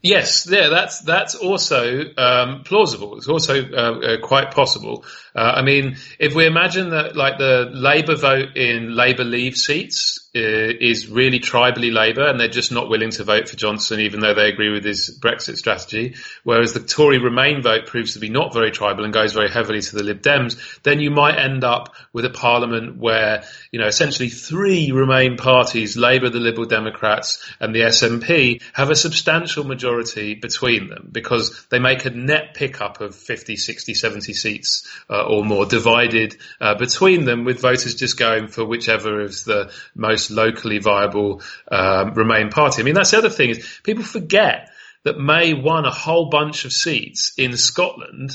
Yes, 0.00 0.48
yeah, 0.48 0.68
that's 0.68 1.00
that's 1.00 1.34
also 1.34 2.04
um, 2.16 2.62
plausible. 2.62 3.16
It's 3.16 3.28
also 3.28 3.64
uh, 3.64 3.98
uh, 3.98 4.20
quite 4.22 4.52
possible. 4.52 5.04
Uh, 5.34 5.40
I 5.56 5.62
mean, 5.62 5.96
if 6.20 6.36
we 6.36 6.46
imagine 6.46 6.90
that, 6.90 7.16
like 7.16 7.38
the 7.38 7.68
Labour 7.72 8.14
vote 8.14 8.56
in 8.56 8.94
Labour 8.94 9.24
Leave 9.24 9.56
seats 9.56 10.27
is 10.34 11.08
really 11.08 11.40
tribally 11.40 11.92
Labour, 11.92 12.26
and 12.26 12.38
they're 12.38 12.48
just 12.48 12.70
not 12.70 12.88
willing 12.90 13.10
to 13.10 13.24
vote 13.24 13.48
for 13.48 13.56
Johnson, 13.56 14.00
even 14.00 14.20
though 14.20 14.34
they 14.34 14.48
agree 14.48 14.70
with 14.70 14.84
his 14.84 15.18
Brexit 15.22 15.56
strategy. 15.56 16.16
Whereas 16.44 16.74
the 16.74 16.80
Tory 16.80 17.18
Remain 17.18 17.62
vote 17.62 17.86
proves 17.86 18.12
to 18.12 18.18
be 18.18 18.28
not 18.28 18.52
very 18.52 18.70
tribal 18.70 19.04
and 19.04 19.12
goes 19.12 19.32
very 19.32 19.50
heavily 19.50 19.80
to 19.80 19.96
the 19.96 20.02
Lib 20.02 20.20
Dems. 20.20 20.58
Then 20.82 21.00
you 21.00 21.10
might 21.10 21.38
end 21.38 21.64
up 21.64 21.94
with 22.12 22.24
a 22.24 22.30
parliament 22.30 22.98
where 22.98 23.44
you 23.72 23.80
know 23.80 23.86
essentially 23.86 24.28
three 24.28 24.92
Remain 24.92 25.36
parties, 25.36 25.96
Labour, 25.96 26.28
the 26.28 26.40
Liberal 26.40 26.66
Democrats, 26.66 27.42
and 27.58 27.74
the 27.74 27.80
SNP, 27.80 28.62
have 28.74 28.90
a 28.90 28.96
substantial 28.96 29.64
majority 29.64 30.34
between 30.34 30.88
them 30.88 31.08
because 31.10 31.66
they 31.70 31.78
make 31.78 32.04
a 32.04 32.10
net 32.10 32.54
pickup 32.54 33.00
of 33.00 33.14
50, 33.14 33.56
60, 33.56 33.94
70 33.94 34.32
seats 34.34 34.86
uh, 35.08 35.24
or 35.24 35.44
more 35.44 35.64
divided 35.64 36.36
uh, 36.60 36.74
between 36.74 37.24
them, 37.24 37.44
with 37.44 37.60
voters 37.60 37.94
just 37.94 38.18
going 38.18 38.48
for 38.48 38.64
whichever 38.64 39.22
is 39.22 39.44
the 39.44 39.72
most 39.94 40.17
most 40.18 40.30
locally 40.30 40.78
viable 40.78 41.42
um, 41.70 42.14
Remain 42.14 42.50
party. 42.50 42.82
I 42.82 42.84
mean, 42.84 42.94
that's 42.94 43.12
the 43.12 43.18
other 43.18 43.30
thing 43.30 43.50
is 43.50 43.80
people 43.84 44.04
forget 44.04 44.70
that 45.04 45.18
May 45.18 45.54
won 45.54 45.84
a 45.84 45.90
whole 45.90 46.28
bunch 46.28 46.64
of 46.64 46.72
seats 46.72 47.32
in 47.38 47.56
Scotland, 47.56 48.32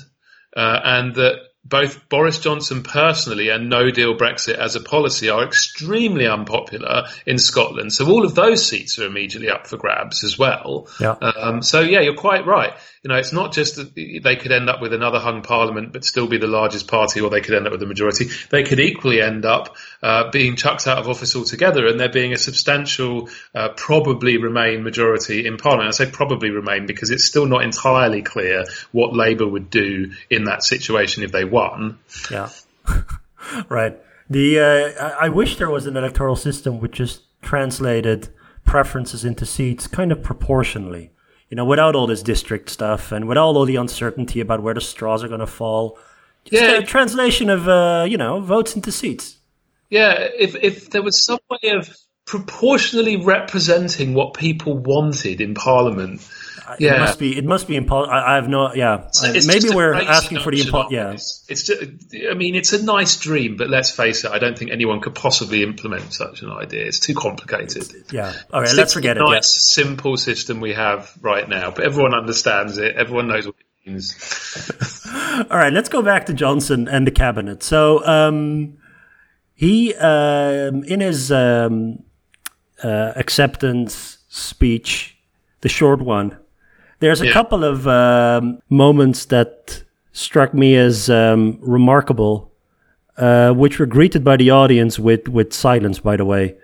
uh, 0.56 0.80
and 0.84 1.16
that 1.16 1.40
both 1.66 2.10
Boris 2.10 2.40
Johnson 2.40 2.84
personally 2.84 3.50
and 3.50 3.70
no 3.70 3.90
deal 3.90 4.18
Brexit 4.18 4.56
as 4.56 4.76
a 4.76 4.82
policy 4.82 5.30
are 5.30 5.46
extremely 5.46 6.28
unpopular 6.28 7.06
in 7.26 7.38
Scotland. 7.38 7.94
So 7.94 8.06
all 8.10 8.26
of 8.26 8.36
those 8.36 8.66
seats 8.66 9.00
are 9.00 9.06
immediately 9.06 9.50
up 9.50 9.68
for 9.68 9.78
grabs 9.78 10.24
as 10.24 10.38
well. 10.38 10.88
Yeah. 11.00 11.16
Um, 11.22 11.62
so 11.62 11.80
yeah, 11.80 12.02
you're 12.02 12.16
quite 12.16 12.46
right. 12.46 12.74
You 13.04 13.10
know, 13.10 13.16
it's 13.16 13.34
not 13.34 13.52
just 13.52 13.76
that 13.76 13.96
they 13.96 14.38
could 14.38 14.54
end 14.54 14.70
up 14.70 14.82
with 14.82 14.94
another 14.94 15.20
hung 15.20 15.42
parliament 15.42 15.92
but 15.92 16.06
still 16.06 16.26
be 16.26 16.38
the 16.38 16.48
largest 16.48 16.88
party 16.88 17.20
or 17.20 17.30
they 17.30 17.42
could 17.42 17.54
end 17.54 17.66
up 17.66 17.74
with 17.74 17.84
a 17.84 17.86
majority. 17.86 18.30
They 18.50 18.64
could 18.64 18.80
equally 18.80 19.22
end 19.22 19.44
up 19.44 19.76
uh, 20.02 20.32
being 20.32 20.56
chucked 20.56 20.88
out 20.88 21.00
of 21.00 21.10
office 21.10 21.36
altogether 21.36 21.86
and 21.86 22.00
there 22.00 22.08
being 22.08 22.32
a 22.32 22.38
substantial, 22.38 23.30
uh, 23.54 23.70
probably 23.76 24.38
remain 24.38 24.84
majority 24.84 25.46
in 25.46 25.58
parliament. 25.58 25.90
I 25.90 25.92
say 25.92 26.10
probably 26.10 26.50
remain 26.50 26.86
because 26.86 27.10
it's 27.10 27.26
still 27.26 27.46
not 27.46 27.64
entirely 27.64 28.22
clear 28.22 28.64
what 28.94 29.14
Labour 29.14 29.48
would 29.48 29.70
do 29.70 30.14
in 30.30 30.46
that 30.46 30.64
situation 30.64 31.24
if 31.24 31.34
they 31.34 31.44
won. 31.44 32.00
Yeah. 32.32 32.50
right. 33.70 34.00
The 34.30 34.60
uh, 34.60 35.10
I 35.20 35.28
wish 35.28 35.58
there 35.58 35.70
was 35.70 35.86
an 35.88 35.98
electoral 35.98 36.38
system 36.38 36.80
which 36.80 36.94
just 36.94 37.24
translated 37.42 38.30
preferences 38.66 39.26
into 39.26 39.46
seats 39.46 39.88
kind 39.88 40.12
of 40.12 40.24
proportionally. 40.24 41.12
You 41.54 41.56
know, 41.56 41.66
without 41.66 41.96
all 41.96 42.08
this 42.08 42.24
district 42.24 42.72
stuff 42.72 43.12
and 43.12 43.28
without 43.28 43.44
all 43.56 43.66
the 43.66 43.76
uncertainty 43.76 44.40
about 44.40 44.64
where 44.64 44.74
the 44.74 44.82
straws 44.82 45.24
are 45.24 45.28
going 45.28 45.40
to 45.40 45.46
fall. 45.46 46.00
Just 46.46 46.64
Yeah. 46.64 46.80
a 46.80 46.84
translation 46.84 47.52
of 47.52 47.68
uh, 47.68 48.08
you 48.10 48.18
know 48.18 48.40
votes 48.40 48.74
into 48.76 48.92
seats. 48.92 49.38
Yeah, 49.92 50.30
if 50.36 50.56
if 50.56 50.90
there 50.90 51.04
was 51.04 51.24
some 51.24 51.38
way 51.52 51.70
of 51.74 51.96
proportionally 52.26 53.18
representing 53.18 54.16
what 54.16 54.34
people 54.34 54.80
wanted 54.80 55.42
in 55.42 55.54
Parliament, 55.54 56.28
It 56.80 56.82
yeah. 56.82 57.00
must 57.00 57.20
be. 57.20 57.38
It 57.38 57.46
must 57.46 57.68
be 57.68 57.76
impossible. 57.76 58.14
I, 58.14 58.34
I 58.34 58.36
have 58.36 58.48
no. 58.48 58.74
Yeah. 58.74 59.10
I- 59.22 59.32
It's 59.36 59.46
maybe 59.48 59.70
we're 59.76 59.94
asking 59.94 60.40
for 60.40 60.52
the 60.52 60.58
seduction 60.58 60.74
impo- 60.82 60.86
of 60.86 60.92
Yeah. 60.92 61.12
this. 61.12 61.46
It's 61.50 61.64
just, 61.64 61.82
I 62.30 62.34
mean, 62.36 62.56
it's 62.56 62.72
a 62.74 62.82
nice 62.84 63.18
dream, 63.18 63.58
but 63.58 63.70
let's 63.70 63.92
face 63.92 64.24
it, 64.24 64.32
I 64.32 64.40
don't 64.40 64.58
think 64.58 64.72
anyone 64.72 65.02
could 65.02 65.14
possibly 65.16 65.62
implement 65.64 66.14
such 66.14 66.42
an 66.42 66.52
idea. 66.52 66.86
It's 66.86 67.00
too 67.00 67.14
complicated. 67.16 67.84
Yeah. 68.12 68.34
Okay. 68.54 68.66
Stick 68.68 68.78
Let's 68.78 68.94
to 68.94 69.00
forget 69.00 69.18
the 69.18 69.24
it. 69.24 69.28
Yeah. 69.28 69.34
nice, 69.36 69.72
simple 69.74 70.18
system 70.18 70.62
we 70.62 70.74
have 70.74 71.12
right 71.22 71.48
now, 71.48 71.72
but 71.72 71.84
everyone 71.84 72.14
understands 72.14 72.78
it. 72.78 72.96
Everyone 72.96 73.28
knows 73.28 73.46
what 73.46 73.56
it 73.60 73.90
means. 73.90 74.16
All 75.52 75.58
right, 75.58 75.74
let's 75.74 75.90
go 75.90 76.02
back 76.02 76.26
to 76.28 76.34
Johnson 76.34 76.88
and 76.88 77.06
the 77.06 77.12
cabinet. 77.12 77.62
So 77.64 78.06
um, 78.08 78.78
he, 79.54 79.94
um, 79.96 80.84
in 80.86 81.02
his 81.02 81.32
um, 81.32 82.04
uh, 82.84 83.14
acceptance 83.16 84.20
speech, 84.30 85.18
the 85.62 85.70
short 85.70 86.02
one, 86.02 86.38
there's 87.04 87.22
a 87.22 87.26
Yeah. 87.28 87.34
couple 87.34 87.64
of 87.64 87.88
um, 87.88 88.60
moments 88.70 89.26
that 89.26 89.84
struck 90.12 90.54
me 90.54 90.76
as 90.76 91.10
um, 91.10 91.58
remarkable, 91.62 92.52
uh, 93.18 93.52
which 93.54 93.80
were 93.80 93.86
greeted 93.98 94.24
by 94.24 94.38
the 94.38 94.50
audience 94.52 94.98
with 95.00 95.28
with 95.28 95.54
silence. 95.54 96.00
By 96.00 96.16
the 96.18 96.26
way, 96.26 96.56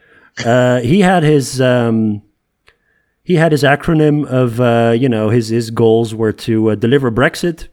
uh, 0.45 0.79
he 0.81 1.01
had 1.01 1.23
his. 1.23 1.59
Um, 1.61 2.21
he 3.23 3.35
had 3.35 3.51
his 3.51 3.61
acronym 3.63 4.25
of, 4.25 4.59
uh, 4.59 4.91
you 4.97 5.07
know, 5.07 5.29
his, 5.29 5.49
his 5.49 5.69
goals 5.69 6.15
were 6.15 6.31
to 6.31 6.71
uh, 6.71 6.75
deliver 6.75 7.11
Brexit, 7.11 7.67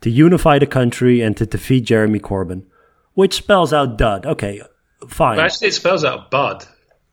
to 0.00 0.08
unify 0.08 0.58
the 0.58 0.66
country, 0.66 1.20
and 1.20 1.36
to 1.36 1.44
defeat 1.44 1.84
Jeremy 1.84 2.18
Corbyn, 2.18 2.62
which 3.12 3.34
spells 3.34 3.74
out 3.74 3.98
dud. 3.98 4.24
Okay, 4.24 4.62
fine. 5.06 5.36
But 5.36 5.44
actually, 5.44 5.68
it 5.68 5.74
spells 5.74 6.02
out 6.02 6.30
bud. 6.30 6.64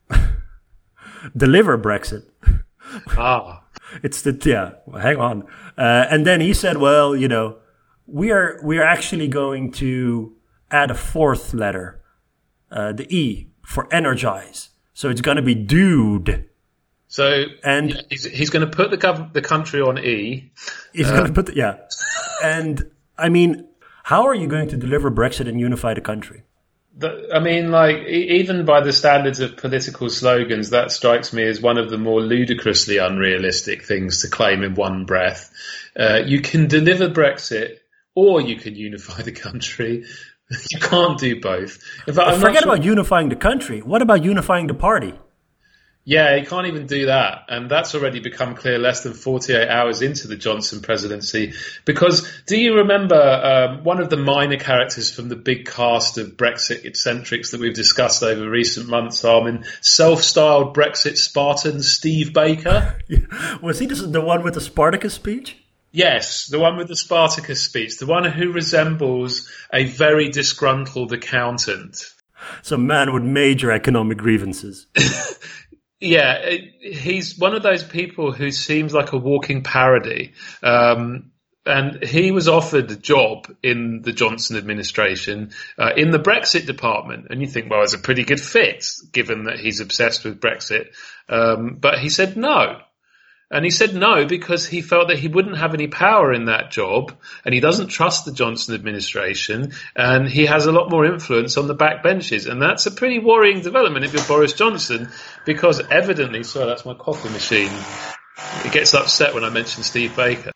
Deliver 1.35 1.77
Brexit. 1.77 2.23
Ah, 3.17 3.63
It's 4.03 4.21
the 4.21 4.37
yeah. 4.45 4.73
Hang 4.99 5.17
on. 5.17 5.43
Uh, 5.77 6.05
and 6.09 6.25
then 6.25 6.41
he 6.41 6.53
said, 6.53 6.77
"Well, 6.77 7.15
you 7.15 7.27
know, 7.27 7.57
we 8.05 8.31
are 8.31 8.59
we 8.63 8.77
are 8.77 8.83
actually 8.83 9.27
going 9.27 9.71
to 9.73 10.35
add 10.71 10.91
a 10.91 10.95
fourth 10.95 11.53
letter, 11.53 12.01
uh, 12.71 12.93
the 12.93 13.13
E 13.15 13.49
for 13.65 13.91
energize. 13.93 14.69
So 14.93 15.09
it's 15.09 15.21
going 15.21 15.37
to 15.37 15.43
be 15.43 15.55
dude, 15.55 16.49
so 17.09 17.45
and 17.63 17.89
yeah, 17.91 18.01
he's, 18.09 18.23
he's 18.25 18.49
going 18.49 18.69
to 18.69 18.75
put 18.75 18.91
the 18.91 18.97
gov- 18.97 19.33
the 19.33 19.41
country 19.41 19.81
on 19.81 19.97
E. 19.97 20.51
he's 20.93 21.09
going 21.09 21.25
to 21.25 21.33
put 21.33 21.47
the, 21.47 21.55
yeah. 21.55 21.77
And 22.43 22.91
I 23.17 23.29
mean, 23.29 23.67
how 24.03 24.27
are 24.27 24.35
you 24.35 24.47
going 24.47 24.69
to 24.69 24.77
deliver 24.77 25.09
Brexit 25.09 25.47
and 25.47 25.59
unify 25.59 25.95
the 25.95 26.01
country? 26.01 26.43
The, 26.97 27.29
I 27.33 27.39
mean, 27.39 27.71
like 27.71 28.07
even 28.07 28.65
by 28.65 28.81
the 28.81 28.91
standards 28.91 29.39
of 29.39 29.57
political 29.57 30.09
slogans, 30.09 30.71
that 30.71 30.91
strikes 30.91 31.31
me 31.31 31.43
as 31.43 31.61
one 31.61 31.77
of 31.77 31.89
the 31.89 31.97
more 31.97 32.21
ludicrously 32.21 32.97
unrealistic 32.97 33.83
things 33.83 34.21
to 34.21 34.29
claim 34.29 34.63
in 34.63 34.75
one 34.75 35.05
breath. 35.05 35.51
Uh, 35.97 36.21
you 36.25 36.41
can 36.41 36.67
deliver 36.67 37.09
Brexit, 37.09 37.77
or 38.15 38.41
you 38.41 38.57
can 38.57 38.75
unify 38.75 39.21
the 39.21 39.31
country. 39.31 40.05
you 40.71 40.79
can't 40.79 41.19
do 41.19 41.39
both. 41.39 41.79
In 42.07 42.13
fact, 42.13 42.27
well, 42.27 42.39
forget 42.39 42.63
sure. 42.63 42.73
about 42.73 42.83
unifying 42.83 43.29
the 43.29 43.35
country. 43.35 43.81
What 43.81 44.01
about 44.01 44.23
unifying 44.23 44.67
the 44.67 44.73
party? 44.73 45.13
Yeah, 46.05 46.37
he 46.37 46.45
can't 46.45 46.65
even 46.65 46.87
do 46.87 47.07
that. 47.07 47.45
And 47.49 47.69
that's 47.69 47.93
already 47.93 48.19
become 48.19 48.55
clear 48.55 48.79
less 48.79 49.03
than 49.03 49.13
48 49.13 49.67
hours 49.67 50.01
into 50.01 50.27
the 50.27 50.35
Johnson 50.35 50.81
presidency. 50.81 51.53
Because 51.85 52.27
do 52.47 52.59
you 52.59 52.77
remember 52.77 53.15
um, 53.15 53.83
one 53.83 54.01
of 54.01 54.09
the 54.09 54.17
minor 54.17 54.57
characters 54.57 55.11
from 55.11 55.29
the 55.29 55.35
big 55.35 55.67
cast 55.67 56.17
of 56.17 56.35
Brexit 56.35 56.85
eccentrics 56.85 57.51
that 57.51 57.59
we've 57.59 57.75
discussed 57.75 58.23
over 58.23 58.49
recent 58.49 58.89
months, 58.89 59.23
Armin? 59.23 59.65
Self 59.81 60.23
styled 60.23 60.75
Brexit 60.75 61.17
Spartan 61.17 61.83
Steve 61.83 62.33
Baker? 62.33 62.99
Was 63.61 63.79
he 63.79 63.85
the 63.85 64.21
one 64.21 64.41
with 64.41 64.55
the 64.55 64.61
Spartacus 64.61 65.13
speech? 65.13 65.57
Yes, 65.91 66.47
the 66.47 66.59
one 66.59 66.77
with 66.77 66.87
the 66.87 66.95
Spartacus 66.95 67.61
speech, 67.61 67.97
the 67.97 68.05
one 68.05 68.23
who 68.23 68.51
resembles 68.51 69.51
a 69.73 69.85
very 69.85 70.29
disgruntled 70.29 71.11
accountant. 71.13 72.13
Some 72.61 72.87
man 72.87 73.11
with 73.13 73.23
major 73.23 73.71
economic 73.71 74.17
grievances. 74.17 74.87
Yeah, 75.99 76.49
he's 76.79 77.37
one 77.37 77.55
of 77.55 77.63
those 77.63 77.83
people 77.83 78.31
who 78.31 78.51
seems 78.51 78.93
like 78.93 79.11
a 79.11 79.17
walking 79.17 79.63
parody. 79.63 80.33
Um, 80.63 81.31
and 81.65 82.03
he 82.03 82.31
was 82.31 82.47
offered 82.47 82.89
a 82.89 82.95
job 82.95 83.53
in 83.61 84.01
the 84.01 84.13
Johnson 84.13 84.57
administration 84.57 85.51
uh, 85.77 85.91
in 85.95 86.11
the 86.11 86.17
Brexit 86.17 86.65
department. 86.65 87.27
And 87.29 87.41
you 87.41 87.47
think, 87.47 87.69
well, 87.69 87.83
it's 87.83 87.93
a 87.93 87.99
pretty 87.99 88.23
good 88.23 88.39
fit 88.39 88.85
given 89.11 89.43
that 89.43 89.59
he's 89.59 89.81
obsessed 89.81 90.23
with 90.23 90.39
Brexit. 90.39 90.87
Um, 91.27 91.77
but 91.79 91.99
he 91.99 92.09
said 92.09 92.37
no. 92.37 92.79
And 93.51 93.65
he 93.65 93.71
said 93.71 93.95
no 93.95 94.25
because 94.25 94.67
he 94.67 94.81
felt 94.81 95.07
that 95.07 95.17
he 95.17 95.27
wouldn't 95.27 95.57
have 95.57 95.73
any 95.73 95.87
power 95.87 96.31
in 96.33 96.45
that 96.45 96.69
job 96.69 97.17
and 97.43 97.53
he 97.53 97.59
doesn't 97.59 97.87
trust 97.87 98.25
the 98.25 98.31
Johnson 98.31 98.75
administration 98.75 99.73
and 99.95 100.29
he 100.29 100.45
has 100.45 100.67
a 100.67 100.71
lot 100.71 100.91
more 100.91 101.05
influence 101.05 101.57
on 101.57 101.67
the 101.67 101.75
backbenches. 101.75 102.47
And 102.49 102.61
that's 102.61 102.85
a 102.85 102.91
pretty 102.91 103.17
worrying 103.17 103.61
development 103.61 104.05
if 104.05 104.13
you're 104.13 104.23
Boris 104.25 104.53
Johnson 104.53 105.09
because 105.45 105.81
evidently, 105.89 106.43
sorry, 106.43 106.67
that's 106.67 106.85
my 106.85 106.93
coffee 106.93 107.29
machine. 107.29 107.71
It 108.65 108.71
gets 108.71 108.93
upset 108.93 109.33
when 109.33 109.43
I 109.43 109.49
mention 109.49 109.83
Steve 109.83 110.15
Baker. 110.15 110.51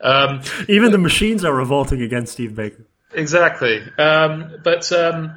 Um, 0.00 0.42
Even 0.68 0.92
the 0.92 0.98
machines 0.98 1.44
are 1.44 1.54
revolting 1.54 2.00
against 2.00 2.32
Steve 2.32 2.54
Baker. 2.54 2.86
Exactly. 3.12 3.82
Um, 3.98 4.60
but 4.62 4.90
um, 4.92 5.34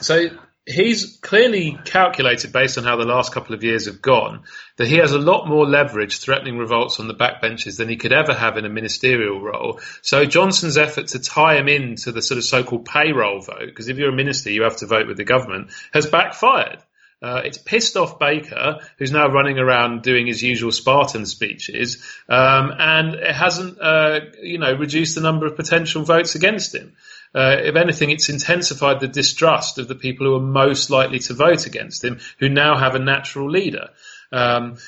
so 0.00 0.28
he's 0.70 1.18
clearly 1.18 1.78
calculated 1.84 2.52
based 2.52 2.78
on 2.78 2.84
how 2.84 2.96
the 2.96 3.04
last 3.04 3.32
couple 3.32 3.54
of 3.54 3.64
years 3.64 3.86
have 3.86 4.00
gone 4.00 4.44
that 4.76 4.88
he 4.88 4.96
has 4.96 5.12
a 5.12 5.18
lot 5.18 5.46
more 5.46 5.66
leverage 5.66 6.18
threatening 6.18 6.56
revolts 6.56 7.00
on 7.00 7.08
the 7.08 7.14
backbenches 7.14 7.76
than 7.76 7.88
he 7.88 7.96
could 7.96 8.12
ever 8.12 8.32
have 8.32 8.56
in 8.56 8.64
a 8.64 8.70
ministerial 8.70 9.40
role. 9.40 9.80
So 10.02 10.24
Johnson's 10.24 10.78
effort 10.78 11.08
to 11.08 11.18
tie 11.18 11.56
him 11.56 11.68
into 11.68 12.12
the 12.12 12.22
sort 12.22 12.38
of 12.38 12.44
so-called 12.44 12.86
payroll 12.86 13.40
vote, 13.40 13.66
because 13.66 13.88
if 13.88 13.98
you're 13.98 14.12
a 14.12 14.16
minister, 14.16 14.50
you 14.50 14.62
have 14.62 14.76
to 14.76 14.86
vote 14.86 15.06
with 15.06 15.16
the 15.16 15.24
government, 15.24 15.70
has 15.92 16.06
backfired. 16.06 16.78
Uh, 17.22 17.42
it's 17.44 17.58
pissed 17.58 17.98
off 17.98 18.18
Baker, 18.18 18.78
who's 18.96 19.12
now 19.12 19.28
running 19.28 19.58
around 19.58 20.00
doing 20.02 20.26
his 20.26 20.42
usual 20.42 20.72
Spartan 20.72 21.26
speeches, 21.26 22.02
um, 22.30 22.72
and 22.78 23.14
it 23.14 23.34
hasn't, 23.34 23.78
uh, 23.78 24.20
you 24.42 24.58
know, 24.58 24.72
reduced 24.72 25.16
the 25.16 25.20
number 25.20 25.44
of 25.44 25.54
potential 25.54 26.02
votes 26.02 26.34
against 26.34 26.74
him. 26.74 26.94
Uh, 27.34 27.56
if 27.60 27.76
anything, 27.76 28.10
it's 28.10 28.28
intensified 28.28 29.00
the 29.00 29.08
distrust 29.08 29.78
of 29.78 29.86
the 29.86 29.94
people 29.94 30.26
who 30.26 30.34
are 30.34 30.40
most 30.40 30.90
likely 30.90 31.20
to 31.20 31.34
vote 31.34 31.66
against 31.66 32.04
him, 32.04 32.18
who 32.38 32.48
now 32.48 32.76
have 32.76 32.94
a 32.94 32.98
natural 32.98 33.48
leader. 33.50 33.90
Um, 34.32 34.78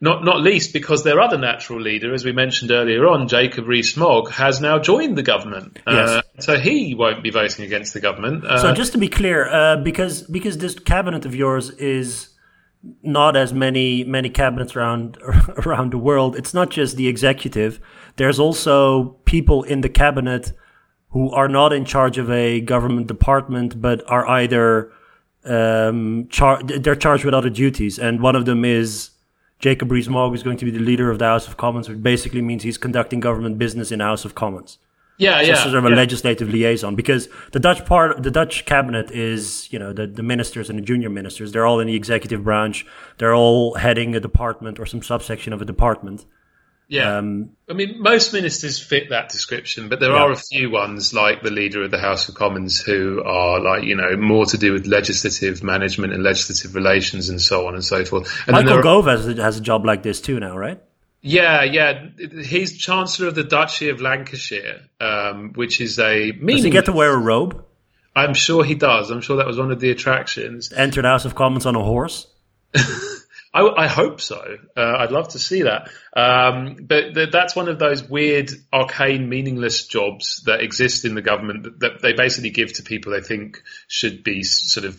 not, 0.00 0.24
not 0.24 0.40
least 0.40 0.72
because 0.72 1.04
their 1.04 1.20
other 1.20 1.38
natural 1.38 1.80
leader, 1.80 2.12
as 2.12 2.24
we 2.24 2.32
mentioned 2.32 2.72
earlier 2.72 3.06
on, 3.06 3.28
Jacob 3.28 3.68
Rees-Mogg, 3.68 4.30
has 4.32 4.60
now 4.60 4.80
joined 4.80 5.16
the 5.16 5.22
government. 5.22 5.78
Uh, 5.86 5.92
yes. 5.92 6.08
Uh, 6.08 6.22
so 6.40 6.58
he 6.58 6.96
won't 6.96 7.22
be 7.22 7.30
voting 7.30 7.64
against 7.64 7.94
the 7.94 8.00
government. 8.00 8.44
Uh, 8.44 8.58
so 8.58 8.74
just 8.74 8.90
to 8.92 8.98
be 8.98 9.08
clear, 9.08 9.46
uh, 9.48 9.76
because 9.76 10.22
because 10.22 10.58
this 10.58 10.76
cabinet 10.76 11.24
of 11.24 11.36
yours 11.36 11.70
is 11.70 12.30
not 13.04 13.36
as 13.36 13.52
many 13.52 14.02
many 14.02 14.28
cabinets 14.28 14.74
around 14.74 15.18
around 15.66 15.92
the 15.92 15.98
world. 15.98 16.34
It's 16.34 16.52
not 16.52 16.70
just 16.70 16.96
the 16.96 17.06
executive. 17.06 17.78
There's 18.16 18.40
also 18.40 19.20
people 19.24 19.62
in 19.62 19.82
the 19.82 19.88
cabinet 19.88 20.52
who 21.12 21.30
are 21.30 21.48
not 21.48 21.72
in 21.72 21.84
charge 21.84 22.18
of 22.18 22.30
a 22.30 22.60
government 22.60 23.06
department, 23.06 23.80
but 23.80 24.02
are 24.10 24.26
either 24.28 24.90
um, 25.44 26.26
char- 26.28 26.62
they're 26.62 26.96
charged 26.96 27.24
with 27.24 27.34
other 27.34 27.50
duties, 27.50 27.98
and 27.98 28.20
one 28.20 28.36
of 28.36 28.44
them 28.44 28.64
is 28.64 29.10
Jacob 29.58 29.90
Rees-Mogg 29.92 30.34
is 30.34 30.42
going 30.42 30.56
to 30.56 30.64
be 30.64 30.70
the 30.70 30.80
leader 30.80 31.10
of 31.10 31.18
the 31.18 31.26
House 31.26 31.46
of 31.46 31.56
Commons, 31.56 31.88
which 31.88 32.02
basically 32.02 32.42
means 32.42 32.62
he's 32.62 32.78
conducting 32.78 33.20
government 33.20 33.58
business 33.58 33.92
in 33.92 33.98
the 33.98 34.04
House 34.04 34.24
of 34.24 34.34
Commons. 34.34 34.78
Yeah, 35.18 35.40
so 35.40 35.46
yeah. 35.46 35.54
Sort 35.62 35.74
of 35.74 35.84
a 35.84 35.90
yeah. 35.90 35.94
legislative 35.94 36.48
liaison 36.48 36.96
because 36.96 37.28
the 37.52 37.60
Dutch 37.60 37.84
part, 37.84 38.22
the 38.22 38.30
Dutch 38.30 38.64
cabinet 38.64 39.10
is, 39.10 39.72
you 39.72 39.78
know, 39.78 39.92
the, 39.92 40.06
the 40.06 40.22
ministers 40.22 40.68
and 40.68 40.78
the 40.78 40.82
junior 40.82 41.10
ministers. 41.10 41.52
They're 41.52 41.66
all 41.66 41.78
in 41.80 41.86
the 41.86 41.94
executive 41.94 42.42
branch. 42.42 42.86
They're 43.18 43.34
all 43.34 43.74
heading 43.74 44.16
a 44.16 44.20
department 44.20 44.80
or 44.80 44.86
some 44.86 45.02
subsection 45.02 45.52
of 45.52 45.62
a 45.62 45.64
department. 45.64 46.24
Yeah. 46.92 47.16
Um, 47.16 47.56
I 47.70 47.72
mean, 47.72 48.02
most 48.02 48.34
ministers 48.34 48.78
fit 48.78 49.08
that 49.08 49.30
description, 49.30 49.88
but 49.88 49.98
there 49.98 50.10
yeah. 50.10 50.24
are 50.24 50.30
a 50.30 50.36
few 50.36 50.70
ones 50.70 51.14
like 51.14 51.42
the 51.42 51.50
leader 51.50 51.82
of 51.82 51.90
the 51.90 51.98
House 51.98 52.28
of 52.28 52.34
Commons 52.34 52.82
who 52.82 53.22
are 53.24 53.60
like, 53.60 53.84
you 53.84 53.96
know, 53.96 54.14
more 54.18 54.44
to 54.44 54.58
do 54.58 54.74
with 54.74 54.86
legislative 54.86 55.62
management 55.62 56.12
and 56.12 56.22
legislative 56.22 56.74
relations 56.74 57.30
and 57.30 57.40
so 57.40 57.66
on 57.66 57.72
and 57.72 57.82
so 57.82 58.04
forth. 58.04 58.30
And 58.46 58.52
Michael 58.52 58.80
are, 58.80 58.82
Gove 58.82 59.06
has, 59.06 59.24
has 59.38 59.56
a 59.56 59.62
job 59.62 59.86
like 59.86 60.02
this 60.02 60.20
too 60.20 60.38
now, 60.38 60.54
right? 60.54 60.82
Yeah, 61.22 61.62
yeah. 61.62 62.08
He's 62.44 62.76
Chancellor 62.76 63.28
of 63.28 63.36
the 63.36 63.44
Duchy 63.44 63.88
of 63.88 64.02
Lancashire, 64.02 64.82
um, 65.00 65.54
which 65.54 65.80
is 65.80 65.98
a. 65.98 66.30
Does 66.30 66.62
he 66.62 66.68
get 66.68 66.84
to 66.84 66.92
wear 66.92 67.14
a 67.14 67.18
robe? 67.18 67.64
I'm 68.14 68.34
sure 68.34 68.64
he 68.64 68.74
does. 68.74 69.10
I'm 69.10 69.22
sure 69.22 69.38
that 69.38 69.46
was 69.46 69.58
one 69.58 69.70
of 69.70 69.80
the 69.80 69.90
attractions. 69.90 70.70
Enter 70.70 71.00
the 71.00 71.08
House 71.08 71.24
of 71.24 71.34
Commons 71.34 71.64
on 71.64 71.74
a 71.74 71.82
horse. 71.82 72.26
I, 73.54 73.84
I, 73.84 73.86
hope 73.86 74.20
so. 74.20 74.56
Uh, 74.76 74.96
I'd 74.98 75.10
love 75.10 75.28
to 75.30 75.38
see 75.38 75.62
that. 75.62 75.90
Um, 76.16 76.76
but 76.80 77.14
th- 77.14 77.30
that's 77.30 77.54
one 77.54 77.68
of 77.68 77.78
those 77.78 78.02
weird, 78.02 78.50
arcane, 78.72 79.28
meaningless 79.28 79.86
jobs 79.86 80.42
that 80.46 80.62
exist 80.62 81.04
in 81.04 81.14
the 81.14 81.22
government 81.22 81.64
that, 81.64 81.80
that, 81.80 82.02
they 82.02 82.14
basically 82.14 82.50
give 82.50 82.72
to 82.74 82.82
people 82.82 83.12
they 83.12 83.20
think 83.20 83.62
should 83.88 84.24
be 84.24 84.42
sort 84.42 84.86
of 84.86 84.98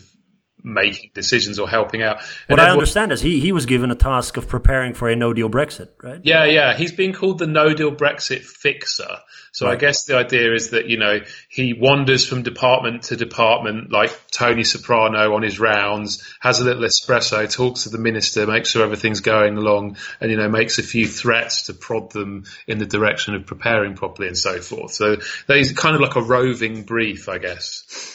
making 0.64 1.10
decisions 1.14 1.58
or 1.58 1.68
helping 1.68 2.02
out. 2.02 2.22
And 2.48 2.58
what 2.58 2.60
I 2.60 2.70
understand 2.70 3.12
is 3.12 3.20
he, 3.20 3.38
he 3.38 3.52
was 3.52 3.66
given 3.66 3.90
a 3.90 3.94
task 3.94 4.38
of 4.38 4.48
preparing 4.48 4.94
for 4.94 5.08
a 5.08 5.14
no 5.14 5.34
deal 5.34 5.50
Brexit, 5.50 5.90
right? 6.02 6.20
Yeah, 6.24 6.46
yeah. 6.46 6.74
He's 6.74 6.92
been 6.92 7.12
called 7.12 7.38
the 7.38 7.46
no 7.46 7.74
deal 7.74 7.94
Brexit 7.94 8.40
fixer. 8.40 9.18
So 9.52 9.66
right. 9.66 9.74
I 9.74 9.76
guess 9.76 10.04
the 10.04 10.16
idea 10.16 10.52
is 10.52 10.70
that, 10.70 10.86
you 10.86 10.98
know, 10.98 11.20
he 11.48 11.74
wanders 11.74 12.26
from 12.26 12.42
department 12.42 13.04
to 13.04 13.16
department 13.16 13.92
like 13.92 14.10
Tony 14.32 14.64
Soprano 14.64 15.34
on 15.34 15.42
his 15.42 15.60
rounds, 15.60 16.24
has 16.40 16.58
a 16.58 16.64
little 16.64 16.82
espresso, 16.82 17.48
talks 17.48 17.84
to 17.84 17.90
the 17.90 17.98
minister, 17.98 18.46
makes 18.46 18.70
sure 18.70 18.82
everything's 18.82 19.20
going 19.20 19.56
along 19.56 19.96
and, 20.20 20.30
you 20.30 20.36
know, 20.36 20.48
makes 20.48 20.78
a 20.78 20.82
few 20.82 21.06
threats 21.06 21.66
to 21.66 21.74
prod 21.74 22.10
them 22.10 22.44
in 22.66 22.78
the 22.78 22.86
direction 22.86 23.34
of 23.34 23.46
preparing 23.46 23.94
properly 23.94 24.28
and 24.28 24.38
so 24.38 24.60
forth. 24.60 24.92
So 24.92 25.18
he's 25.46 25.72
kind 25.72 25.94
of 25.94 26.00
like 26.00 26.16
a 26.16 26.22
roving 26.22 26.82
brief, 26.82 27.28
I 27.28 27.38
guess. 27.38 28.13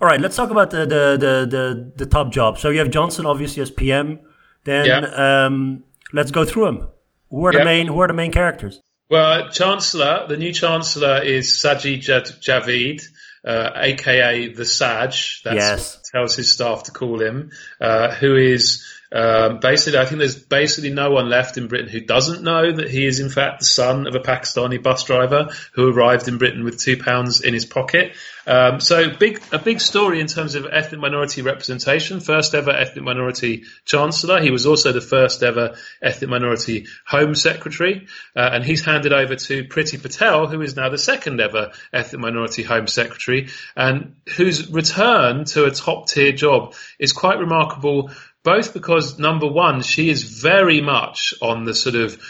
All 0.00 0.08
right, 0.08 0.20
let's 0.20 0.36
talk 0.36 0.50
about 0.50 0.70
the 0.70 0.80
the 0.80 1.16
the 1.18 1.46
the, 1.48 1.92
the 1.96 2.06
top 2.06 2.32
job. 2.32 2.58
So 2.58 2.70
you 2.70 2.78
have 2.78 2.90
Johnson 2.90 3.26
obviously 3.26 3.62
as 3.62 3.70
PM. 3.70 4.20
Then 4.64 4.86
yeah. 4.86 5.46
um, 5.46 5.84
let's 6.12 6.30
go 6.30 6.44
through 6.44 6.64
them. 6.66 6.88
Who 7.30 7.46
are 7.46 7.52
yeah. 7.52 7.60
the 7.60 7.64
main 7.64 7.86
Who 7.86 8.00
are 8.00 8.08
the 8.08 8.14
main 8.14 8.32
characters? 8.32 8.80
Well, 9.10 9.50
Chancellor, 9.50 10.26
the 10.28 10.36
new 10.36 10.52
Chancellor 10.52 11.22
is 11.22 11.48
Sajid 11.50 12.02
Javid, 12.40 13.02
uh, 13.44 13.70
aka 13.76 14.52
the 14.52 14.64
Saj. 14.64 15.42
That's 15.42 15.56
yes. 15.56 16.10
tells 16.10 16.36
his 16.36 16.50
staff 16.50 16.84
to 16.84 16.90
call 16.90 17.20
him. 17.20 17.50
Uh, 17.80 18.14
who 18.14 18.34
is 18.34 18.84
um, 19.14 19.60
basically, 19.60 20.00
I 20.00 20.06
think 20.06 20.18
there's 20.18 20.36
basically 20.36 20.90
no 20.90 21.12
one 21.12 21.28
left 21.28 21.56
in 21.56 21.68
Britain 21.68 21.88
who 21.88 22.00
doesn't 22.00 22.42
know 22.42 22.72
that 22.72 22.90
he 22.90 23.06
is 23.06 23.20
in 23.20 23.30
fact 23.30 23.60
the 23.60 23.64
son 23.64 24.08
of 24.08 24.16
a 24.16 24.18
Pakistani 24.18 24.82
bus 24.82 25.04
driver 25.04 25.50
who 25.72 25.88
arrived 25.88 26.26
in 26.26 26.38
Britain 26.38 26.64
with 26.64 26.80
two 26.80 26.96
pounds 26.96 27.40
in 27.40 27.54
his 27.54 27.64
pocket. 27.64 28.16
Um, 28.44 28.80
so 28.80 29.10
big, 29.10 29.40
a 29.52 29.58
big 29.58 29.80
story 29.80 30.18
in 30.18 30.26
terms 30.26 30.56
of 30.56 30.66
ethnic 30.66 31.00
minority 31.00 31.42
representation. 31.42 32.18
First 32.18 32.56
ever 32.56 32.72
ethnic 32.72 33.04
minority 33.04 33.62
chancellor. 33.84 34.40
He 34.40 34.50
was 34.50 34.66
also 34.66 34.90
the 34.90 35.00
first 35.00 35.44
ever 35.44 35.76
ethnic 36.02 36.28
minority 36.28 36.86
home 37.06 37.36
secretary, 37.36 38.08
uh, 38.34 38.50
and 38.52 38.64
he's 38.64 38.84
handed 38.84 39.12
over 39.12 39.36
to 39.36 39.64
Priti 39.64 40.02
Patel, 40.02 40.48
who 40.48 40.60
is 40.60 40.74
now 40.74 40.88
the 40.88 40.98
second 40.98 41.40
ever 41.40 41.70
ethnic 41.92 42.20
minority 42.20 42.64
home 42.64 42.88
secretary, 42.88 43.48
and 43.76 44.16
whose 44.36 44.68
return 44.70 45.44
to 45.44 45.66
a 45.66 45.70
top 45.70 46.08
tier 46.08 46.32
job 46.32 46.74
is 46.98 47.12
quite 47.12 47.38
remarkable 47.38 48.10
both 48.44 48.72
because 48.74 49.18
number 49.18 49.48
one, 49.48 49.82
she 49.82 50.10
is 50.10 50.22
very 50.22 50.80
much 50.80 51.34
on 51.42 51.64
the 51.64 51.74
sort 51.74 51.96
of 51.96 52.20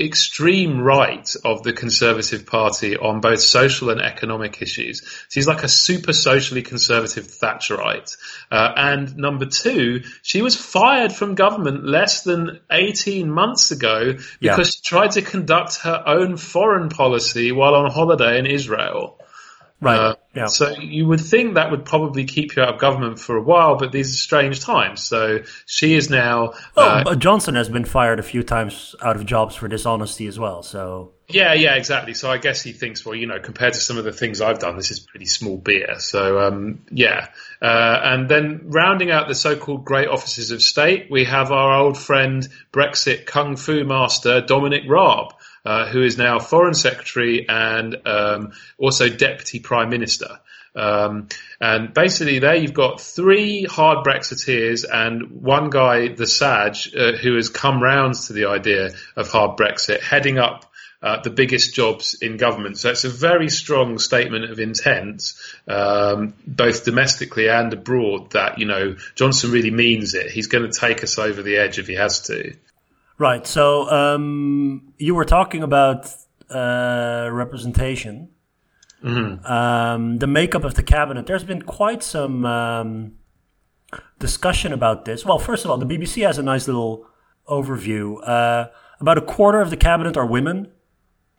extreme 0.00 0.80
right 0.80 1.34
of 1.44 1.62
the 1.62 1.72
Conservative 1.72 2.46
Party 2.46 2.96
on 2.96 3.20
both 3.20 3.40
social 3.40 3.90
and 3.90 4.00
economic 4.00 4.60
issues. 4.60 5.02
She's 5.28 5.46
like 5.46 5.62
a 5.62 5.68
super 5.68 6.12
socially 6.12 6.62
conservative 6.62 7.26
Thatcherite. 7.26 8.16
Uh, 8.50 8.72
and 8.76 9.16
number 9.16 9.46
two, 9.46 10.02
she 10.22 10.42
was 10.42 10.56
fired 10.56 11.12
from 11.12 11.34
government 11.34 11.84
less 11.84 12.22
than 12.22 12.60
18 12.70 13.30
months 13.30 13.70
ago 13.70 14.12
because 14.12 14.38
yeah. 14.40 14.62
she 14.62 14.80
tried 14.82 15.10
to 15.12 15.22
conduct 15.22 15.76
her 15.82 16.02
own 16.06 16.36
foreign 16.36 16.88
policy 16.88 17.52
while 17.52 17.74
on 17.74 17.90
holiday 17.90 18.38
in 18.38 18.46
Israel. 18.46 19.18
Right. 19.80 19.98
Uh, 19.98 20.14
yeah. 20.34 20.46
So 20.46 20.70
you 20.78 21.06
would 21.06 21.20
think 21.20 21.54
that 21.54 21.70
would 21.70 21.84
probably 21.84 22.24
keep 22.24 22.56
you 22.56 22.62
out 22.62 22.74
of 22.74 22.80
government 22.80 23.18
for 23.18 23.36
a 23.36 23.42
while, 23.42 23.76
but 23.76 23.92
these 23.92 24.14
are 24.14 24.16
strange 24.16 24.60
times. 24.60 25.02
So 25.02 25.40
she 25.66 25.94
is 25.94 26.08
now. 26.08 26.54
Oh, 26.74 26.88
uh, 26.88 27.14
Johnson 27.16 27.54
has 27.54 27.68
been 27.68 27.84
fired 27.84 28.18
a 28.18 28.22
few 28.22 28.42
times 28.42 28.94
out 29.02 29.16
of 29.16 29.26
jobs 29.26 29.54
for 29.54 29.68
dishonesty 29.68 30.26
as 30.26 30.38
well. 30.38 30.62
So. 30.62 31.12
Yeah, 31.28 31.54
yeah, 31.54 31.76
exactly. 31.76 32.14
So 32.14 32.30
I 32.30 32.38
guess 32.38 32.62
he 32.62 32.72
thinks, 32.72 33.04
well, 33.06 33.14
you 33.14 33.26
know, 33.26 33.40
compared 33.40 33.74
to 33.74 33.80
some 33.80 33.96
of 33.96 34.04
the 34.04 34.12
things 34.12 34.40
I've 34.40 34.58
done, 34.58 34.76
this 34.76 34.90
is 34.90 35.00
pretty 35.00 35.26
small 35.26 35.56
beer. 35.56 35.98
So, 35.98 36.40
um, 36.40 36.84
yeah. 36.90 37.28
Uh, 37.60 38.00
and 38.02 38.28
then 38.28 38.62
rounding 38.64 39.10
out 39.10 39.28
the 39.28 39.34
so-called 39.34 39.84
great 39.84 40.08
offices 40.08 40.50
of 40.50 40.62
state, 40.62 41.06
we 41.10 41.24
have 41.24 41.50
our 41.50 41.72
old 41.72 41.96
friend 41.96 42.46
Brexit 42.72 43.24
kung 43.24 43.56
fu 43.56 43.84
master 43.84 44.40
Dominic 44.40 44.82
Raab. 44.86 45.34
Uh, 45.64 45.86
who 45.86 46.02
is 46.02 46.18
now 46.18 46.40
Foreign 46.40 46.74
Secretary 46.74 47.46
and 47.48 47.96
um, 48.04 48.52
also 48.78 49.08
Deputy 49.08 49.60
Prime 49.60 49.90
Minister. 49.90 50.40
Um, 50.74 51.28
and 51.60 51.92
basically, 51.94 52.38
there 52.38 52.56
you've 52.56 52.74
got 52.74 53.00
three 53.00 53.64
hard 53.64 54.04
Brexiteers 54.04 54.84
and 54.90 55.42
one 55.42 55.70
guy, 55.70 56.08
the 56.08 56.26
Saj, 56.26 56.94
uh, 56.94 57.12
who 57.12 57.36
has 57.36 57.48
come 57.48 57.82
round 57.82 58.14
to 58.14 58.32
the 58.32 58.46
idea 58.46 58.90
of 59.16 59.28
hard 59.28 59.56
Brexit, 59.56 60.00
heading 60.00 60.38
up 60.38 60.64
uh, 61.02 61.20
the 61.20 61.30
biggest 61.30 61.74
jobs 61.74 62.14
in 62.14 62.36
government. 62.36 62.78
So 62.78 62.90
it's 62.90 63.04
a 63.04 63.10
very 63.10 63.48
strong 63.48 63.98
statement 63.98 64.50
of 64.50 64.60
intent, 64.60 65.34
um, 65.66 66.34
both 66.46 66.84
domestically 66.84 67.48
and 67.48 67.72
abroad, 67.72 68.30
that 68.32 68.58
you 68.58 68.66
know 68.66 68.96
Johnson 69.14 69.50
really 69.50 69.72
means 69.72 70.14
it. 70.14 70.30
He's 70.30 70.46
going 70.46 70.70
to 70.70 70.78
take 70.78 71.02
us 71.02 71.18
over 71.18 71.42
the 71.42 71.56
edge 71.56 71.78
if 71.78 71.86
he 71.86 71.94
has 71.94 72.22
to. 72.22 72.54
Right. 73.22 73.46
So 73.46 73.88
um, 73.88 74.94
you 74.98 75.14
were 75.14 75.24
talking 75.24 75.62
about 75.62 76.12
uh, 76.50 77.28
representation. 77.30 78.30
Mm-hmm. 79.00 79.46
Um, 79.46 80.18
the 80.18 80.26
makeup 80.26 80.64
of 80.64 80.74
the 80.74 80.82
cabinet. 80.82 81.26
There's 81.26 81.44
been 81.44 81.62
quite 81.62 82.02
some 82.02 82.44
um, 82.44 83.12
discussion 84.18 84.72
about 84.72 85.04
this. 85.04 85.24
Well, 85.24 85.38
first 85.38 85.64
of 85.64 85.70
all, 85.70 85.78
the 85.78 85.86
BBC 85.86 86.26
has 86.26 86.36
a 86.38 86.42
nice 86.42 86.66
little 86.66 87.06
overview. 87.48 88.16
Uh, 88.28 88.70
about 88.98 89.18
a 89.18 89.22
quarter 89.22 89.60
of 89.60 89.70
the 89.70 89.76
cabinet 89.76 90.16
are 90.16 90.26
women. 90.26 90.72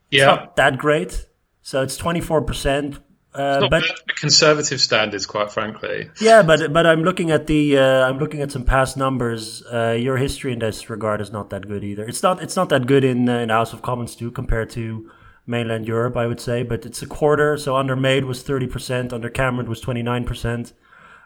Yeah. 0.10 0.20
It's 0.20 0.26
not 0.26 0.56
that 0.56 0.78
great. 0.78 1.28
So 1.64 1.82
it's 1.82 1.98
24%. 1.98 3.00
Uh, 3.36 3.68
but 3.68 3.84
conservative 4.16 4.80
standards, 4.80 5.26
quite 5.26 5.52
frankly. 5.52 6.10
Yeah, 6.22 6.44
but 6.44 6.72
but 6.72 6.86
I'm 6.86 7.04
looking 7.04 7.32
at 7.32 7.48
the 7.48 7.78
uh, 7.78 8.08
I'm 8.08 8.20
looking 8.20 8.42
at 8.42 8.52
some 8.52 8.64
past 8.64 8.96
numbers. 8.96 9.64
Uh, 9.66 9.98
your 10.00 10.18
history 10.18 10.54
in 10.54 10.60
this 10.60 10.90
regard 10.90 11.20
is 11.20 11.32
not 11.32 11.50
that 11.50 11.68
good 11.68 11.84
either. 11.84 12.04
It's 12.04 12.22
not 12.22 12.44
it's 12.44 12.56
not 12.56 12.70
that 12.70 12.86
good 12.86 13.04
in 13.04 13.28
uh, 13.28 13.40
in 13.40 13.50
House 13.50 13.74
of 13.74 13.82
Commons 13.82 14.16
too 14.16 14.30
compared 14.30 14.70
to 14.72 15.10
mainland 15.48 15.88
Europe, 15.88 16.16
I 16.16 16.28
would 16.28 16.40
say. 16.40 16.62
But 16.64 16.86
it's 16.86 17.02
a 17.02 17.08
quarter. 17.08 17.58
So 17.58 17.76
under 17.76 17.96
May 17.96 18.22
was 18.22 18.44
thirty 18.44 18.68
percent, 18.68 19.12
under 19.12 19.30
Cameron 19.30 19.68
was 19.68 19.82
twenty 19.82 20.04
nine 20.04 20.26
percent, 20.26 20.74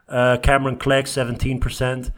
uh, 0.08 0.38
Cameron 0.38 0.78
Clegg 0.78 1.08
seventeen 1.08 1.60
percent. 1.60 2.12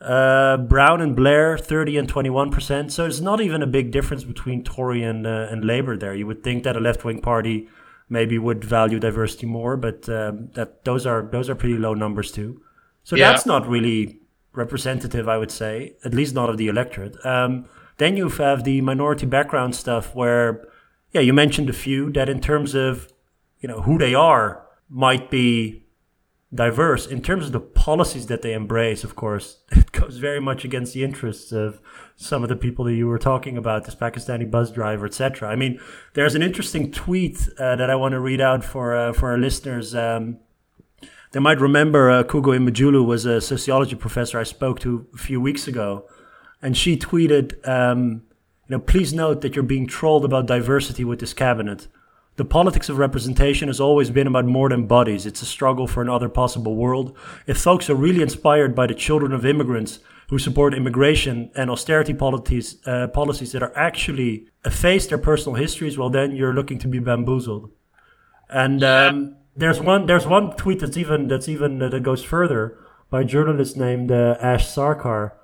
Uh, 0.00 0.58
Brown 0.58 1.00
and 1.00 1.16
Blair, 1.16 1.56
30 1.56 1.96
and 1.96 2.12
21%. 2.12 2.90
So 2.90 3.06
it's 3.06 3.20
not 3.20 3.40
even 3.40 3.62
a 3.62 3.66
big 3.66 3.90
difference 3.90 4.22
between 4.22 4.62
Tory 4.62 5.02
and, 5.02 5.26
uh, 5.26 5.48
and 5.50 5.64
Labour 5.64 5.96
there. 5.96 6.14
You 6.14 6.26
would 6.26 6.44
think 6.44 6.64
that 6.64 6.76
a 6.76 6.80
left 6.80 7.04
wing 7.04 7.22
party 7.22 7.70
maybe 8.08 8.38
would 8.38 8.64
value 8.64 8.98
diversity 8.98 9.46
more, 9.46 9.76
but 9.76 10.08
um, 10.08 10.50
that 10.54 10.84
those 10.84 11.06
are 11.06 11.22
those 11.22 11.48
are 11.48 11.54
pretty 11.54 11.78
low 11.78 11.94
numbers 11.94 12.30
too. 12.30 12.60
So 13.02 13.16
yeah. 13.16 13.30
that's 13.30 13.46
not 13.46 13.68
really 13.68 14.20
representative, 14.52 15.28
I 15.28 15.36
would 15.36 15.50
say, 15.50 15.96
at 16.04 16.14
least 16.14 16.34
not 16.34 16.48
of 16.48 16.56
the 16.56 16.68
electorate. 16.68 17.16
Um, 17.24 17.66
then 17.98 18.16
you 18.16 18.28
have 18.28 18.64
the 18.64 18.80
minority 18.80 19.26
background 19.26 19.74
stuff 19.74 20.14
where, 20.14 20.66
yeah, 21.12 21.20
you 21.20 21.32
mentioned 21.32 21.68
a 21.68 21.72
few 21.72 22.10
that 22.12 22.28
in 22.28 22.40
terms 22.40 22.74
of, 22.74 23.12
you 23.60 23.68
know, 23.68 23.82
who 23.82 23.98
they 23.98 24.14
are 24.14 24.66
might 24.88 25.30
be 25.30 25.84
diverse 26.54 27.06
in 27.06 27.20
terms 27.20 27.46
of 27.46 27.52
the 27.52 27.60
policies 27.60 28.26
that 28.26 28.42
they 28.42 28.52
embrace 28.52 29.02
of 29.02 29.16
course 29.16 29.58
it 29.72 29.90
goes 29.90 30.18
very 30.18 30.40
much 30.40 30.64
against 30.64 30.94
the 30.94 31.02
interests 31.02 31.50
of 31.50 31.80
some 32.16 32.42
of 32.42 32.48
the 32.48 32.56
people 32.56 32.84
that 32.84 32.94
you 32.94 33.06
were 33.06 33.18
talking 33.18 33.56
about 33.56 33.84
this 33.84 33.94
pakistani 33.94 34.48
bus 34.48 34.70
driver 34.70 35.06
etc 35.06 35.48
i 35.48 35.56
mean 35.56 35.80
there's 36.14 36.34
an 36.34 36.42
interesting 36.42 36.92
tweet 36.92 37.48
uh, 37.58 37.74
that 37.76 37.90
i 37.90 37.94
want 37.94 38.12
to 38.12 38.20
read 38.20 38.40
out 38.40 38.64
for 38.64 38.94
uh, 38.94 39.12
for 39.12 39.30
our 39.30 39.38
listeners 39.38 39.94
um, 39.94 40.38
they 41.34 41.40
might 41.40 41.60
remember 41.60 42.12
uh, 42.12 42.22
Akwugo 42.22 42.56
Emejulu 42.56 43.04
was 43.04 43.26
a 43.26 43.40
sociology 43.40 43.96
professor 43.96 44.38
I 44.38 44.44
spoke 44.44 44.78
to 44.80 45.08
a 45.14 45.18
few 45.18 45.40
weeks 45.40 45.66
ago, 45.66 46.04
and 46.62 46.76
she 46.76 46.96
tweeted, 46.96 47.56
um, 47.68 48.22
"You 48.68 48.76
know, 48.76 48.78
please 48.78 49.12
note 49.12 49.40
that 49.40 49.56
you're 49.56 49.64
being 49.64 49.88
trolled 49.88 50.24
about 50.24 50.46
diversity 50.46 51.04
with 51.04 51.18
this 51.18 51.34
cabinet. 51.34 51.88
The 52.36 52.44
politics 52.44 52.88
of 52.88 52.98
representation 52.98 53.66
has 53.66 53.80
always 53.80 54.10
been 54.10 54.28
about 54.28 54.44
more 54.44 54.68
than 54.68 54.86
bodies. 54.86 55.26
It's 55.26 55.42
a 55.42 55.46
struggle 55.46 55.88
for 55.88 56.02
another 56.02 56.28
possible 56.28 56.76
world. 56.76 57.16
If 57.48 57.58
folks 57.58 57.90
are 57.90 57.96
really 57.96 58.22
inspired 58.22 58.76
by 58.76 58.86
the 58.86 58.94
children 58.94 59.32
of 59.32 59.44
immigrants 59.44 59.98
who 60.34 60.38
support 60.40 60.74
immigration 60.74 61.48
and 61.54 61.70
austerity 61.70 62.12
policies, 62.12 62.84
uh, 62.88 63.06
policies 63.06 63.52
that 63.52 63.62
are 63.62 63.72
actually 63.78 64.48
efface 64.64 65.06
their 65.06 65.16
personal 65.16 65.54
histories, 65.54 65.96
well, 65.96 66.10
then 66.10 66.34
you're 66.34 66.52
looking 66.52 66.76
to 66.76 66.88
be 66.88 66.98
bamboozled. 66.98 67.70
And 68.50 68.82
um, 68.82 69.36
there's 69.54 69.80
one 69.80 70.06
there's 70.06 70.26
one 70.26 70.56
tweet 70.56 70.80
that's 70.80 70.96
even 70.96 71.28
that's 71.28 71.48
even 71.48 71.80
uh, 71.80 71.88
that 71.88 72.02
goes 72.02 72.24
further 72.24 72.76
by 73.10 73.20
a 73.20 73.24
journalist 73.24 73.76
named 73.76 74.10
uh, 74.10 74.36
Ash 74.40 74.66
Sarkar. 74.66 75.34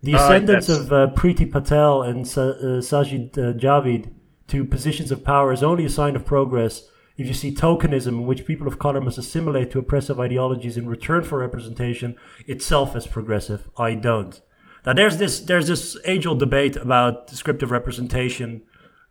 The 0.00 0.14
ah, 0.14 0.24
ascendance 0.24 0.68
of 0.68 0.92
uh, 0.92 1.08
Priti 1.08 1.50
Patel 1.50 2.02
and 2.02 2.24
Sa- 2.24 2.50
uh, 2.50 2.80
Sajid 2.80 3.36
uh, 3.36 3.58
Javid 3.58 4.12
to 4.46 4.64
positions 4.64 5.10
of 5.10 5.24
power 5.24 5.52
is 5.52 5.64
only 5.64 5.84
a 5.84 5.90
sign 5.90 6.14
of 6.14 6.24
progress 6.24 6.88
if 7.20 7.26
you 7.26 7.34
see 7.34 7.54
tokenism 7.54 8.08
in 8.08 8.26
which 8.26 8.46
people 8.46 8.66
of 8.66 8.78
color 8.78 9.00
must 9.00 9.18
assimilate 9.18 9.70
to 9.70 9.78
oppressive 9.78 10.18
ideologies 10.18 10.78
in 10.78 10.88
return 10.88 11.22
for 11.22 11.38
representation 11.38 12.16
itself 12.46 12.96
as 12.96 13.06
progressive. 13.06 13.68
I 13.76 13.94
don't. 13.94 14.40
Now 14.86 14.94
there's 14.94 15.18
this 15.18 15.40
there's 15.40 15.68
this 15.68 15.98
age 16.06 16.24
old 16.24 16.38
debate 16.38 16.76
about 16.76 17.26
descriptive 17.26 17.70
representation, 17.70 18.62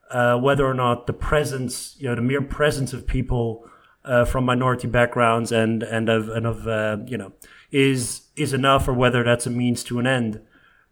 uh, 0.10 0.38
whether 0.40 0.66
or 0.66 0.74
not 0.74 1.06
the 1.06 1.14
presence, 1.14 1.96
you 2.00 2.10
know, 2.10 2.16
the 2.16 2.24
mere 2.24 2.42
presence 2.42 2.94
of 2.94 3.06
people 3.06 3.70
uh, 4.04 4.26
from 4.26 4.44
minority 4.44 4.88
backgrounds 4.88 5.52
and 5.52 5.84
and 5.84 6.10
of 6.10 6.30
and 6.30 6.48
of 6.48 6.68
uh, 6.68 6.98
you 7.06 7.18
know 7.18 7.34
is 7.72 8.24
is 8.36 8.54
enough, 8.54 8.88
or 8.88 8.94
whether 8.94 9.24
that's 9.24 9.46
a 9.46 9.52
means 9.52 9.84
to 9.84 10.00
an 10.00 10.08
end. 10.08 10.42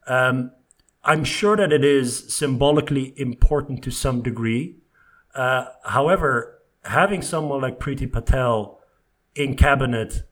Um, 0.06 0.52
I'm 1.04 1.24
sure 1.24 1.58
that 1.58 1.74
it 1.74 1.84
is 1.84 2.32
symbolically 2.32 3.14
important 3.18 3.84
to 3.86 3.92
some 3.92 4.22
degree. 4.22 4.76
Uh, 5.34 5.66
however, 5.86 6.57
having 6.88 7.22
someone 7.22 7.62
like 7.62 7.80
Priti 7.80 8.12
Patel 8.12 8.80
in 9.36 9.56
cabinet, 9.56 10.24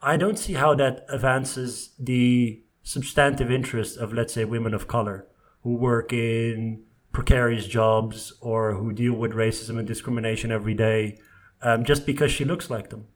I 0.00 0.16
don't 0.16 0.38
see 0.38 0.54
how 0.54 0.74
that 0.74 1.04
advances 1.08 1.90
the 1.98 2.62
substantive 2.82 3.50
interest 3.50 3.96
of, 3.98 4.12
let's 4.12 4.32
say, 4.32 4.44
women 4.44 4.74
of 4.74 4.88
color 4.88 5.26
who 5.62 5.74
work 5.74 6.12
in 6.12 6.82
precarious 7.12 7.66
jobs 7.66 8.32
or 8.40 8.74
who 8.74 8.92
deal 8.92 9.14
with 9.14 9.32
racism 9.32 9.78
and 9.78 9.86
discrimination 9.86 10.50
every 10.50 10.74
day, 10.74 11.18
um, 11.62 11.84
just 11.84 12.06
because 12.06 12.32
she 12.32 12.44
looks 12.44 12.70
like 12.70 12.90
them. 12.90 13.06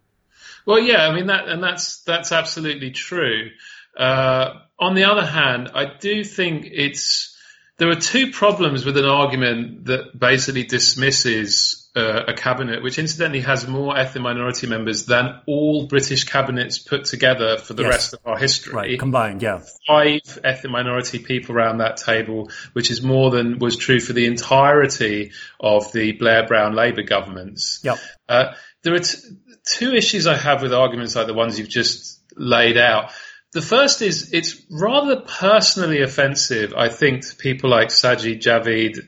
Well, 0.64 0.78
yeah, 0.78 1.06
I 1.06 1.14
mean 1.14 1.26
that, 1.26 1.48
and 1.48 1.62
that's 1.62 2.02
that's 2.02 2.32
absolutely 2.32 2.90
true. 2.90 3.50
Uh, 3.96 4.61
on 4.78 4.94
the 4.94 5.04
other 5.04 5.24
hand, 5.24 5.70
I 5.74 5.92
do 5.99 6.22
think 6.22 6.68
it's 6.70 7.36
there 7.78 7.90
are 7.90 7.97
two 7.97 8.30
problems 8.30 8.84
with 8.84 8.97
an 8.97 9.05
argument 9.05 9.86
that 9.86 10.18
basically 10.18 10.64
dismisses 10.64 11.86
uh, 11.97 12.24
a 12.28 12.34
cabinet, 12.34 12.82
which 12.82 12.99
incidentally 12.99 13.40
has 13.40 13.66
more 13.66 13.97
ethnic 13.97 14.22
minority 14.22 14.66
members 14.66 15.07
than 15.07 15.40
all 15.47 15.86
British 15.86 16.24
cabinets 16.24 16.78
put 16.78 17.07
together 17.07 17.57
for 17.57 17.72
the 17.72 17.82
yes. 17.84 17.90
rest 17.90 18.14
of 18.14 18.20
our 18.26 18.36
history. 18.38 18.74
Right, 18.74 18.99
combined, 18.99 19.42
yeah. 19.42 19.62
Five 19.86 20.38
ethnic 20.44 20.70
minority 20.70 21.18
people 21.18 21.57
around 21.57 21.78
that 21.78 21.97
table, 21.97 22.51
which 22.74 22.90
is 22.90 23.03
more 23.03 23.30
than 23.30 23.59
was 23.59 23.76
true 23.76 23.99
for 23.99 24.12
the 24.12 24.26
entirety 24.26 25.32
of 25.59 25.90
the 25.92 26.12
Blair 26.12 26.47
Brown 26.47 26.74
Labour 26.74 27.03
governments. 27.03 27.80
Yep. 27.82 27.99
Uh, 28.28 28.53
there 28.82 28.94
are 28.94 29.01
t- 29.01 29.18
two 29.64 29.94
issues 29.94 30.26
I 30.26 30.36
have 30.36 30.62
with 30.62 30.74
arguments 30.74 31.16
like 31.16 31.26
the 31.26 31.34
ones 31.34 31.59
you've 31.59 31.68
just 31.68 32.20
laid 32.36 32.76
out. 32.76 33.12
The 33.53 33.62
first 33.62 34.03
is 34.03 34.34
it's 34.34 34.62
rather 34.70 35.20
personally 35.20 36.03
offensive, 36.03 36.74
I 36.76 36.90
think, 36.90 37.26
to 37.26 37.36
people 37.36 37.70
like 37.70 37.88
Sajid 37.88 38.40
Javid, 38.40 38.99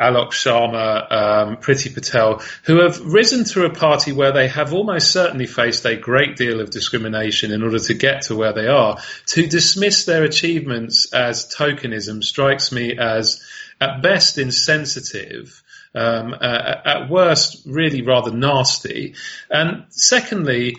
Alok 0.00 0.30
Sharma, 0.30 1.10
um, 1.10 1.56
Priti 1.56 1.92
Patel, 1.92 2.40
who 2.64 2.80
have 2.82 3.00
risen 3.00 3.44
through 3.44 3.66
a 3.66 3.74
party 3.74 4.12
where 4.12 4.32
they 4.32 4.48
have 4.48 4.72
almost 4.72 5.10
certainly 5.10 5.46
faced 5.46 5.84
a 5.84 5.96
great 5.96 6.36
deal 6.36 6.60
of 6.60 6.70
discrimination 6.70 7.52
in 7.52 7.62
order 7.62 7.78
to 7.78 7.94
get 7.94 8.22
to 8.22 8.36
where 8.36 8.52
they 8.52 8.68
are. 8.68 8.98
To 9.28 9.46
dismiss 9.46 10.04
their 10.04 10.24
achievements 10.24 11.12
as 11.12 11.52
tokenism 11.52 12.22
strikes 12.22 12.70
me 12.70 12.96
as 12.96 13.42
at 13.80 14.02
best 14.02 14.38
insensitive, 14.38 15.62
um, 15.94 16.34
uh, 16.34 16.74
at 16.84 17.10
worst 17.10 17.62
really 17.66 18.02
rather 18.02 18.30
nasty, 18.30 19.14
and 19.50 19.84
secondly, 19.90 20.76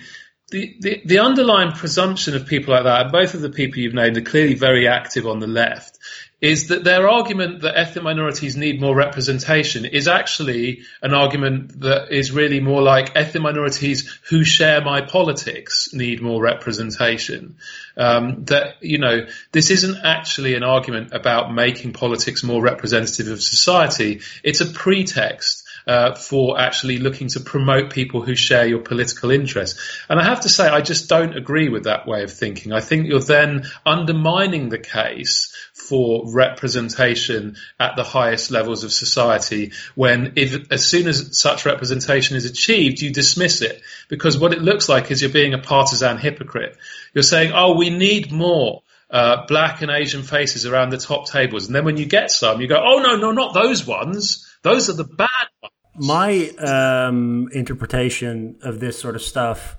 the, 0.51 0.75
the, 0.79 1.01
the 1.05 1.19
underlying 1.19 1.73
presumption 1.73 2.35
of 2.35 2.47
people 2.47 2.73
like 2.73 2.83
that, 2.83 3.11
both 3.11 3.33
of 3.33 3.41
the 3.41 3.49
people 3.51 3.79
you've 3.79 3.93
named 3.93 4.17
are 4.17 4.21
clearly 4.21 4.55
very 4.55 4.87
active 4.87 5.27
on 5.27 5.39
the 5.39 5.47
left, 5.47 5.99
is 6.41 6.69
that 6.69 6.83
their 6.83 7.09
argument 7.09 7.61
that 7.61 7.77
ethnic 7.77 8.03
minorities 8.03 8.55
need 8.55 8.79
more 8.79 8.95
representation 8.95 9.83
is 9.83 10.07
actually 10.07 10.81
an 11.01 11.13
argument 11.13 11.81
that 11.81 12.11
is 12.11 12.31
really 12.31 12.61
more 12.61 12.81
like 12.81 13.15
ethnic 13.15 13.43
minorities 13.43 14.19
who 14.29 14.43
share 14.43 14.81
my 14.81 15.01
politics 15.01 15.89
need 15.93 16.21
more 16.21 16.41
representation. 16.41 17.57
Um, 17.97 18.45
that, 18.45 18.75
you 18.81 18.99
know, 18.99 19.27
this 19.51 19.69
isn't 19.69 19.97
actually 20.05 20.55
an 20.55 20.63
argument 20.63 21.13
about 21.13 21.53
making 21.53 21.91
politics 21.91 22.43
more 22.43 22.61
representative 22.61 23.27
of 23.27 23.41
society. 23.41 24.21
It's 24.41 24.61
a 24.61 24.65
pretext 24.65 25.65
uh, 25.89 26.13
for 26.13 26.59
actually 26.59 26.99
looking 26.99 27.27
to 27.29 27.39
promote 27.39 27.89
people 27.89 28.21
who 28.21 28.35
share 28.35 28.67
your 28.67 28.79
political 28.79 29.31
interests. 29.31 29.79
And 30.07 30.19
I 30.19 30.23
have 30.23 30.41
to 30.41 30.49
say, 30.49 30.67
I 30.67 30.81
just 30.81 31.09
don't 31.09 31.35
agree 31.35 31.67
with 31.67 31.85
that 31.85 32.07
way 32.07 32.23
of 32.23 32.31
thinking. 32.31 32.71
I 32.71 32.79
think 32.79 33.07
you're 33.07 33.19
then 33.19 33.65
undermining 33.85 34.69
the 34.69 34.77
case 34.77 35.53
for 35.89 36.31
representation 36.31 37.55
at 37.79 37.95
the 37.95 38.03
highest 38.03 38.51
levels 38.51 38.83
of 38.83 38.93
society 38.93 39.71
when 39.95 40.33
if 40.35 40.71
as 40.71 40.85
soon 40.85 41.07
as 41.07 41.37
such 41.37 41.65
representation 41.65 42.37
is 42.37 42.45
achieved 42.45 43.01
you 43.01 43.11
dismiss 43.11 43.61
it 43.61 43.81
because 44.07 44.37
what 44.37 44.53
it 44.53 44.61
looks 44.61 44.87
like 44.87 45.09
is 45.09 45.21
you're 45.21 45.31
being 45.31 45.55
a 45.55 45.57
partisan 45.57 46.17
hypocrite 46.17 46.77
you're 47.13 47.23
saying 47.23 47.51
oh 47.53 47.75
we 47.75 47.89
need 47.89 48.31
more 48.31 48.83
uh, 49.09 49.45
black 49.47 49.81
and 49.81 49.89
Asian 49.89 50.21
faces 50.23 50.65
around 50.65 50.91
the 50.91 50.97
top 50.97 51.25
tables. 51.27 51.65
And 51.65 51.75
then 51.75 51.83
when 51.83 51.97
you 51.97 52.05
get 52.05 52.29
some, 52.29 52.61
you 52.61 52.67
go, 52.67 52.77
oh, 52.77 52.99
no, 52.99 53.15
no, 53.15 53.31
not 53.31 53.55
those 53.55 53.85
ones. 53.85 54.47
Those 54.61 54.87
are 54.89 54.93
the 54.93 55.03
bad 55.03 55.29
ones. 55.63 55.73
My 55.95 56.49
um, 56.59 57.49
interpretation 57.51 58.59
of 58.61 58.79
this 58.79 58.99
sort 58.99 59.15
of 59.15 59.21
stuff, 59.21 59.77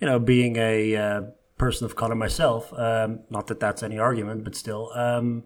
you 0.00 0.06
know, 0.06 0.18
being 0.18 0.56
a 0.56 0.96
uh, 0.96 1.20
person 1.58 1.84
of 1.84 1.96
color 1.96 2.14
myself, 2.14 2.72
um, 2.74 3.20
not 3.30 3.46
that 3.48 3.60
that's 3.60 3.82
any 3.82 3.98
argument, 3.98 4.44
but 4.44 4.54
still, 4.54 4.90
um, 4.94 5.44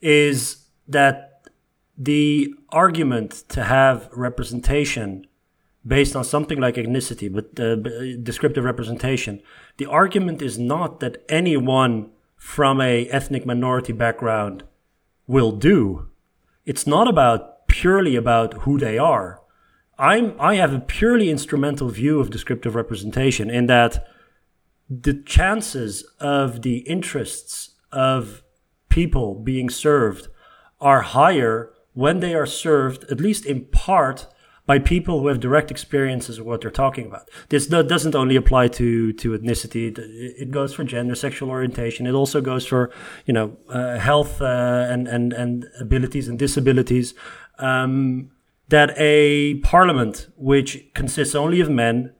is 0.00 0.66
that 0.86 1.48
the 1.96 2.54
argument 2.70 3.44
to 3.48 3.64
have 3.64 4.08
representation 4.12 5.26
based 5.86 6.14
on 6.14 6.24
something 6.24 6.60
like 6.60 6.76
ethnicity, 6.76 7.32
but 7.32 7.58
uh, 7.58 7.76
descriptive 8.22 8.64
representation, 8.64 9.40
the 9.78 9.86
argument 9.86 10.42
is 10.42 10.58
not 10.58 11.00
that 11.00 11.24
anyone 11.28 12.10
from 12.36 12.80
a 12.80 13.08
ethnic 13.08 13.44
minority 13.44 13.92
background 13.92 14.62
will 15.26 15.52
do. 15.52 16.08
It's 16.64 16.86
not 16.86 17.08
about 17.08 17.66
purely 17.68 18.16
about 18.16 18.54
who 18.62 18.78
they 18.78 18.98
are. 18.98 19.40
I'm 19.98 20.34
I 20.38 20.54
have 20.56 20.72
a 20.72 20.80
purely 20.80 21.28
instrumental 21.30 21.88
view 21.88 22.20
of 22.20 22.30
descriptive 22.30 22.74
representation 22.76 23.50
in 23.50 23.66
that 23.66 24.06
the 24.88 25.14
chances 25.14 26.04
of 26.20 26.62
the 26.62 26.78
interests 26.78 27.70
of 27.92 28.42
people 28.88 29.34
being 29.34 29.68
served 29.68 30.28
are 30.80 31.02
higher 31.02 31.72
when 31.92 32.20
they 32.20 32.34
are 32.34 32.46
served, 32.46 33.04
at 33.10 33.20
least 33.20 33.44
in 33.44 33.64
part, 33.66 34.26
by 34.66 34.78
people 34.78 35.20
who 35.20 35.28
have 35.28 35.40
direct 35.40 35.70
experiences 35.70 36.38
of 36.38 36.44
what 36.44 36.60
they're 36.60 36.70
talking 36.70 37.06
about. 37.06 37.28
This 37.48 37.66
doesn't 37.66 38.14
only 38.14 38.36
apply 38.36 38.68
to, 38.68 39.14
to 39.14 39.30
ethnicity. 39.30 39.98
It 39.98 40.50
goes 40.50 40.74
for 40.74 40.84
gender, 40.84 41.14
sexual 41.14 41.48
orientation. 41.48 42.06
It 42.06 42.12
also 42.12 42.42
goes 42.42 42.66
for, 42.66 42.90
you 43.24 43.32
know, 43.32 43.56
uh, 43.70 43.98
health, 43.98 44.42
uh, 44.42 44.86
and, 44.90 45.08
and, 45.08 45.32
and 45.32 45.66
abilities 45.80 46.28
and 46.28 46.38
disabilities. 46.38 47.14
Um, 47.58 48.30
that 48.68 48.92
a 48.98 49.54
parliament 49.60 50.28
which 50.36 50.92
consists 50.94 51.34
only 51.34 51.60
of 51.60 51.70
men 51.70 52.12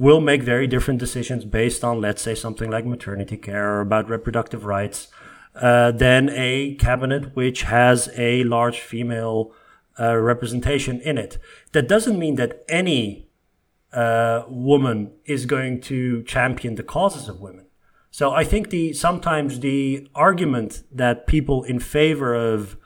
will 0.00 0.22
make 0.22 0.42
very 0.42 0.66
different 0.66 0.98
decisions 0.98 1.44
based 1.44 1.84
on, 1.84 2.00
let's 2.00 2.22
say, 2.22 2.34
something 2.34 2.70
like 2.70 2.86
maternity 2.86 3.36
care 3.36 3.74
or 3.74 3.80
about 3.82 4.08
reproductive 4.08 4.64
rights 4.64 5.08
uh, 5.54 5.90
than 5.90 6.30
a 6.30 6.74
cabinet 6.76 7.36
which 7.36 7.64
has 7.64 8.08
a 8.16 8.42
large 8.44 8.80
female 8.80 9.52
uh, 10.00 10.16
representation 10.16 11.02
in 11.02 11.18
it. 11.18 11.36
That 11.72 11.86
doesn't 11.86 12.18
mean 12.18 12.36
that 12.36 12.64
any 12.66 13.28
uh, 13.92 14.44
woman 14.48 15.12
is 15.26 15.44
going 15.44 15.82
to 15.82 16.22
champion 16.22 16.76
the 16.76 16.82
causes 16.82 17.28
of 17.28 17.38
women. 17.38 17.66
So 18.10 18.32
I 18.32 18.42
think 18.42 18.70
the 18.70 18.94
sometimes 18.94 19.60
the 19.60 20.08
argument 20.14 20.82
that 20.90 21.26
people 21.26 21.62
in 21.64 21.78
favor 21.78 22.34
of 22.34 22.78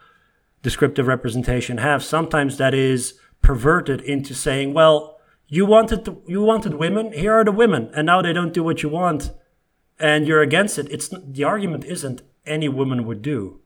descriptive 0.64 1.06
representation 1.06 1.78
have 1.78 2.02
sometimes 2.02 2.58
that 2.58 2.74
is 2.74 3.14
perverted 3.40 4.00
into 4.00 4.34
saying, 4.34 4.74
well, 4.74 5.13
you 5.54 5.66
wanted 5.66 6.04
to, 6.06 6.20
you 6.26 6.42
wanted 6.42 6.74
women. 6.74 7.12
Here 7.12 7.32
are 7.32 7.44
the 7.44 7.52
women, 7.52 7.90
and 7.94 8.06
now 8.06 8.22
they 8.22 8.32
don't 8.32 8.52
do 8.52 8.64
what 8.64 8.82
you 8.82 8.88
want, 8.88 9.30
and 9.98 10.26
you're 10.26 10.42
against 10.42 10.78
it. 10.78 10.88
It's 10.90 11.08
the 11.08 11.44
argument 11.44 11.84
isn't 11.84 12.22
any 12.44 12.68
woman 12.68 13.06
would 13.06 13.22
do. 13.22 13.60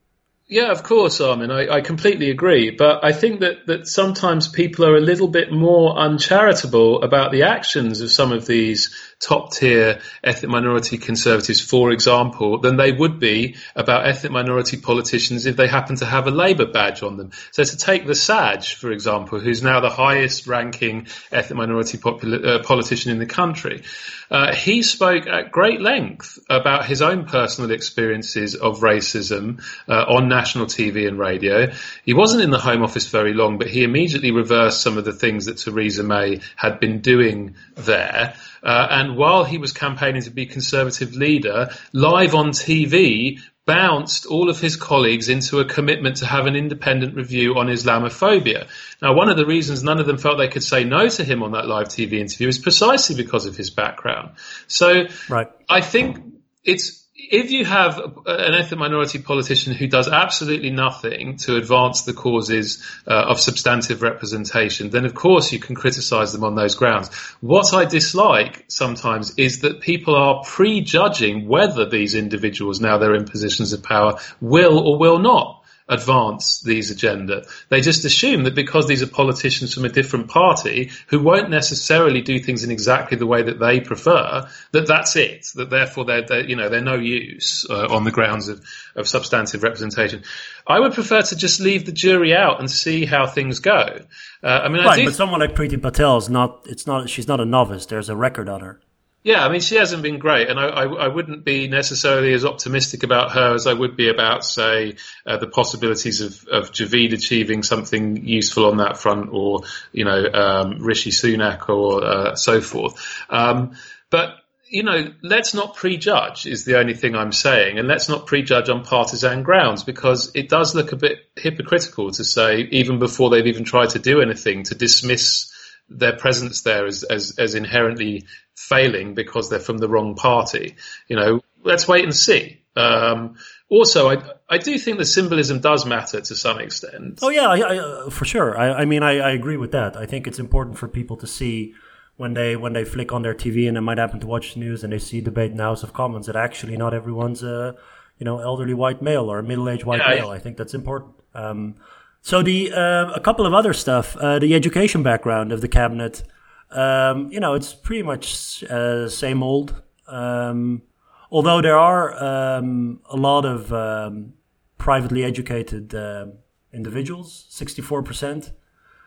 Yeah, 0.46 0.70
of 0.70 0.82
course, 0.82 1.20
Armin. 1.20 1.50
I, 1.50 1.68
I, 1.68 1.80
completely 1.82 2.30
agree. 2.30 2.70
But 2.70 3.04
I 3.04 3.12
think 3.12 3.40
that, 3.40 3.66
that 3.66 3.86
sometimes 3.86 4.48
people 4.48 4.86
are 4.86 4.96
a 4.96 5.00
little 5.00 5.28
bit 5.28 5.52
more 5.52 5.98
uncharitable 5.98 7.02
about 7.02 7.32
the 7.32 7.42
actions 7.42 8.00
of 8.00 8.10
some 8.10 8.32
of 8.32 8.46
these 8.46 9.07
top 9.20 9.52
tier 9.52 10.00
ethnic 10.22 10.50
minority 10.50 10.96
conservatives, 10.96 11.60
for 11.60 11.90
example, 11.90 12.60
than 12.60 12.76
they 12.76 12.92
would 12.92 13.18
be 13.18 13.56
about 13.74 14.06
ethnic 14.06 14.32
minority 14.32 14.76
politicians 14.76 15.46
if 15.46 15.56
they 15.56 15.66
happen 15.66 15.96
to 15.96 16.06
have 16.06 16.26
a 16.26 16.30
Labour 16.30 16.66
badge 16.66 17.02
on 17.02 17.16
them. 17.16 17.32
So 17.50 17.64
to 17.64 17.76
take 17.76 18.06
the 18.06 18.14
Saj, 18.14 18.74
for 18.74 18.92
example, 18.92 19.40
who's 19.40 19.62
now 19.62 19.80
the 19.80 19.90
highest 19.90 20.46
ranking 20.46 21.08
ethnic 21.32 21.56
minority 21.56 21.98
popula- 21.98 22.46
uh, 22.46 22.62
politician 22.62 23.10
in 23.10 23.18
the 23.18 23.26
country, 23.26 23.82
uh, 24.30 24.54
he 24.54 24.82
spoke 24.82 25.26
at 25.26 25.50
great 25.50 25.80
length 25.80 26.38
about 26.48 26.86
his 26.86 27.02
own 27.02 27.24
personal 27.24 27.70
experiences 27.70 28.54
of 28.54 28.80
racism 28.80 29.62
uh, 29.88 30.04
on 30.08 30.28
national 30.28 30.66
TV 30.66 31.08
and 31.08 31.18
radio. 31.18 31.72
He 32.04 32.14
wasn't 32.14 32.42
in 32.42 32.50
the 32.50 32.58
Home 32.58 32.82
Office 32.82 33.08
very 33.08 33.34
long, 33.34 33.58
but 33.58 33.68
he 33.68 33.82
immediately 33.82 34.30
reversed 34.30 34.82
some 34.82 34.98
of 34.98 35.04
the 35.04 35.12
things 35.12 35.46
that 35.46 35.56
Theresa 35.56 36.02
May 36.02 36.40
had 36.56 36.78
been 36.78 37.00
doing 37.00 37.56
there. 37.74 38.34
Uh, 38.62 38.86
and 38.90 39.16
while 39.16 39.44
he 39.44 39.58
was 39.58 39.72
campaigning 39.72 40.22
to 40.22 40.30
be 40.30 40.46
Conservative 40.46 41.14
leader, 41.14 41.70
live 41.92 42.34
on 42.34 42.50
TV, 42.50 43.40
bounced 43.68 44.24
all 44.24 44.48
of 44.48 44.58
his 44.58 44.76
colleagues 44.76 45.28
into 45.28 45.60
a 45.60 45.64
commitment 45.64 46.16
to 46.16 46.26
have 46.26 46.46
an 46.46 46.56
independent 46.56 47.14
review 47.14 47.58
on 47.58 47.66
Islamophobia. 47.66 48.66
Now, 49.02 49.12
one 49.14 49.28
of 49.28 49.36
the 49.36 49.44
reasons 49.44 49.82
none 49.82 50.00
of 50.00 50.06
them 50.06 50.16
felt 50.16 50.38
they 50.38 50.48
could 50.48 50.62
say 50.62 50.84
no 50.84 51.06
to 51.06 51.22
him 51.22 51.42
on 51.42 51.52
that 51.52 51.66
live 51.66 51.88
TV 51.88 52.14
interview 52.14 52.48
is 52.48 52.58
precisely 52.58 53.14
because 53.14 53.44
of 53.44 53.56
his 53.58 53.68
background. 53.68 54.30
So 54.68 55.04
right. 55.28 55.48
I 55.68 55.82
think 55.82 56.18
it's 56.64 57.06
if 57.18 57.50
you 57.50 57.64
have 57.64 57.98
an 57.98 58.54
ethnic 58.54 58.78
minority 58.78 59.18
politician 59.18 59.74
who 59.74 59.88
does 59.88 60.08
absolutely 60.08 60.70
nothing 60.70 61.36
to 61.36 61.56
advance 61.56 62.02
the 62.02 62.12
causes 62.12 62.82
uh, 63.06 63.10
of 63.10 63.40
substantive 63.40 64.02
representation, 64.02 64.90
then 64.90 65.04
of 65.04 65.14
course 65.14 65.52
you 65.52 65.58
can 65.58 65.74
criticize 65.74 66.32
them 66.32 66.44
on 66.44 66.54
those 66.54 66.76
grounds. 66.76 67.08
What 67.40 67.74
I 67.74 67.84
dislike 67.84 68.64
sometimes 68.68 69.34
is 69.36 69.60
that 69.60 69.80
people 69.80 70.14
are 70.14 70.44
prejudging 70.44 71.48
whether 71.48 71.88
these 71.88 72.14
individuals, 72.14 72.80
now 72.80 72.98
they're 72.98 73.16
in 73.16 73.24
positions 73.24 73.72
of 73.72 73.82
power, 73.82 74.18
will 74.40 74.78
or 74.78 74.96
will 74.96 75.18
not 75.18 75.57
advance 75.88 76.60
these 76.60 76.90
agenda. 76.90 77.44
They 77.68 77.80
just 77.80 78.04
assume 78.04 78.44
that 78.44 78.54
because 78.54 78.86
these 78.86 79.02
are 79.02 79.06
politicians 79.06 79.72
from 79.72 79.84
a 79.84 79.88
different 79.88 80.28
party 80.28 80.90
who 81.08 81.20
won't 81.20 81.50
necessarily 81.50 82.20
do 82.20 82.38
things 82.38 82.64
in 82.64 82.70
exactly 82.70 83.16
the 83.16 83.26
way 83.26 83.42
that 83.42 83.58
they 83.58 83.80
prefer, 83.80 84.48
that 84.72 84.86
that's 84.86 85.16
it. 85.16 85.46
That 85.54 85.70
therefore 85.70 86.04
they're, 86.04 86.22
they're 86.26 86.44
you 86.44 86.56
know 86.56 86.68
they're 86.68 86.80
no 86.80 86.96
use 86.96 87.66
uh, 87.68 87.88
on 87.88 88.04
the 88.04 88.10
grounds 88.10 88.48
of, 88.48 88.62
of 88.94 89.08
substantive 89.08 89.62
representation. 89.62 90.24
I 90.66 90.80
would 90.80 90.92
prefer 90.92 91.22
to 91.22 91.36
just 91.36 91.60
leave 91.60 91.86
the 91.86 91.92
jury 91.92 92.34
out 92.34 92.60
and 92.60 92.70
see 92.70 93.06
how 93.06 93.26
things 93.26 93.60
go. 93.60 94.04
Uh, 94.42 94.46
I 94.46 94.68
mean, 94.68 94.84
right, 94.84 95.00
I 95.00 95.04
but 95.04 95.14
someone 95.14 95.40
like 95.40 95.54
Priti 95.54 95.80
Patel 95.80 96.18
is 96.18 96.28
not. 96.28 96.66
It's 96.66 96.86
not. 96.86 97.08
She's 97.08 97.26
not 97.26 97.40
a 97.40 97.44
novice. 97.44 97.86
There's 97.86 98.08
a 98.08 98.16
record 98.16 98.48
on 98.48 98.60
her. 98.60 98.80
Yeah, 99.24 99.44
I 99.44 99.50
mean, 99.50 99.60
she 99.60 99.74
hasn't 99.74 100.02
been 100.02 100.18
great, 100.18 100.48
and 100.48 100.60
I, 100.60 100.66
I, 100.66 100.84
I, 100.84 101.08
wouldn't 101.08 101.44
be 101.44 101.66
necessarily 101.66 102.32
as 102.34 102.44
optimistic 102.44 103.02
about 103.02 103.32
her 103.32 103.54
as 103.54 103.66
I 103.66 103.72
would 103.72 103.96
be 103.96 104.08
about, 104.08 104.44
say, 104.44 104.94
uh, 105.26 105.36
the 105.38 105.48
possibilities 105.48 106.20
of, 106.20 106.46
of 106.46 106.70
Javid 106.70 107.12
achieving 107.12 107.64
something 107.64 108.24
useful 108.24 108.66
on 108.66 108.76
that 108.76 108.96
front, 108.96 109.30
or 109.32 109.62
you 109.92 110.04
know, 110.04 110.24
um, 110.32 110.78
Rishi 110.78 111.10
Sunak, 111.10 111.68
or 111.68 112.04
uh, 112.04 112.34
so 112.36 112.60
forth. 112.60 113.04
Um, 113.28 113.72
but 114.08 114.36
you 114.70 114.82
know, 114.82 115.12
let's 115.22 115.54
not 115.54 115.74
prejudge 115.74 116.46
is 116.46 116.64
the 116.64 116.78
only 116.78 116.94
thing 116.94 117.16
I'm 117.16 117.32
saying, 117.32 117.78
and 117.78 117.88
let's 117.88 118.08
not 118.08 118.26
prejudge 118.26 118.68
on 118.68 118.84
partisan 118.84 119.42
grounds 119.42 119.82
because 119.82 120.30
it 120.34 120.48
does 120.48 120.74
look 120.74 120.92
a 120.92 120.96
bit 120.96 121.18
hypocritical 121.36 122.12
to 122.12 122.24
say, 122.24 122.60
even 122.70 122.98
before 122.98 123.30
they've 123.30 123.46
even 123.46 123.64
tried 123.64 123.90
to 123.90 123.98
do 123.98 124.20
anything, 124.20 124.64
to 124.64 124.74
dismiss 124.74 125.52
their 125.88 126.16
presence 126.16 126.62
there 126.62 126.86
as, 126.86 127.02
as, 127.02 127.38
as 127.38 127.54
inherently 127.54 128.26
failing 128.58 129.14
because 129.14 129.48
they're 129.48 129.60
from 129.60 129.78
the 129.78 129.88
wrong 129.88 130.14
party. 130.14 130.74
You 131.06 131.16
know, 131.16 131.40
let's 131.62 131.86
wait 131.86 132.04
and 132.04 132.14
see. 132.14 132.60
Um, 132.76 133.36
also, 133.68 134.10
I 134.10 134.22
I 134.48 134.58
do 134.58 134.78
think 134.78 134.98
the 134.98 135.04
symbolism 135.04 135.60
does 135.60 135.84
matter 135.86 136.20
to 136.20 136.34
some 136.34 136.58
extent. 136.58 137.20
Oh 137.22 137.28
yeah, 137.28 137.48
I, 137.48 137.58
I, 137.58 137.78
uh, 137.78 138.10
for 138.10 138.24
sure. 138.24 138.58
I, 138.58 138.82
I 138.82 138.84
mean, 138.84 139.02
I, 139.02 139.18
I 139.18 139.30
agree 139.30 139.56
with 139.56 139.72
that. 139.72 139.96
I 139.96 140.06
think 140.06 140.26
it's 140.26 140.38
important 140.38 140.78
for 140.78 140.88
people 140.88 141.16
to 141.18 141.26
see 141.26 141.74
when 142.16 142.34
they 142.34 142.56
when 142.56 142.72
they 142.72 142.84
flick 142.84 143.12
on 143.12 143.22
their 143.22 143.34
TV 143.34 143.68
and 143.68 143.76
they 143.76 143.80
might 143.80 143.98
happen 143.98 144.20
to 144.20 144.26
watch 144.26 144.54
the 144.54 144.60
news 144.60 144.82
and 144.84 144.92
they 144.92 144.98
see 144.98 145.20
debate 145.20 145.50
in 145.50 145.56
the 145.56 145.62
House 145.62 145.82
of 145.82 145.92
Commons 145.92 146.26
that 146.26 146.36
actually 146.36 146.76
not 146.76 146.94
everyone's 146.94 147.42
a 147.42 147.76
you 148.18 148.24
know 148.24 148.38
elderly 148.40 148.74
white 148.74 149.02
male 149.02 149.30
or 149.30 149.38
a 149.38 149.42
middle 149.42 149.68
aged 149.68 149.84
white 149.84 150.00
Yeah, 150.00 150.16
male. 150.16 150.30
I 150.30 150.38
think 150.38 150.56
that's 150.56 150.74
important. 150.74 151.14
Um, 151.34 151.76
so 152.22 152.42
the 152.42 152.72
uh, 152.72 153.12
a 153.12 153.20
couple 153.20 153.46
of 153.46 153.54
other 153.54 153.72
stuff, 153.72 154.16
uh, 154.16 154.38
the 154.38 154.54
education 154.54 155.02
background 155.02 155.52
of 155.52 155.60
the 155.60 155.68
cabinet. 155.68 156.22
Um, 156.70 157.30
you 157.32 157.40
know, 157.40 157.54
it's 157.54 157.74
pretty 157.74 158.02
much 158.02 158.62
uh, 158.64 159.08
same 159.08 159.42
old. 159.42 159.82
Um, 160.06 160.82
although 161.30 161.60
there 161.62 161.78
are 161.78 162.14
um, 162.22 163.00
a 163.10 163.16
lot 163.16 163.44
of 163.44 163.72
um, 163.72 164.34
privately 164.76 165.24
educated 165.24 165.94
uh, 165.94 166.26
individuals, 166.72 167.46
sixty-four 167.48 168.02
percent. 168.02 168.52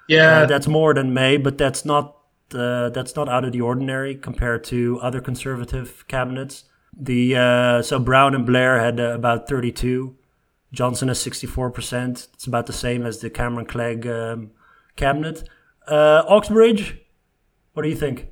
Yeah, 0.07 0.41
Uh, 0.41 0.45
that's 0.47 0.67
more 0.67 0.93
than 0.93 1.13
May, 1.13 1.37
but 1.37 1.57
that's 1.57 1.85
not 1.85 2.17
uh, 2.53 2.89
that's 2.89 3.15
not 3.15 3.29
out 3.29 3.45
of 3.45 3.51
the 3.51 3.61
ordinary 3.61 4.15
compared 4.15 4.63
to 4.65 4.99
other 5.01 5.21
conservative 5.21 6.05
cabinets. 6.07 6.65
The 6.99 7.35
uh, 7.35 7.81
so 7.81 7.99
Brown 7.99 8.35
and 8.35 8.45
Blair 8.45 8.79
had 8.79 8.99
uh, 8.99 9.13
about 9.13 9.47
thirty-two. 9.47 10.15
Johnson 10.73 11.07
has 11.07 11.21
sixty-four 11.21 11.69
percent. 11.71 12.27
It's 12.33 12.47
about 12.47 12.65
the 12.65 12.73
same 12.73 13.05
as 13.05 13.19
the 13.19 13.29
Cameron 13.29 13.65
Clegg 13.67 14.07
um, 14.07 14.51
cabinet. 14.95 15.47
Uh, 15.87 16.23
Oxbridge, 16.27 16.97
what 17.73 17.83
do 17.83 17.89
you 17.89 17.95
think? 17.95 18.27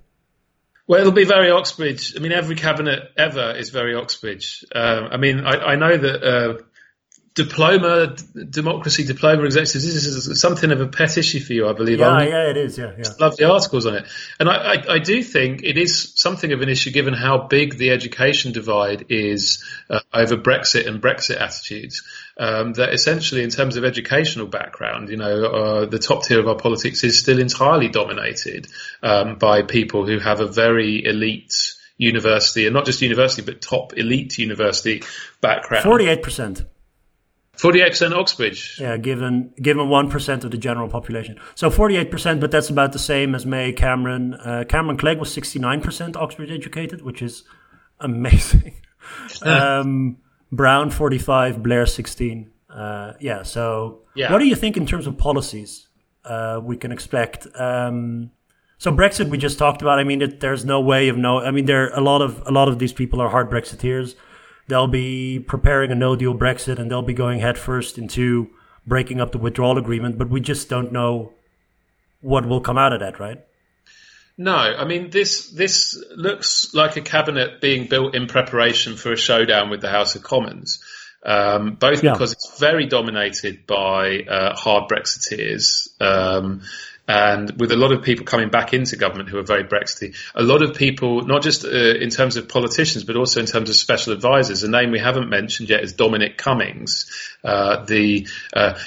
Well, 0.88 1.02
it'll 1.02 1.14
be 1.14 1.26
very 1.26 1.52
Oxbridge. 1.52 2.16
I 2.18 2.20
mean, 2.20 2.32
every 2.32 2.56
cabinet 2.56 3.12
ever 3.16 3.56
is 3.56 3.70
very 3.70 3.94
Oxbridge. 3.94 4.66
Um, 4.74 5.10
I 5.12 5.18
mean, 5.18 5.42
I, 5.42 5.74
I 5.74 5.76
know 5.76 5.96
that 5.96 6.24
uh, 6.24 6.64
diploma, 7.36 8.16
d- 8.16 8.46
democracy 8.50 9.06
diploma 9.06 9.44
executives, 9.44 9.86
this 9.86 10.06
is 10.06 10.42
something 10.42 10.72
of 10.72 10.82
a 10.82 10.88
pet 10.88 11.18
issue 11.18 11.40
for 11.40 11.54
you, 11.54 11.68
I 11.68 11.74
believe. 11.74 12.00
Yeah, 12.00 12.10
Owen. 12.10 12.28
yeah, 12.28 12.50
it 12.50 12.58
is. 12.58 12.78
Yeah, 12.78 12.94
yeah. 12.98 13.04
lovely 13.20 13.46
articles 13.46 13.86
on 13.86 13.96
it. 13.96 14.06
And 14.40 14.50
I, 14.50 14.56
I, 14.56 14.94
I 14.96 15.00
do 15.00 15.22
think 15.22 15.62
it 15.64 15.78
is 15.78 16.12
something 16.16 16.52
of 16.52 16.62
an 16.62 16.70
issue 16.70 16.92
given 16.92 17.14
how 17.14 17.48
big 17.48 17.78
the 17.78 17.92
education 17.92 18.52
divide 18.52 19.06
is 19.10 19.64
uh, 19.90 20.00
over 20.14 20.38
Brexit 20.38 20.88
and 20.88 21.02
Brexit 21.02 21.40
attitudes. 21.40 22.04
Um, 22.40 22.72
that 22.74 22.94
essentially, 22.94 23.44
in 23.44 23.50
terms 23.50 23.76
of 23.76 23.84
educational 23.84 24.48
background, 24.48 25.10
you 25.10 25.18
know, 25.18 25.44
uh, 25.44 25.86
the 25.86 26.00
top 26.00 26.24
tier 26.24 26.40
of 26.40 26.48
our 26.48 26.56
politics 26.56 27.04
is 27.04 27.20
still 27.20 27.38
entirely 27.38 27.90
dominated 27.90 28.68
um, 29.04 29.36
by 29.36 29.62
people 29.64 30.06
who 30.06 30.20
have 30.20 30.40
a 30.40 30.48
very 30.48 31.04
elite 31.04 31.76
university, 31.98 32.66
and 32.66 32.74
not 32.74 32.86
just 32.86 33.02
university, 33.02 33.42
but 33.42 33.62
top 33.62 33.98
elite 33.98 34.38
university 34.38 35.04
background. 35.42 35.84
Forty-eight 35.84 36.24
percent. 36.24 36.64
48% 37.60 38.14
Oxbridge. 38.14 38.78
Yeah, 38.80 38.96
given 38.96 39.54
given 39.62 39.90
one 39.90 40.10
percent 40.10 40.46
of 40.46 40.52
the 40.52 40.58
general 40.58 40.88
population. 40.88 41.42
So 41.56 41.70
forty-eight 41.70 42.10
percent, 42.10 42.40
but 42.40 42.52
that's 42.52 42.70
about 42.70 42.94
the 42.94 43.00
same 43.00 43.36
as 43.36 43.46
May 43.46 43.74
Cameron. 43.74 44.34
Uh, 44.34 44.64
Cameron 44.68 44.98
Clegg 44.98 45.20
was 45.20 45.32
sixty-nine 45.32 45.82
percent 45.82 46.16
Oxford 46.16 46.50
educated, 46.50 47.02
which 47.02 47.22
is 47.22 47.44
amazing. 48.00 48.76
um, 49.42 50.18
Brown 50.52 50.90
forty-five, 50.90 51.62
Blair 51.64 51.86
sixteen. 51.86 52.52
Uh, 52.70 53.14
yeah. 53.20 53.44
So, 53.44 54.00
Yeah. 54.16 54.32
what 54.32 54.40
do 54.40 54.46
you 54.48 54.56
think 54.56 54.78
in 54.78 54.86
terms 54.86 55.08
of 55.08 55.18
policies 55.18 55.88
uh, 56.26 56.60
we 56.64 56.78
can 56.78 56.92
expect? 56.92 57.48
Um, 57.56 58.32
so 58.78 58.92
Brexit, 58.92 59.30
we 59.30 59.38
just 59.38 59.58
talked 59.60 59.82
about. 59.82 60.00
I 60.00 60.04
mean, 60.04 60.22
it, 60.22 60.40
there's 60.40 60.64
no 60.66 60.80
way 60.80 61.10
of 61.10 61.18
no. 61.18 61.40
I 61.42 61.52
mean, 61.52 61.66
there 61.66 61.86
are 61.92 61.98
a 61.98 62.02
lot 62.02 62.22
of 62.22 62.42
a 62.46 62.52
lot 62.52 62.68
of 62.68 62.80
these 62.80 62.94
people 62.94 63.20
are 63.22 63.30
hard 63.30 63.50
Brexiteers. 63.50 64.16
They'll 64.68 64.88
be 64.88 65.40
preparing 65.40 65.92
a 65.92 65.96
no 65.96 66.16
deal 66.16 66.36
Brexit 66.36 66.78
and 66.78 66.92
they'll 66.92 67.02
be 67.02 67.14
going 67.14 67.40
headfirst 67.40 67.98
into 67.98 68.50
breaking 68.86 69.20
up 69.20 69.32
the 69.32 69.40
withdrawal 69.40 69.78
agreement, 69.80 70.18
but 70.18 70.30
we 70.30 70.40
just 70.40 70.70
don't 70.70 70.92
know 70.92 71.34
what 72.22 72.46
will 72.48 72.62
come 72.62 72.78
out 72.78 72.94
of 72.94 73.00
that, 73.00 73.20
right? 73.20 73.40
No, 74.40 74.56
I 74.56 74.86
mean 74.86 75.10
this 75.10 75.50
this 75.50 76.02
looks 76.16 76.74
like 76.74 76.96
a 76.96 77.02
cabinet 77.02 77.60
being 77.60 77.88
built 77.88 78.16
in 78.16 78.28
preparation 78.28 78.96
for 78.96 79.12
a 79.12 79.18
showdown 79.18 79.70
with 79.70 79.82
the 79.82 79.90
House 79.90 80.16
of 80.16 80.24
Commons. 80.24 80.82
Um, 81.26 81.76
both 81.76 82.02
Yeah. 82.02 82.14
because 82.14 82.32
it's 82.32 82.58
very 82.58 82.86
dominated 82.86 83.68
by 83.68 84.22
uh, 84.22 84.56
hard 84.56 84.90
Brexiteers, 84.90 85.90
um, 86.00 86.62
and 87.06 87.60
with 87.60 87.74
a 87.74 87.76
lot 87.76 87.92
of 87.92 88.02
people 88.04 88.26
coming 88.26 88.50
back 88.50 88.74
into 88.74 88.96
government 88.96 89.28
who 89.28 89.40
are 89.40 89.44
very 89.44 89.64
Brexity. 89.64 90.14
A 90.34 90.44
lot 90.44 90.62
of 90.62 90.74
people, 90.74 91.26
not 91.26 91.42
just 91.42 91.66
uh, 91.66 91.96
in 92.06 92.10
terms 92.10 92.38
of 92.38 92.48
politicians, 92.48 93.04
but 93.04 93.18
also 93.18 93.42
in 93.42 93.46
terms 93.46 93.70
of 93.70 93.76
special 93.76 94.14
advisors. 94.14 94.64
A 94.64 94.70
name 94.70 94.92
we 94.92 95.00
haven't 95.00 95.28
mentioned 95.30 95.68
yet 95.68 95.84
is 95.84 95.92
Dominic 95.92 96.38
Cummings, 96.38 97.12
uh, 97.44 97.84
the 97.84 98.26
uh, 98.54 98.80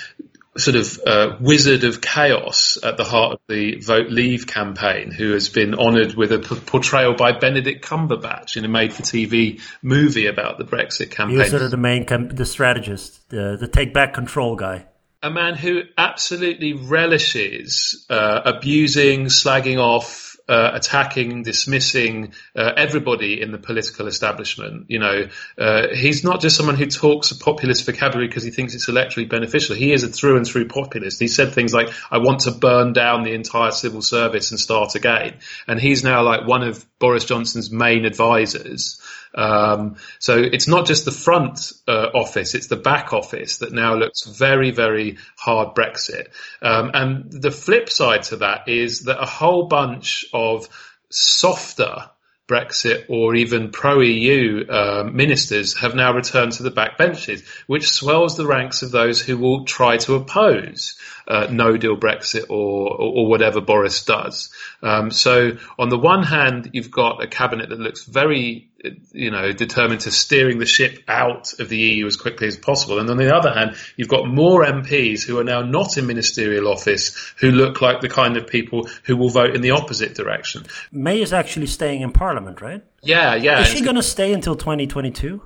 sort 0.56 0.76
of 0.76 1.00
uh, 1.06 1.36
wizard 1.40 1.84
of 1.84 2.00
chaos 2.00 2.76
at 2.82 2.96
the 2.96 3.04
heart 3.04 3.32
of 3.32 3.40
the 3.48 3.80
Vote 3.80 4.10
Leave 4.10 4.46
campaign, 4.46 5.10
who 5.10 5.32
has 5.32 5.48
been 5.48 5.74
honoured 5.74 6.14
with 6.14 6.30
a 6.32 6.38
p- 6.38 6.60
portrayal 6.66 7.14
by 7.14 7.32
Benedict 7.32 7.84
Cumberbatch 7.84 8.56
in 8.56 8.64
a 8.64 8.68
made-for-TV 8.68 9.60
movie 9.82 10.26
about 10.26 10.58
the 10.58 10.64
Brexit 10.64 11.10
campaign. 11.10 11.36
He 11.36 11.38
was 11.38 11.50
sort 11.50 11.62
of 11.62 11.70
the 11.70 11.76
main, 11.78 12.04
com- 12.04 12.28
the 12.28 12.44
strategist, 12.44 13.28
the, 13.30 13.56
the 13.58 13.66
take 13.68 13.94
back 13.94 14.12
control 14.12 14.56
guy. 14.56 14.86
a 15.22 15.30
man 15.30 15.54
who 15.54 15.82
absolutely 15.96 16.74
relishes 16.74 18.04
uh, 18.10 18.42
abusing, 18.44 19.26
slagging 19.26 19.78
off, 19.78 20.31
uh, 20.48 20.70
attacking, 20.74 21.42
dismissing 21.42 22.32
uh, 22.56 22.72
everybody 22.76 23.40
in 23.40 23.52
the 23.52 23.58
political 23.58 24.06
establishment. 24.06 24.86
You 24.88 24.98
know, 24.98 25.28
uh, 25.58 25.88
he's 25.94 26.24
not 26.24 26.40
just 26.40 26.56
someone 26.56 26.76
who 26.76 26.86
talks 26.86 27.30
a 27.30 27.36
populist 27.36 27.86
vocabulary 27.86 28.28
because 28.28 28.42
he 28.42 28.50
thinks 28.50 28.74
it's 28.74 28.88
electorally 28.88 29.28
beneficial. 29.28 29.76
He 29.76 29.92
is 29.92 30.02
a 30.02 30.08
through 30.08 30.36
and 30.36 30.46
through 30.46 30.68
populist. 30.68 31.20
He 31.20 31.28
said 31.28 31.52
things 31.52 31.72
like, 31.72 31.90
"I 32.10 32.18
want 32.18 32.40
to 32.40 32.50
burn 32.50 32.92
down 32.92 33.22
the 33.22 33.34
entire 33.34 33.70
civil 33.70 34.02
service 34.02 34.50
and 34.50 34.58
start 34.60 34.94
again," 34.94 35.34
and 35.66 35.80
he's 35.80 36.02
now 36.04 36.22
like 36.22 36.46
one 36.46 36.62
of 36.62 36.84
Boris 36.98 37.24
Johnson's 37.24 37.70
main 37.70 38.04
advisors. 38.04 39.00
Um, 39.34 39.96
so 40.18 40.38
it's 40.38 40.68
not 40.68 40.86
just 40.86 41.04
the 41.04 41.10
front 41.10 41.72
uh, 41.88 42.08
office; 42.14 42.54
it's 42.54 42.66
the 42.66 42.76
back 42.76 43.12
office 43.12 43.58
that 43.58 43.72
now 43.72 43.94
looks 43.94 44.24
very, 44.24 44.70
very 44.70 45.18
hard 45.36 45.74
Brexit. 45.74 46.28
Um, 46.60 46.90
and 46.94 47.32
the 47.32 47.50
flip 47.50 47.90
side 47.90 48.24
to 48.24 48.36
that 48.38 48.68
is 48.68 49.02
that 49.02 49.22
a 49.22 49.26
whole 49.26 49.66
bunch 49.66 50.24
of 50.32 50.68
softer 51.10 52.10
Brexit 52.48 53.06
or 53.08 53.34
even 53.34 53.70
pro-EU 53.70 54.66
uh, 54.68 55.08
ministers 55.10 55.78
have 55.78 55.94
now 55.94 56.12
returned 56.12 56.52
to 56.52 56.62
the 56.62 56.70
backbenches, 56.70 57.44
which 57.66 57.90
swells 57.90 58.36
the 58.36 58.46
ranks 58.46 58.82
of 58.82 58.90
those 58.90 59.22
who 59.22 59.38
will 59.38 59.64
try 59.64 59.96
to 59.98 60.16
oppose 60.16 60.98
uh, 61.26 61.48
no-deal 61.50 61.96
Brexit 61.96 62.44
or, 62.48 62.90
or, 62.90 63.12
or 63.12 63.26
whatever 63.26 63.60
Boris 63.60 64.04
does. 64.04 64.50
Um, 64.82 65.10
so 65.10 65.52
on 65.78 65.88
the 65.88 65.98
one 65.98 66.22
hand, 66.22 66.70
you've 66.72 66.90
got 66.90 67.22
a 67.22 67.26
cabinet 67.26 67.68
that 67.68 67.78
looks 67.78 68.04
very, 68.04 68.70
you 69.12 69.30
know, 69.30 69.52
determined 69.52 70.00
to 70.02 70.10
steering 70.10 70.58
the 70.58 70.66
ship 70.66 71.02
out 71.08 71.52
of 71.60 71.68
the 71.68 71.78
EU 71.78 72.06
as 72.06 72.16
quickly 72.16 72.48
as 72.48 72.56
possible. 72.56 72.98
And 72.98 73.08
on 73.10 73.16
the 73.16 73.34
other 73.34 73.52
hand, 73.52 73.76
you've 73.96 74.08
got 74.08 74.26
more 74.26 74.64
MPs 74.64 75.24
who 75.24 75.38
are 75.38 75.44
now 75.44 75.62
not 75.62 75.96
in 75.96 76.06
ministerial 76.06 76.68
office 76.68 77.14
who 77.38 77.50
look 77.50 77.80
like 77.80 78.00
the 78.00 78.08
kind 78.08 78.36
of 78.36 78.46
people 78.46 78.88
who 79.04 79.16
will 79.16 79.30
vote 79.30 79.54
in 79.54 79.62
the 79.62 79.70
opposite 79.70 80.14
direction. 80.14 80.66
May 80.90 81.20
is 81.20 81.32
actually 81.32 81.66
staying 81.66 82.02
in 82.02 82.12
Parliament, 82.12 82.60
right? 82.60 82.82
Yeah, 83.02 83.34
yeah. 83.34 83.60
Is 83.60 83.68
she 83.68 83.82
going 83.82 83.96
to 83.96 84.02
stay 84.02 84.32
until 84.32 84.56
2022? 84.56 85.42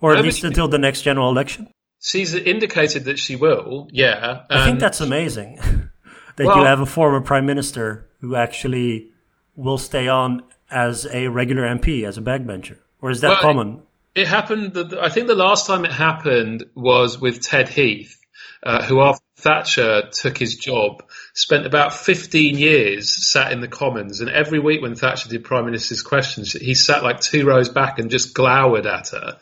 Or 0.00 0.12
at 0.12 0.14
No, 0.14 0.18
but 0.20 0.24
least 0.26 0.44
until 0.44 0.68
the 0.68 0.78
next 0.78 1.02
general 1.02 1.28
election? 1.28 1.68
She's 2.00 2.34
indicated 2.34 3.04
that 3.04 3.18
she 3.18 3.36
will, 3.36 3.88
yeah. 3.92 4.42
I 4.48 4.64
think 4.64 4.78
that's 4.78 5.00
amazing. 5.00 5.56
that 6.36 6.46
Well- 6.46 6.58
you 6.58 6.64
have 6.64 6.80
a 6.80 6.86
former 6.86 7.20
prime 7.20 7.46
minister 7.46 8.08
who 8.20 8.36
actually 8.36 9.10
will 9.56 9.78
stay 9.78 10.08
on 10.08 10.42
as 10.70 11.06
a 11.12 11.28
regular 11.28 11.62
MP, 11.62 12.04
as 12.04 12.18
a 12.18 12.20
backbencher. 12.22 12.78
Or 13.00 13.10
is 13.10 13.20
that 13.22 13.28
Well, 13.28 13.40
common? 13.40 13.82
It 14.14 14.26
happened. 14.26 14.74
The, 14.74 14.98
I 15.00 15.08
think 15.08 15.26
the 15.26 15.34
last 15.34 15.66
time 15.66 15.84
it 15.84 15.92
happened 15.92 16.64
was 16.74 17.20
with 17.20 17.40
Ted 17.40 17.68
Heath, 17.68 18.18
uh, 18.62 18.82
who 18.84 19.00
after 19.00 19.22
Thatcher 19.36 20.08
took 20.10 20.36
his 20.36 20.56
job, 20.56 21.04
spent 21.32 21.64
about 21.64 21.94
15 21.94 22.58
years 22.58 23.30
sat 23.30 23.52
in 23.52 23.60
the 23.60 23.68
Commons, 23.68 24.20
and 24.20 24.28
every 24.28 24.58
week 24.58 24.82
when 24.82 24.96
Thatcher 24.96 25.28
did 25.28 25.44
Prime 25.44 25.64
Minister's 25.64 26.02
questions, 26.02 26.52
he 26.52 26.74
sat 26.74 27.04
like 27.04 27.20
two 27.20 27.46
rows 27.46 27.68
back 27.68 28.00
and 28.00 28.10
just 28.10 28.34
glowered 28.34 28.86
at 28.86 29.10
her. 29.10 29.38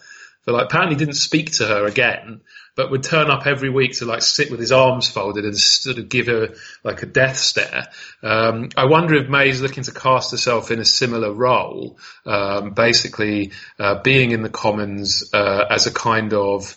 But 0.47 0.55
like 0.55 0.67
apparently 0.67 0.97
didn't 0.97 1.15
speak 1.15 1.53
to 1.55 1.67
her 1.67 1.85
again, 1.85 2.41
but 2.77 2.91
would 2.91 3.03
turn 3.03 3.31
up 3.31 3.47
every 3.47 3.69
week 3.69 3.95
to 3.95 4.05
like 4.05 4.23
sit 4.23 4.51
with 4.51 4.61
his 4.61 4.71
arms 4.71 5.09
folded 5.09 5.45
and 5.45 5.59
sort 5.59 5.99
of 5.99 6.09
give 6.09 6.29
her 6.29 6.55
like 6.85 7.03
a 7.03 7.07
death 7.07 7.37
stare. 7.37 7.89
Um, 8.23 8.69
I 8.77 8.87
wonder 8.87 9.17
if 9.17 9.29
May's 9.29 9.61
looking 9.61 9.83
to 9.85 9.93
cast 9.93 10.31
herself 10.31 10.71
in 10.71 10.79
a 10.79 10.85
similar 10.85 11.33
role, 11.33 11.99
um, 12.25 12.75
basically 12.75 13.53
uh, 13.79 14.01
being 14.03 14.31
in 14.31 14.43
the 14.43 14.49
Commons 14.49 15.29
uh, 15.35 15.65
as 15.69 15.87
a 15.87 15.93
kind 15.93 16.33
of 16.33 16.77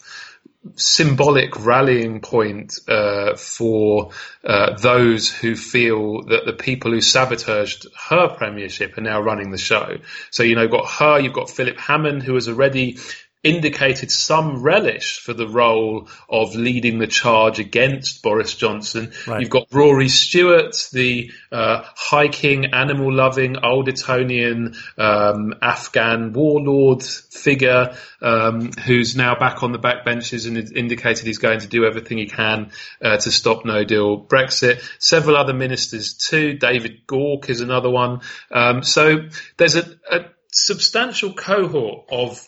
symbolic 0.76 1.66
rallying 1.66 2.20
point 2.20 2.80
uh, 2.88 3.36
for 3.36 4.12
uh, 4.44 4.78
those 4.78 5.32
who 5.32 5.56
feel 5.56 6.24
that 6.24 6.46
the 6.46 6.54
people 6.54 6.92
who 6.92 7.02
sabotaged 7.02 7.88
her 8.10 8.36
premiership 8.36 8.98
are 8.98 9.02
now 9.02 9.22
running 9.22 9.52
the 9.52 9.58
show. 9.58 9.98
So 10.32 10.44
you 10.44 10.56
know, 10.56 10.64
you've 10.64 10.72
got 10.72 10.90
her, 10.90 11.20
you've 11.20 11.34
got 11.34 11.50
Philip 11.50 11.78
Hammond, 11.78 12.24
who 12.24 12.36
has 12.36 12.50
already 12.50 12.98
indicated 13.42 14.12
some 14.12 14.62
relish 14.62 15.20
for 15.22 15.34
the 15.34 15.48
role 15.48 16.10
of 16.30 16.56
leading 16.56 17.00
the 17.00 17.08
charge 17.08 17.60
against 17.60 18.22
Boris 18.22 18.54
Johnson. 18.54 19.14
Right. 19.26 19.40
You've 19.42 19.50
got 19.50 19.68
Rory 19.72 20.10
Stewart, 20.10 20.76
the 20.92 21.32
uh, 21.50 21.84
hiking, 21.96 22.74
animal 22.74 23.14
loving, 23.14 23.56
old 23.64 23.88
Etonian 23.88 24.76
um, 24.98 25.54
Afghan 25.62 26.34
warlord 26.34 27.02
figure 27.04 27.96
um, 28.22 28.72
who's 28.74 29.16
now 29.16 29.40
back 29.40 29.64
on 29.64 29.72
the 29.72 29.80
backbenches 29.80 30.46
and 30.46 30.76
indicated 30.76 31.26
he's 31.26 31.38
going 31.38 31.60
to 31.60 31.68
do 31.68 31.86
everything 31.86 32.18
he 32.18 32.28
can 32.28 32.72
uh, 33.02 33.18
to 33.18 33.32
stop 33.32 33.64
no 33.64 33.86
deal 33.86 34.22
Brexit. 34.22 34.82
Several 35.00 35.38
other 35.38 35.54
ministers 35.54 36.14
too. 36.14 36.56
David 36.56 37.08
Gauke 37.08 37.50
is 37.50 37.62
another 37.62 37.90
one. 37.90 38.20
Um, 38.52 38.84
so 38.84 39.30
there's 39.56 39.78
a, 39.78 39.86
a 40.12 40.26
substantial 40.52 41.34
cohort 41.34 42.06
of 42.12 42.46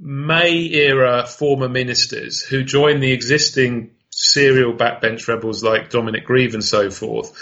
May 0.00 0.70
era 0.72 1.26
former 1.26 1.68
ministers 1.68 2.40
who 2.40 2.64
joined 2.64 3.02
the 3.02 3.12
existing 3.12 3.90
serial 4.08 4.72
backbench 4.72 5.28
rebels 5.28 5.62
like 5.62 5.90
Dominic 5.90 6.24
Grieve 6.24 6.54
and 6.54 6.64
so 6.64 6.90
forth. 6.90 7.32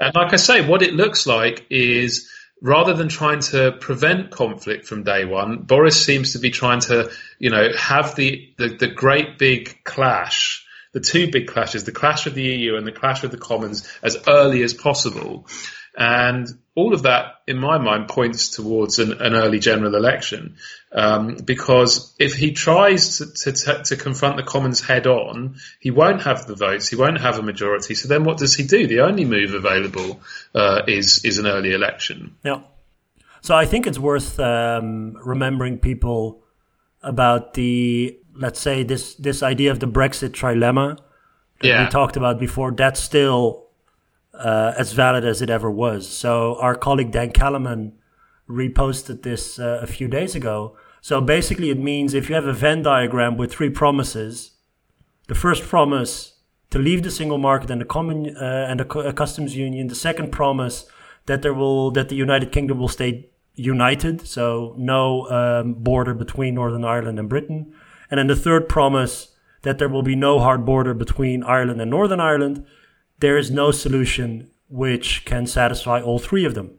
And 0.00 0.14
like 0.14 0.32
I 0.32 0.36
say, 0.36 0.66
what 0.66 0.82
it 0.82 0.94
looks 0.94 1.26
like 1.26 1.66
is 1.70 2.28
rather 2.60 2.94
than 2.94 3.08
trying 3.08 3.40
to 3.40 3.72
prevent 3.80 4.30
conflict 4.30 4.86
from 4.86 5.04
day 5.04 5.24
one, 5.24 5.58
Boris 5.62 6.04
seems 6.04 6.32
to 6.32 6.38
be 6.38 6.50
trying 6.50 6.80
to, 6.80 7.10
you 7.38 7.50
know, 7.50 7.68
have 7.76 8.16
the, 8.16 8.52
the, 8.58 8.68
the 8.68 8.88
great 8.88 9.38
big 9.38 9.84
clash, 9.84 10.66
the 10.92 11.00
two 11.00 11.30
big 11.30 11.46
clashes, 11.46 11.84
the 11.84 11.92
clash 11.92 12.26
of 12.26 12.34
the 12.34 12.42
EU 12.42 12.76
and 12.76 12.86
the 12.86 12.92
clash 12.92 13.22
of 13.24 13.30
the 13.30 13.38
Commons 13.38 13.88
as 14.02 14.16
early 14.26 14.62
as 14.62 14.74
possible. 14.74 15.46
And 15.98 16.46
all 16.76 16.94
of 16.94 17.02
that, 17.02 17.40
in 17.48 17.58
my 17.58 17.78
mind, 17.78 18.06
points 18.06 18.50
towards 18.50 19.00
an, 19.00 19.20
an 19.20 19.34
early 19.34 19.58
general 19.58 19.96
election. 19.96 20.58
Um, 20.92 21.34
because 21.34 22.14
if 22.20 22.34
he 22.34 22.52
tries 22.52 23.18
to, 23.18 23.52
to, 23.52 23.82
to, 23.82 23.96
confront 23.96 24.36
the 24.36 24.44
Commons 24.44 24.80
head 24.80 25.08
on, 25.08 25.56
he 25.80 25.90
won't 25.90 26.22
have 26.22 26.46
the 26.46 26.54
votes, 26.54 26.88
he 26.88 26.94
won't 26.94 27.20
have 27.20 27.40
a 27.40 27.42
majority. 27.42 27.96
So 27.96 28.06
then 28.06 28.22
what 28.22 28.38
does 28.38 28.54
he 28.54 28.64
do? 28.64 28.86
The 28.86 29.00
only 29.00 29.24
move 29.24 29.54
available 29.54 30.20
uh, 30.54 30.82
is, 30.86 31.24
is 31.24 31.38
an 31.38 31.48
early 31.48 31.72
election. 31.72 32.36
Yeah. 32.44 32.60
So 33.40 33.56
I 33.56 33.66
think 33.66 33.88
it's 33.88 33.98
worth 33.98 34.38
um, 34.38 35.18
remembering 35.24 35.78
people 35.78 36.44
about 37.02 37.54
the, 37.54 38.16
let's 38.36 38.60
say, 38.60 38.84
this, 38.84 39.16
this 39.16 39.42
idea 39.42 39.72
of 39.72 39.80
the 39.80 39.88
Brexit 39.88 40.30
trilemma 40.30 40.96
that 41.60 41.68
yeah. 41.68 41.84
we 41.84 41.90
talked 41.90 42.16
about 42.16 42.38
before. 42.38 42.70
That's 42.70 43.00
still 43.00 43.67
uh, 44.38 44.72
as 44.76 44.92
valid 44.92 45.24
as 45.24 45.42
it 45.42 45.50
ever 45.50 45.70
was. 45.70 46.08
So 46.08 46.56
our 46.60 46.74
colleague 46.74 47.10
Dan 47.10 47.32
Kelemen 47.32 47.92
reposted 48.48 49.22
this 49.22 49.58
uh, 49.58 49.80
a 49.82 49.86
few 49.86 50.08
days 50.08 50.34
ago. 50.34 50.76
So 51.00 51.20
basically, 51.20 51.70
it 51.70 51.78
means 51.78 52.14
if 52.14 52.28
you 52.28 52.34
have 52.34 52.46
a 52.46 52.52
Venn 52.52 52.82
diagram 52.82 53.36
with 53.36 53.52
three 53.52 53.70
promises, 53.70 54.52
the 55.28 55.34
first 55.34 55.62
promise 55.62 56.38
to 56.70 56.78
leave 56.78 57.02
the 57.02 57.10
single 57.10 57.38
market 57.38 57.70
and 57.70 57.80
the 57.80 57.84
common 57.84 58.36
uh, 58.36 58.66
and 58.68 58.80
the 58.80 59.12
customs 59.12 59.56
union. 59.56 59.88
The 59.88 59.94
second 59.94 60.32
promise 60.32 60.86
that 61.26 61.42
there 61.42 61.54
will 61.54 61.90
that 61.92 62.08
the 62.08 62.16
United 62.16 62.52
Kingdom 62.52 62.78
will 62.78 62.88
stay 62.88 63.30
united, 63.54 64.26
so 64.26 64.74
no 64.78 65.28
um, 65.30 65.74
border 65.74 66.14
between 66.14 66.54
Northern 66.54 66.84
Ireland 66.84 67.18
and 67.18 67.28
Britain. 67.28 67.72
And 68.10 68.18
then 68.18 68.28
the 68.28 68.36
third 68.36 68.68
promise 68.68 69.34
that 69.62 69.78
there 69.78 69.88
will 69.88 70.02
be 70.02 70.14
no 70.16 70.38
hard 70.38 70.64
border 70.64 70.94
between 70.94 71.42
Ireland 71.42 71.80
and 71.80 71.90
Northern 71.90 72.20
Ireland 72.20 72.64
there 73.20 73.38
is 73.38 73.50
no 73.50 73.70
solution 73.70 74.50
which 74.68 75.24
can 75.24 75.46
satisfy 75.46 76.00
all 76.00 76.18
three 76.18 76.44
of 76.44 76.54
them. 76.54 76.78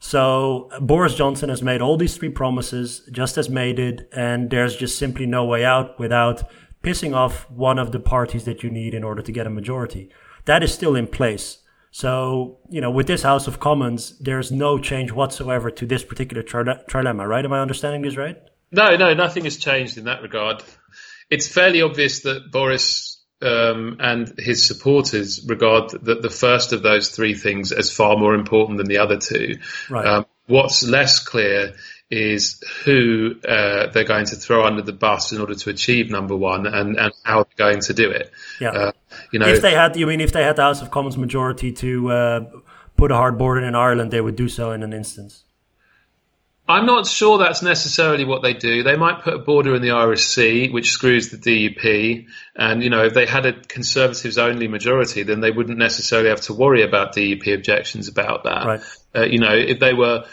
So 0.00 0.70
Boris 0.80 1.14
Johnson 1.14 1.48
has 1.48 1.62
made 1.62 1.82
all 1.82 1.96
these 1.96 2.16
three 2.16 2.28
promises, 2.28 3.08
just 3.10 3.36
as 3.36 3.50
May 3.50 3.72
did, 3.72 4.06
and 4.12 4.50
there's 4.50 4.76
just 4.76 4.98
simply 4.98 5.26
no 5.26 5.44
way 5.44 5.64
out 5.64 5.98
without 5.98 6.44
pissing 6.82 7.14
off 7.14 7.50
one 7.50 7.78
of 7.78 7.90
the 7.90 7.98
parties 7.98 8.44
that 8.44 8.62
you 8.62 8.70
need 8.70 8.94
in 8.94 9.02
order 9.02 9.22
to 9.22 9.32
get 9.32 9.46
a 9.46 9.50
majority. 9.50 10.10
That 10.44 10.62
is 10.62 10.72
still 10.72 10.94
in 10.94 11.08
place. 11.08 11.58
So, 11.90 12.58
you 12.68 12.80
know, 12.80 12.90
with 12.90 13.08
this 13.08 13.22
House 13.22 13.48
of 13.48 13.58
Commons, 13.58 14.16
there's 14.18 14.52
no 14.52 14.78
change 14.78 15.10
whatsoever 15.10 15.70
to 15.70 15.86
this 15.86 16.04
particular 16.04 16.42
tri- 16.42 16.62
trilemma, 16.88 17.26
right? 17.26 17.44
Am 17.44 17.52
I 17.52 17.60
understanding 17.60 18.02
this 18.02 18.16
right? 18.16 18.40
No, 18.70 18.94
no, 18.96 19.14
nothing 19.14 19.44
has 19.44 19.56
changed 19.56 19.98
in 19.98 20.04
that 20.04 20.22
regard. 20.22 20.62
It's 21.30 21.48
fairly 21.48 21.82
obvious 21.82 22.20
that 22.20 22.52
Boris 22.52 23.17
um, 23.40 23.98
and 24.00 24.32
his 24.38 24.66
supporters 24.66 25.44
regard 25.46 25.90
the, 25.90 26.16
the, 26.16 26.30
first 26.30 26.72
of 26.72 26.82
those 26.82 27.10
three 27.10 27.34
things 27.34 27.70
as 27.70 27.94
far 27.94 28.16
more 28.16 28.34
important 28.34 28.78
than 28.78 28.88
the 28.88 28.98
other 28.98 29.16
two. 29.16 29.58
Right. 29.88 30.04
Um, 30.04 30.26
what's 30.46 30.82
less 30.82 31.20
clear 31.20 31.74
is 32.10 32.62
who 32.84 33.36
uh, 33.46 33.88
they're 33.88 34.04
going 34.04 34.26
to 34.26 34.36
throw 34.36 34.64
under 34.64 34.82
the 34.82 34.92
bus 34.92 35.32
in 35.32 35.40
order 35.40 35.54
to 35.54 35.70
achieve 35.70 36.10
number 36.10 36.34
one, 36.34 36.66
and, 36.66 36.96
and 36.96 37.12
how 37.22 37.44
they're 37.44 37.66
going 37.68 37.80
to 37.82 37.94
do 37.94 38.10
it. 38.10 38.32
Yeah. 38.60 38.70
Uh, 38.70 38.92
you 39.30 39.38
know, 39.38 39.46
if 39.46 39.60
they 39.60 39.72
had, 39.72 39.96
you 39.96 40.06
mean, 40.06 40.20
if 40.20 40.32
they 40.32 40.42
had 40.42 40.56
the 40.56 40.62
House 40.62 40.82
of 40.82 40.90
Commons 40.90 41.18
majority 41.18 41.70
to 41.72 42.10
uh, 42.10 42.40
put 42.96 43.10
a 43.10 43.14
hard 43.14 43.38
border 43.38 43.62
in 43.62 43.74
Ireland, 43.74 44.10
they 44.10 44.20
would 44.20 44.36
do 44.36 44.48
so 44.48 44.72
in 44.72 44.82
an 44.82 44.92
instance. 44.92 45.44
I'm 46.68 46.84
not 46.84 47.06
sure 47.06 47.38
that's 47.38 47.62
necessarily 47.62 48.26
what 48.26 48.42
they 48.42 48.52
do. 48.52 48.82
They 48.82 48.96
might 48.96 49.22
put 49.22 49.32
a 49.32 49.38
border 49.38 49.74
in 49.74 49.80
the 49.80 49.92
Irish 49.92 50.26
Sea, 50.26 50.68
which 50.68 50.90
screws 50.90 51.30
the 51.30 51.38
DUP. 51.38 52.26
And, 52.54 52.82
you 52.82 52.90
know, 52.90 53.04
if 53.04 53.14
they 53.14 53.24
had 53.24 53.46
a 53.46 53.54
Conservatives 53.54 54.36
only 54.36 54.68
majority, 54.68 55.22
then 55.22 55.40
they 55.40 55.50
wouldn't 55.50 55.78
necessarily 55.78 56.28
have 56.28 56.42
to 56.42 56.52
worry 56.52 56.82
about 56.82 57.14
DUP 57.14 57.54
objections 57.54 58.08
about 58.08 58.44
that. 58.44 58.66
Right. 58.66 58.80
Uh, 59.16 59.24
you 59.24 59.38
know, 59.38 59.54
if 59.54 59.80
they 59.80 59.94
were 59.94 60.26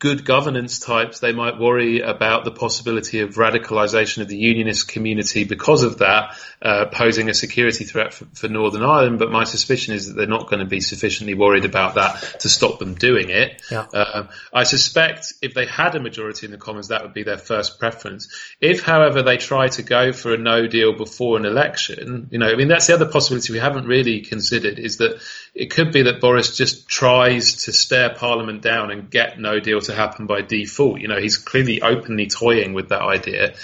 good 0.00 0.24
governance 0.24 0.78
types, 0.78 1.20
they 1.20 1.32
might 1.32 1.58
worry 1.58 2.00
about 2.00 2.44
the 2.46 2.50
possibility 2.50 3.20
of 3.20 3.34
radicalisation 3.34 4.22
of 4.22 4.28
the 4.28 4.36
unionist 4.36 4.88
community 4.88 5.44
because 5.44 5.82
of 5.82 5.98
that, 5.98 6.34
uh, 6.62 6.86
posing 6.86 7.28
a 7.28 7.34
security 7.34 7.84
threat 7.84 8.14
for, 8.14 8.24
for, 8.32 8.48
Northern 8.48 8.82
Ireland. 8.82 9.18
But 9.18 9.30
my 9.30 9.44
suspicion 9.44 9.94
is 9.94 10.08
that 10.08 10.14
they're 10.14 10.26
not 10.26 10.48
going 10.48 10.60
to 10.60 10.66
be 10.66 10.80
sufficiently 10.80 11.34
worried 11.34 11.66
about 11.66 11.96
that 11.96 12.40
to 12.40 12.48
stop 12.48 12.78
them 12.78 12.94
doing 12.94 13.28
it. 13.28 13.60
Yeah. 13.70 13.86
Uh, 13.92 14.28
I 14.54 14.64
suspect 14.64 15.34
if 15.42 15.52
they 15.52 15.66
had 15.66 15.94
a 15.94 16.00
majority 16.00 16.46
in 16.46 16.52
the 16.52 16.58
Commons, 16.58 16.88
that 16.88 17.02
would 17.02 17.12
be 17.12 17.22
their 17.22 17.38
first 17.38 17.78
preference. 17.78 18.34
If, 18.58 18.82
however, 18.82 19.22
they 19.22 19.36
try 19.36 19.68
to 19.68 19.82
go 19.82 20.12
for 20.12 20.32
a 20.32 20.38
no 20.38 20.66
deal 20.66 20.96
before 20.96 21.36
an 21.36 21.44
election, 21.44 22.28
you 22.30 22.38
know, 22.38 22.48
I 22.48 22.56
mean, 22.56 22.68
that's 22.68 22.86
the 22.86 22.94
other 22.94 23.06
possibility 23.06 23.52
we 23.52 23.58
haven't 23.58 23.86
really 23.86 24.22
considered 24.22 24.78
is 24.78 24.96
that 24.96 25.20
it 25.54 25.70
could 25.70 25.92
be 25.92 26.02
that 26.02 26.20
Boris 26.20 26.56
just 26.56 26.88
tries 26.88 27.64
to 27.64 27.72
stare 27.72 28.10
Parliament 28.14 28.62
down 28.62 28.90
and 28.90 29.10
get 29.10 29.38
no 29.38 29.60
deal 29.60 29.80
to 29.80 29.94
happen 29.94 30.26
by 30.26 30.42
default. 30.42 31.00
You 31.00 31.08
know, 31.08 31.20
he's 31.20 31.36
clearly 31.36 31.82
openly 31.82 32.26
toying 32.26 32.72
with 32.72 32.90
that 32.90 33.02
idea. 33.02 33.54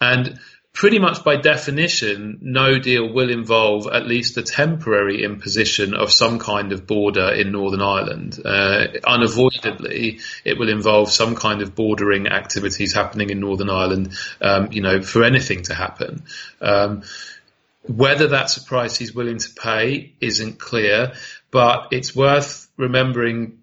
And 0.00 0.38
pretty 0.72 0.98
much 0.98 1.22
by 1.24 1.36
definition, 1.36 2.38
no 2.40 2.78
deal 2.78 3.12
will 3.12 3.30
involve 3.30 3.86
at 3.86 4.06
least 4.06 4.38
a 4.38 4.42
temporary 4.42 5.22
imposition 5.22 5.94
of 5.94 6.10
some 6.12 6.38
kind 6.38 6.72
of 6.72 6.86
border 6.86 7.28
in 7.28 7.52
Northern 7.52 7.82
Ireland. 7.82 8.38
Uh, 8.44 8.86
unavoidably, 9.04 10.20
it 10.44 10.58
will 10.58 10.70
involve 10.70 11.10
some 11.10 11.34
kind 11.34 11.60
of 11.60 11.74
bordering 11.74 12.28
activities 12.28 12.94
happening 12.94 13.30
in 13.30 13.40
Northern 13.40 13.70
Ireland, 13.70 14.16
um, 14.40 14.72
you 14.72 14.80
know, 14.80 15.02
for 15.02 15.24
anything 15.24 15.62
to 15.64 15.74
happen. 15.74 16.22
Um, 16.60 17.02
whether 17.82 18.28
that's 18.28 18.56
a 18.56 18.62
price 18.62 18.96
he's 18.96 19.14
willing 19.14 19.38
to 19.38 19.50
pay 19.50 20.14
isn't 20.20 20.58
clear, 20.58 21.14
but 21.50 21.88
it's 21.90 22.14
worth 22.14 22.68
remembering 22.76 23.58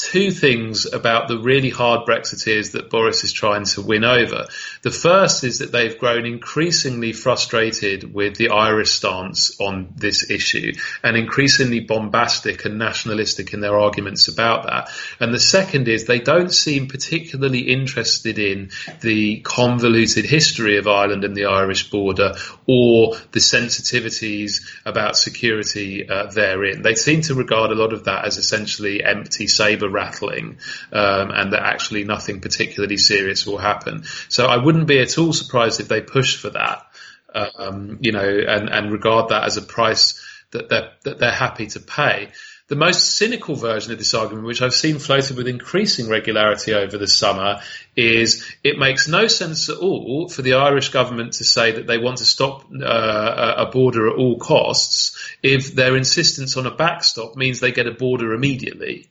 two 0.00 0.30
things 0.30 0.86
about 0.90 1.28
the 1.28 1.38
really 1.38 1.68
hard 1.68 2.06
Brexiteers 2.06 2.72
that 2.72 2.90
Boris 2.90 3.22
is 3.22 3.32
trying 3.32 3.64
to 3.64 3.82
win 3.82 4.04
over. 4.04 4.46
The 4.82 4.90
first 4.90 5.44
is 5.44 5.58
that 5.58 5.72
they've 5.72 5.98
grown 5.98 6.24
increasingly 6.24 7.12
frustrated 7.12 8.14
with 8.14 8.36
the 8.36 8.50
Irish 8.50 8.92
stance 8.92 9.60
on 9.60 9.92
this 9.96 10.30
issue 10.30 10.72
and 11.02 11.16
increasingly 11.16 11.80
bombastic 11.80 12.64
and 12.64 12.78
nationalistic 12.78 13.52
in 13.52 13.60
their 13.60 13.78
arguments 13.78 14.28
about 14.28 14.64
that. 14.64 14.90
And 15.18 15.34
the 15.34 15.40
second 15.40 15.86
is 15.88 16.06
they 16.06 16.20
don't 16.20 16.52
seem 16.52 16.88
particularly 16.88 17.60
interested 17.60 18.38
in 18.38 18.70
the 19.02 19.40
convoluted 19.40 20.24
history 20.24 20.78
of 20.78 20.88
Ireland 20.88 21.24
and 21.24 21.36
the 21.36 21.46
Irish 21.46 21.90
border 21.90 22.34
or 22.70 23.16
the 23.32 23.40
sensitivities 23.40 24.60
about 24.86 25.16
security 25.16 26.08
uh, 26.08 26.26
therein. 26.26 26.82
They 26.82 26.94
seem 26.94 27.22
to 27.22 27.34
regard 27.34 27.72
a 27.72 27.74
lot 27.74 27.92
of 27.92 28.04
that 28.04 28.24
as 28.24 28.36
essentially 28.36 29.02
empty 29.02 29.48
saber 29.48 29.88
rattling, 29.88 30.58
um, 30.92 31.30
and 31.32 31.52
that 31.52 31.64
actually 31.64 32.04
nothing 32.04 32.40
particularly 32.40 32.96
serious 32.96 33.44
will 33.44 33.58
happen. 33.58 34.04
So 34.28 34.46
I 34.46 34.58
wouldn't 34.58 34.86
be 34.86 35.00
at 35.00 35.18
all 35.18 35.32
surprised 35.32 35.80
if 35.80 35.88
they 35.88 36.00
push 36.00 36.36
for 36.36 36.50
that, 36.50 36.86
um, 37.34 37.98
you 38.02 38.12
know, 38.12 38.28
and, 38.28 38.68
and 38.68 38.92
regard 38.92 39.30
that 39.30 39.44
as 39.44 39.56
a 39.56 39.62
price 39.62 40.24
that 40.52 40.68
they're, 40.68 40.92
that 41.02 41.18
they're 41.18 41.32
happy 41.32 41.66
to 41.68 41.80
pay. 41.80 42.28
The 42.70 42.76
most 42.76 43.16
cynical 43.16 43.56
version 43.56 43.90
of 43.90 43.98
this 43.98 44.14
argument, 44.14 44.46
which 44.46 44.62
I've 44.62 44.72
seen 44.72 45.00
floated 45.00 45.36
with 45.36 45.48
increasing 45.48 46.08
regularity 46.08 46.72
over 46.72 46.96
the 46.98 47.08
summer, 47.08 47.62
is 47.96 48.48
it 48.62 48.78
makes 48.78 49.08
no 49.08 49.26
sense 49.26 49.68
at 49.68 49.78
all 49.78 50.28
for 50.28 50.42
the 50.42 50.54
Irish 50.54 50.90
government 50.90 51.32
to 51.34 51.44
say 51.44 51.72
that 51.72 51.88
they 51.88 51.98
want 51.98 52.18
to 52.18 52.24
stop 52.24 52.66
uh, 52.72 53.54
a 53.56 53.66
border 53.66 54.08
at 54.08 54.16
all 54.16 54.38
costs 54.38 55.18
if 55.42 55.74
their 55.74 55.96
insistence 55.96 56.56
on 56.56 56.64
a 56.64 56.70
backstop 56.70 57.34
means 57.34 57.58
they 57.58 57.72
get 57.72 57.88
a 57.88 57.90
border 57.90 58.34
immediately 58.34 59.10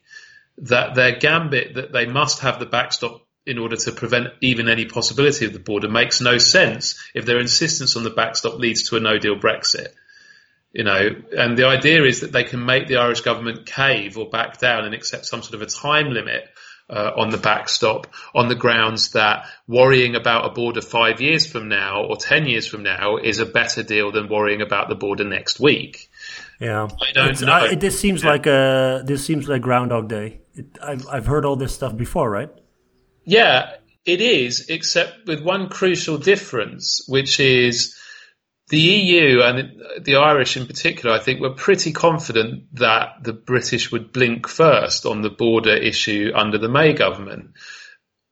that 0.60 0.95
their 0.95 1.20
gambit 1.20 1.74
that 1.74 1.91
they 1.91 2.05
must 2.05 2.39
have 2.39 2.60
the 2.60 2.66
backstop 2.66 3.28
in 3.45 3.57
order 3.57 3.76
to 3.76 3.91
prevent 3.91 4.30
even 4.39 4.70
any 4.70 4.86
possibility 4.86 5.45
of 5.45 5.51
the 5.51 5.60
border 5.60 5.89
makes 5.89 6.22
no 6.22 6.38
sense 6.38 6.97
if 7.14 7.26
their 7.26 7.41
insistence 7.41 7.97
on 7.97 8.05
the 8.05 8.10
backstop 8.10 8.57
leads 8.57 8.88
to 8.88 8.95
a 8.95 9.01
no 9.01 9.18
deal 9.18 9.36
Brexit. 9.36 9.89
You 10.72 10.84
know, 10.84 11.09
and 11.36 11.57
the 11.57 11.65
idea 11.65 12.03
is 12.03 12.22
that 12.22 12.32
they 12.32 12.43
can 12.43 12.63
make 12.63 12.88
the 12.88 12.97
Irish 12.97 13.22
government 13.22 13.65
cave 13.65 14.17
or 14.17 14.30
back 14.30 14.59
down 14.59 14.86
and 14.86 14.93
accept 14.93 15.26
some 15.26 15.41
sort 15.41 15.55
of 15.55 15.63
a 15.63 15.65
time 15.65 16.11
limit 16.11 16.47
uh, 16.89 17.11
on 17.15 17.30
the 17.30 17.38
backstop 17.38 18.07
on 18.34 18.47
the 18.47 18.55
grounds 18.55 19.11
that 19.11 19.45
worrying 19.67 20.15
about 20.15 20.45
a 20.45 20.49
border 20.53 20.82
five 20.82 21.22
years 21.22 21.45
from 21.45 21.70
now 21.70 22.03
or 22.03 22.17
ten 22.17 22.45
years 22.45 22.67
from 22.67 22.84
now 22.84 23.17
is 23.17 23.39
a 23.39 23.45
better 23.45 23.84
deal 23.84 24.11
than 24.11 24.28
worrying 24.28 24.61
about 24.61 24.89
the 24.89 24.95
border 24.95 25.24
next 25.24 25.59
week. 25.59 26.09
Yeah, 26.59 26.88
I 27.01 27.11
don't 27.13 27.41
know. 27.41 27.51
I, 27.51 27.76
this 27.76 27.99
seems 27.99 28.24
yeah. 28.24 28.30
like 28.30 28.47
a 28.47 29.01
this 29.05 29.26
seems 29.26 29.47
like 29.47 29.61
Groundhog 29.61 30.07
Day. 30.07 30.41
It, 30.53 30.78
I've 30.82 31.07
I've 31.07 31.26
heard 31.26 31.45
all 31.45 31.55
this 31.55 31.74
stuff 31.74 31.95
before, 31.95 32.30
right? 32.30 32.49
Yeah, 33.24 33.74
it 34.05 34.22
is, 34.22 34.70
except 34.70 35.28
with 35.28 35.43
one 35.43 35.70
crucial 35.70 36.17
difference, 36.17 37.03
which 37.07 37.39
is 37.39 37.95
the 38.70 38.80
EU 38.80 39.41
and 39.41 39.82
the 40.01 40.17
Irish 40.17 40.55
in 40.55 40.67
particular, 40.67 41.15
I 41.15 41.20
think, 41.20 41.41
were 41.41 41.53
pretty 41.53 41.91
confident 41.91 42.76
that 42.76 43.24
the 43.24 43.34
British 43.34 43.91
would 43.91 44.13
blink 44.13 44.47
first 44.47 45.07
on 45.07 45.22
the 45.22 45.32
border 45.32 45.76
issue 45.76 46.32
under 46.36 46.59
the 46.59 46.70
May 46.70 46.93
government. 46.93 47.51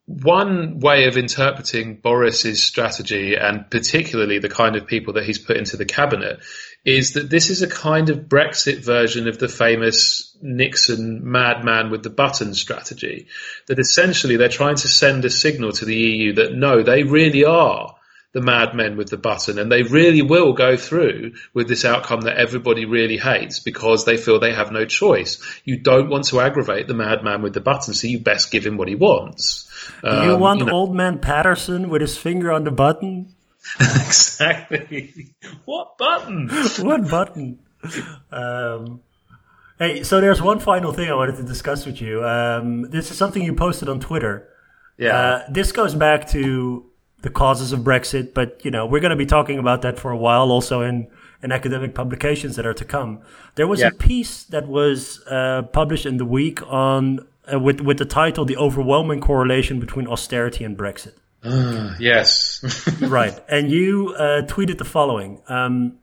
One 0.06 0.78
way 0.78 1.06
of 1.06 1.18
interpreting 1.18 1.96
Boris's 1.96 2.62
strategy, 2.62 3.34
and 3.34 3.68
particularly 3.68 4.38
the 4.38 4.48
kind 4.48 4.76
of 4.76 4.86
people 4.86 5.14
that 5.14 5.24
he's 5.24 5.40
put 5.40 5.56
into 5.56 5.76
the 5.76 5.84
cabinet, 5.84 6.40
is 6.84 7.12
that 7.12 7.28
this 7.28 7.50
is 7.50 7.60
a 7.60 7.68
kind 7.68 8.08
of 8.08 8.28
Brexit 8.28 8.78
version 8.78 9.28
of 9.28 9.38
the 9.38 9.48
famous 9.48 10.36
Nixon 10.40 11.30
madman 11.30 11.90
with 11.90 12.04
the 12.04 12.10
button 12.10 12.54
strategy. 12.54 13.26
That 13.66 13.80
essentially 13.80 14.36
they're 14.36 14.48
trying 14.48 14.76
to 14.76 14.88
send 14.88 15.24
a 15.24 15.30
signal 15.30 15.72
to 15.72 15.84
the 15.84 15.96
EU 15.96 16.34
that 16.34 16.54
no, 16.54 16.82
they 16.82 17.02
really 17.02 17.44
are 17.44 17.97
the 18.32 18.42
madmen 18.42 18.96
with 18.96 19.08
the 19.08 19.16
button 19.16 19.58
and 19.58 19.72
they 19.72 19.82
really 19.82 20.20
will 20.20 20.52
go 20.52 20.76
through 20.76 21.32
with 21.54 21.66
this 21.66 21.84
outcome 21.84 22.22
that 22.22 22.36
everybody 22.36 22.84
really 22.84 23.16
hates 23.16 23.60
because 23.60 24.04
they 24.04 24.18
feel 24.18 24.38
they 24.38 24.52
have 24.52 24.70
no 24.70 24.84
choice. 24.84 25.42
You 25.64 25.78
don't 25.78 26.10
want 26.10 26.24
to 26.26 26.40
aggravate 26.40 26.88
the 26.88 26.94
madman 26.94 27.40
with 27.40 27.54
the 27.54 27.60
button, 27.60 27.94
so 27.94 28.06
you 28.06 28.20
best 28.20 28.50
give 28.50 28.66
him 28.66 28.76
what 28.76 28.88
he 28.88 28.96
wants. 28.96 29.70
Um, 30.04 30.28
you 30.28 30.36
want 30.36 30.60
you 30.60 30.66
know, 30.66 30.72
old 30.72 30.94
man 30.94 31.18
Patterson 31.20 31.88
with 31.88 32.02
his 32.02 32.18
finger 32.18 32.52
on 32.52 32.64
the 32.64 32.70
button? 32.70 33.34
exactly. 33.80 35.34
what 35.64 35.96
button? 35.96 36.48
what 36.80 37.10
button? 37.10 37.58
Um, 38.30 39.00
hey, 39.78 40.02
so 40.02 40.20
there's 40.20 40.42
one 40.42 40.60
final 40.60 40.92
thing 40.92 41.10
I 41.10 41.14
wanted 41.14 41.36
to 41.36 41.44
discuss 41.44 41.86
with 41.86 42.00
you. 42.02 42.24
Um, 42.24 42.90
this 42.90 43.10
is 43.10 43.16
something 43.16 43.42
you 43.42 43.54
posted 43.54 43.88
on 43.88 44.00
Twitter. 44.00 44.48
Yeah. 44.98 45.16
Uh, 45.16 45.42
this 45.50 45.72
goes 45.72 45.94
back 45.94 46.28
to 46.30 46.87
the 47.22 47.30
causes 47.30 47.72
of 47.72 47.80
Brexit, 47.80 48.34
but 48.34 48.64
you 48.64 48.70
know 48.70 48.86
we're 48.86 49.00
going 49.00 49.10
to 49.10 49.16
be 49.16 49.26
talking 49.26 49.58
about 49.58 49.82
that 49.82 49.98
for 49.98 50.10
a 50.10 50.16
while, 50.16 50.50
also 50.50 50.82
in 50.82 51.08
in 51.42 51.52
academic 51.52 51.94
publications 51.94 52.56
that 52.56 52.66
are 52.66 52.74
to 52.74 52.84
come. 52.84 53.20
There 53.54 53.66
was 53.66 53.80
yeah. 53.80 53.88
a 53.88 53.92
piece 53.92 54.44
that 54.44 54.66
was 54.66 55.24
uh, 55.26 55.62
published 55.72 56.06
in 56.06 56.16
the 56.16 56.24
week 56.24 56.62
on 56.66 57.26
uh, 57.52 57.58
with 57.58 57.80
with 57.80 57.98
the 57.98 58.04
title 58.04 58.44
"The 58.44 58.56
Overwhelming 58.56 59.20
Correlation 59.20 59.80
Between 59.80 60.06
Austerity 60.06 60.64
and 60.64 60.76
Brexit." 60.76 61.14
Uh, 61.42 61.94
yes, 61.98 62.62
right. 63.00 63.38
And 63.48 63.70
you 63.70 64.14
uh, 64.16 64.42
tweeted 64.42 64.78
the 64.78 64.84
following. 64.84 65.42
Um, 65.48 65.98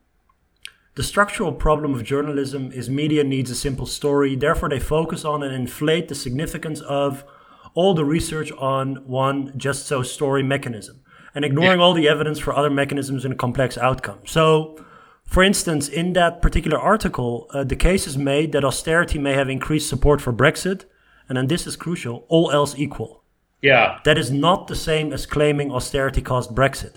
the 0.95 1.03
structural 1.03 1.51
problem 1.51 1.93
of 1.93 2.05
journalism 2.05 2.71
is 2.71 2.89
media 2.89 3.21
needs 3.21 3.51
a 3.51 3.55
simple 3.55 3.85
story. 3.85 4.37
Therefore, 4.37 4.69
they 4.69 4.79
focus 4.79 5.25
on 5.25 5.43
and 5.43 5.53
inflate 5.53 6.07
the 6.07 6.15
significance 6.15 6.79
of 6.79 7.25
all 7.73 7.93
the 7.93 8.05
research 8.05 8.49
on 8.53 9.05
one 9.05 9.51
just 9.57 9.87
so 9.87 10.03
story 10.03 10.41
mechanism 10.41 11.01
and 11.35 11.45
ignoring 11.45 11.79
yeah. 11.79 11.85
all 11.85 11.93
the 11.93 12.07
evidence 12.07 12.39
for 12.39 12.55
other 12.55 12.69
mechanisms 12.69 13.25
and 13.25 13.37
complex 13.37 13.77
outcomes. 13.77 14.31
So, 14.31 14.83
for 15.25 15.43
instance, 15.43 15.89
in 15.89 16.13
that 16.13 16.41
particular 16.41 16.79
article, 16.79 17.47
uh, 17.53 17.63
the 17.63 17.75
case 17.75 18.07
is 18.07 18.17
made 18.17 18.53
that 18.53 18.63
austerity 18.63 19.19
may 19.19 19.33
have 19.33 19.49
increased 19.49 19.89
support 19.89 20.21
for 20.21 20.31
Brexit, 20.31 20.85
and 21.27 21.37
then 21.37 21.47
this 21.47 21.67
is 21.67 21.75
crucial, 21.75 22.25
all 22.29 22.51
else 22.51 22.75
equal. 22.77 23.23
Yeah. 23.61 23.99
That 24.05 24.17
is 24.17 24.31
not 24.31 24.67
the 24.67 24.75
same 24.75 25.11
as 25.11 25.25
claiming 25.25 25.71
austerity 25.71 26.21
caused 26.21 26.51
Brexit. 26.51 26.95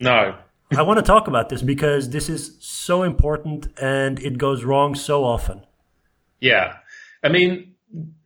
No. 0.00 0.36
I 0.76 0.82
want 0.82 0.98
to 0.98 1.04
talk 1.04 1.28
about 1.28 1.48
this 1.48 1.62
because 1.62 2.10
this 2.10 2.28
is 2.28 2.56
so 2.60 3.02
important 3.02 3.68
and 3.80 4.18
it 4.20 4.38
goes 4.38 4.64
wrong 4.64 4.94
so 4.94 5.24
often. 5.24 5.62
Yeah. 6.40 6.76
I 7.22 7.28
mean, 7.28 7.74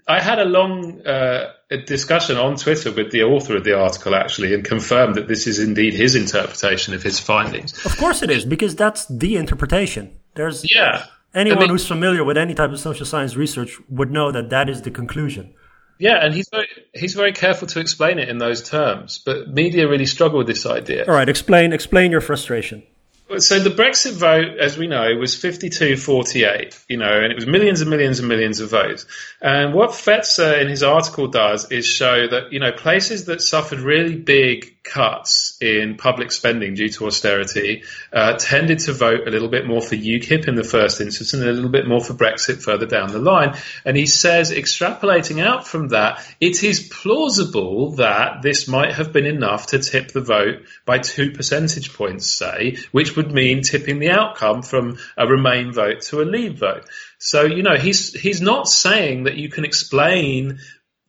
I 0.07 0.21
had 0.21 0.39
a 0.39 0.45
long 0.45 1.01
uh, 1.07 1.53
discussion 1.77 2.37
on 2.37 2.57
Twitter 2.57 2.91
with 2.91 3.11
the 3.11 3.25
author 3.25 3.57
of 3.57 3.65
the 3.65 3.79
article 3.79 4.15
actually, 4.15 4.55
and 4.55 4.65
confirmed 4.65 5.17
that 5.17 5.29
this 5.29 5.47
is 5.47 5.59
indeed 5.59 5.93
his 5.93 6.15
interpretation 6.15 6.95
of 6.95 7.03
his 7.03 7.21
findings. 7.21 7.85
Of 7.85 7.97
course, 7.99 8.23
it 8.23 8.31
is 8.31 8.45
because 8.45 8.75
that's 8.75 9.07
the 9.07 9.37
interpretation. 9.37 10.17
There's 10.35 10.65
yeah. 10.73 11.05
Anyone 11.35 11.59
I 11.59 11.61
mean, 11.63 11.71
who's 11.71 11.87
familiar 11.87 12.25
with 12.25 12.39
any 12.39 12.55
type 12.55 12.71
of 12.71 12.81
social 12.81 13.05
science 13.05 13.37
research 13.37 13.79
would 13.91 14.11
know 14.11 14.33
that 14.33 14.49
that 14.49 14.71
is 14.71 14.81
the 14.81 14.91
conclusion. 14.91 15.53
Yeah, 15.99 16.25
and 16.25 16.33
he's 16.33 16.49
very 16.49 16.69
he's 16.95 17.15
very 17.15 17.33
careful 17.33 17.69
to 17.69 17.81
explain 17.81 18.19
it 18.19 18.29
in 18.29 18.39
those 18.39 18.63
terms. 18.63 19.21
But 19.25 19.49
media 19.49 19.89
really 19.89 20.07
struggle 20.07 20.39
with 20.39 20.47
this 20.47 20.65
idea. 20.65 21.05
All 21.07 21.15
right, 21.15 21.29
explain 21.29 21.73
explain 21.73 22.13
your 22.13 22.21
frustration. 22.21 22.83
So 23.37 23.61
the 23.61 23.71
Brexit 23.71 24.15
vote, 24.15 24.59
as 24.59 24.79
we 24.79 24.87
know, 24.87 25.15
was 25.17 25.37
52-48, 25.37 26.85
you 26.89 26.97
know, 26.97 27.21
and 27.21 27.31
it 27.31 27.35
was 27.35 27.47
millions 27.47 27.83
and 27.83 27.91
millions 27.91 28.21
and 28.21 28.29
millions 28.29 28.61
of 28.61 28.71
votes. 28.71 29.05
And 29.43 29.75
what 29.75 29.91
Fetzer 29.91 30.59
in 30.61 30.69
his 30.69 30.83
article 30.83 31.29
does 31.29 31.71
is 31.71 31.85
show 31.87 32.27
that, 32.27 32.53
you 32.53 32.59
know, 32.59 32.73
places 32.73 33.27
that 33.27 33.43
suffered 33.43 33.81
really 33.81 34.17
big 34.17 34.78
cuts 34.89 35.57
in 35.61 35.97
public 35.97 36.33
spending 36.33 36.75
due 36.75 36.89
to 36.89 37.07
austerity 37.07 37.83
uh, 38.13 38.35
tended 38.37 38.81
to 38.81 38.93
vote 38.93 39.27
a 39.27 39.31
little 39.31 39.49
bit 39.49 39.67
more 39.67 39.81
for 39.81 39.95
UKIP 39.95 40.49
in 40.49 40.55
the 40.55 40.65
first 40.65 41.01
instance 41.01 41.35
and 41.35 41.43
a 41.43 41.53
little 41.53 41.71
bit 41.71 41.87
more 41.87 42.01
for 42.01 42.15
Brexit 42.15 42.63
further 42.63 42.87
down 42.87 43.13
the 43.13 43.19
line. 43.19 43.57
And 43.85 43.97
he 43.97 44.07
says, 44.07 44.51
extrapolating 44.51 45.45
out 45.45 45.67
from 45.67 45.89
that, 45.89 46.27
it 46.41 46.63
is 46.63 46.89
plausible 46.89 47.93
that 47.97 48.43
this 48.43 48.67
might 48.67 48.95
have 48.95 49.13
been 49.13 49.27
enough 49.27 49.69
to 49.69 49.79
tip 49.79 50.13
the 50.13 50.21
vote 50.21 50.63
by 50.85 50.99
two 50.99 51.31
percentage 51.33 51.93
points, 51.93 52.29
say, 52.29 52.79
which 52.93 53.17
would 53.17 53.31
mean 53.31 53.63
tipping 53.63 53.99
the 53.99 54.11
outcome 54.11 54.63
from 54.63 54.99
a 55.17 55.27
Remain 55.27 55.73
vote 55.73 56.01
to 56.03 56.23
a 56.23 56.25
Leave 56.25 56.59
vote. 56.59 56.89
So, 57.19 57.45
you 57.45 57.63
know, 57.63 57.77
he's, 57.77 58.13
he's 58.13 58.41
not 58.41 58.69
saying 58.69 59.25
that 59.25 59.37
you 59.37 59.49
can 59.49 59.65
explain 59.65 60.61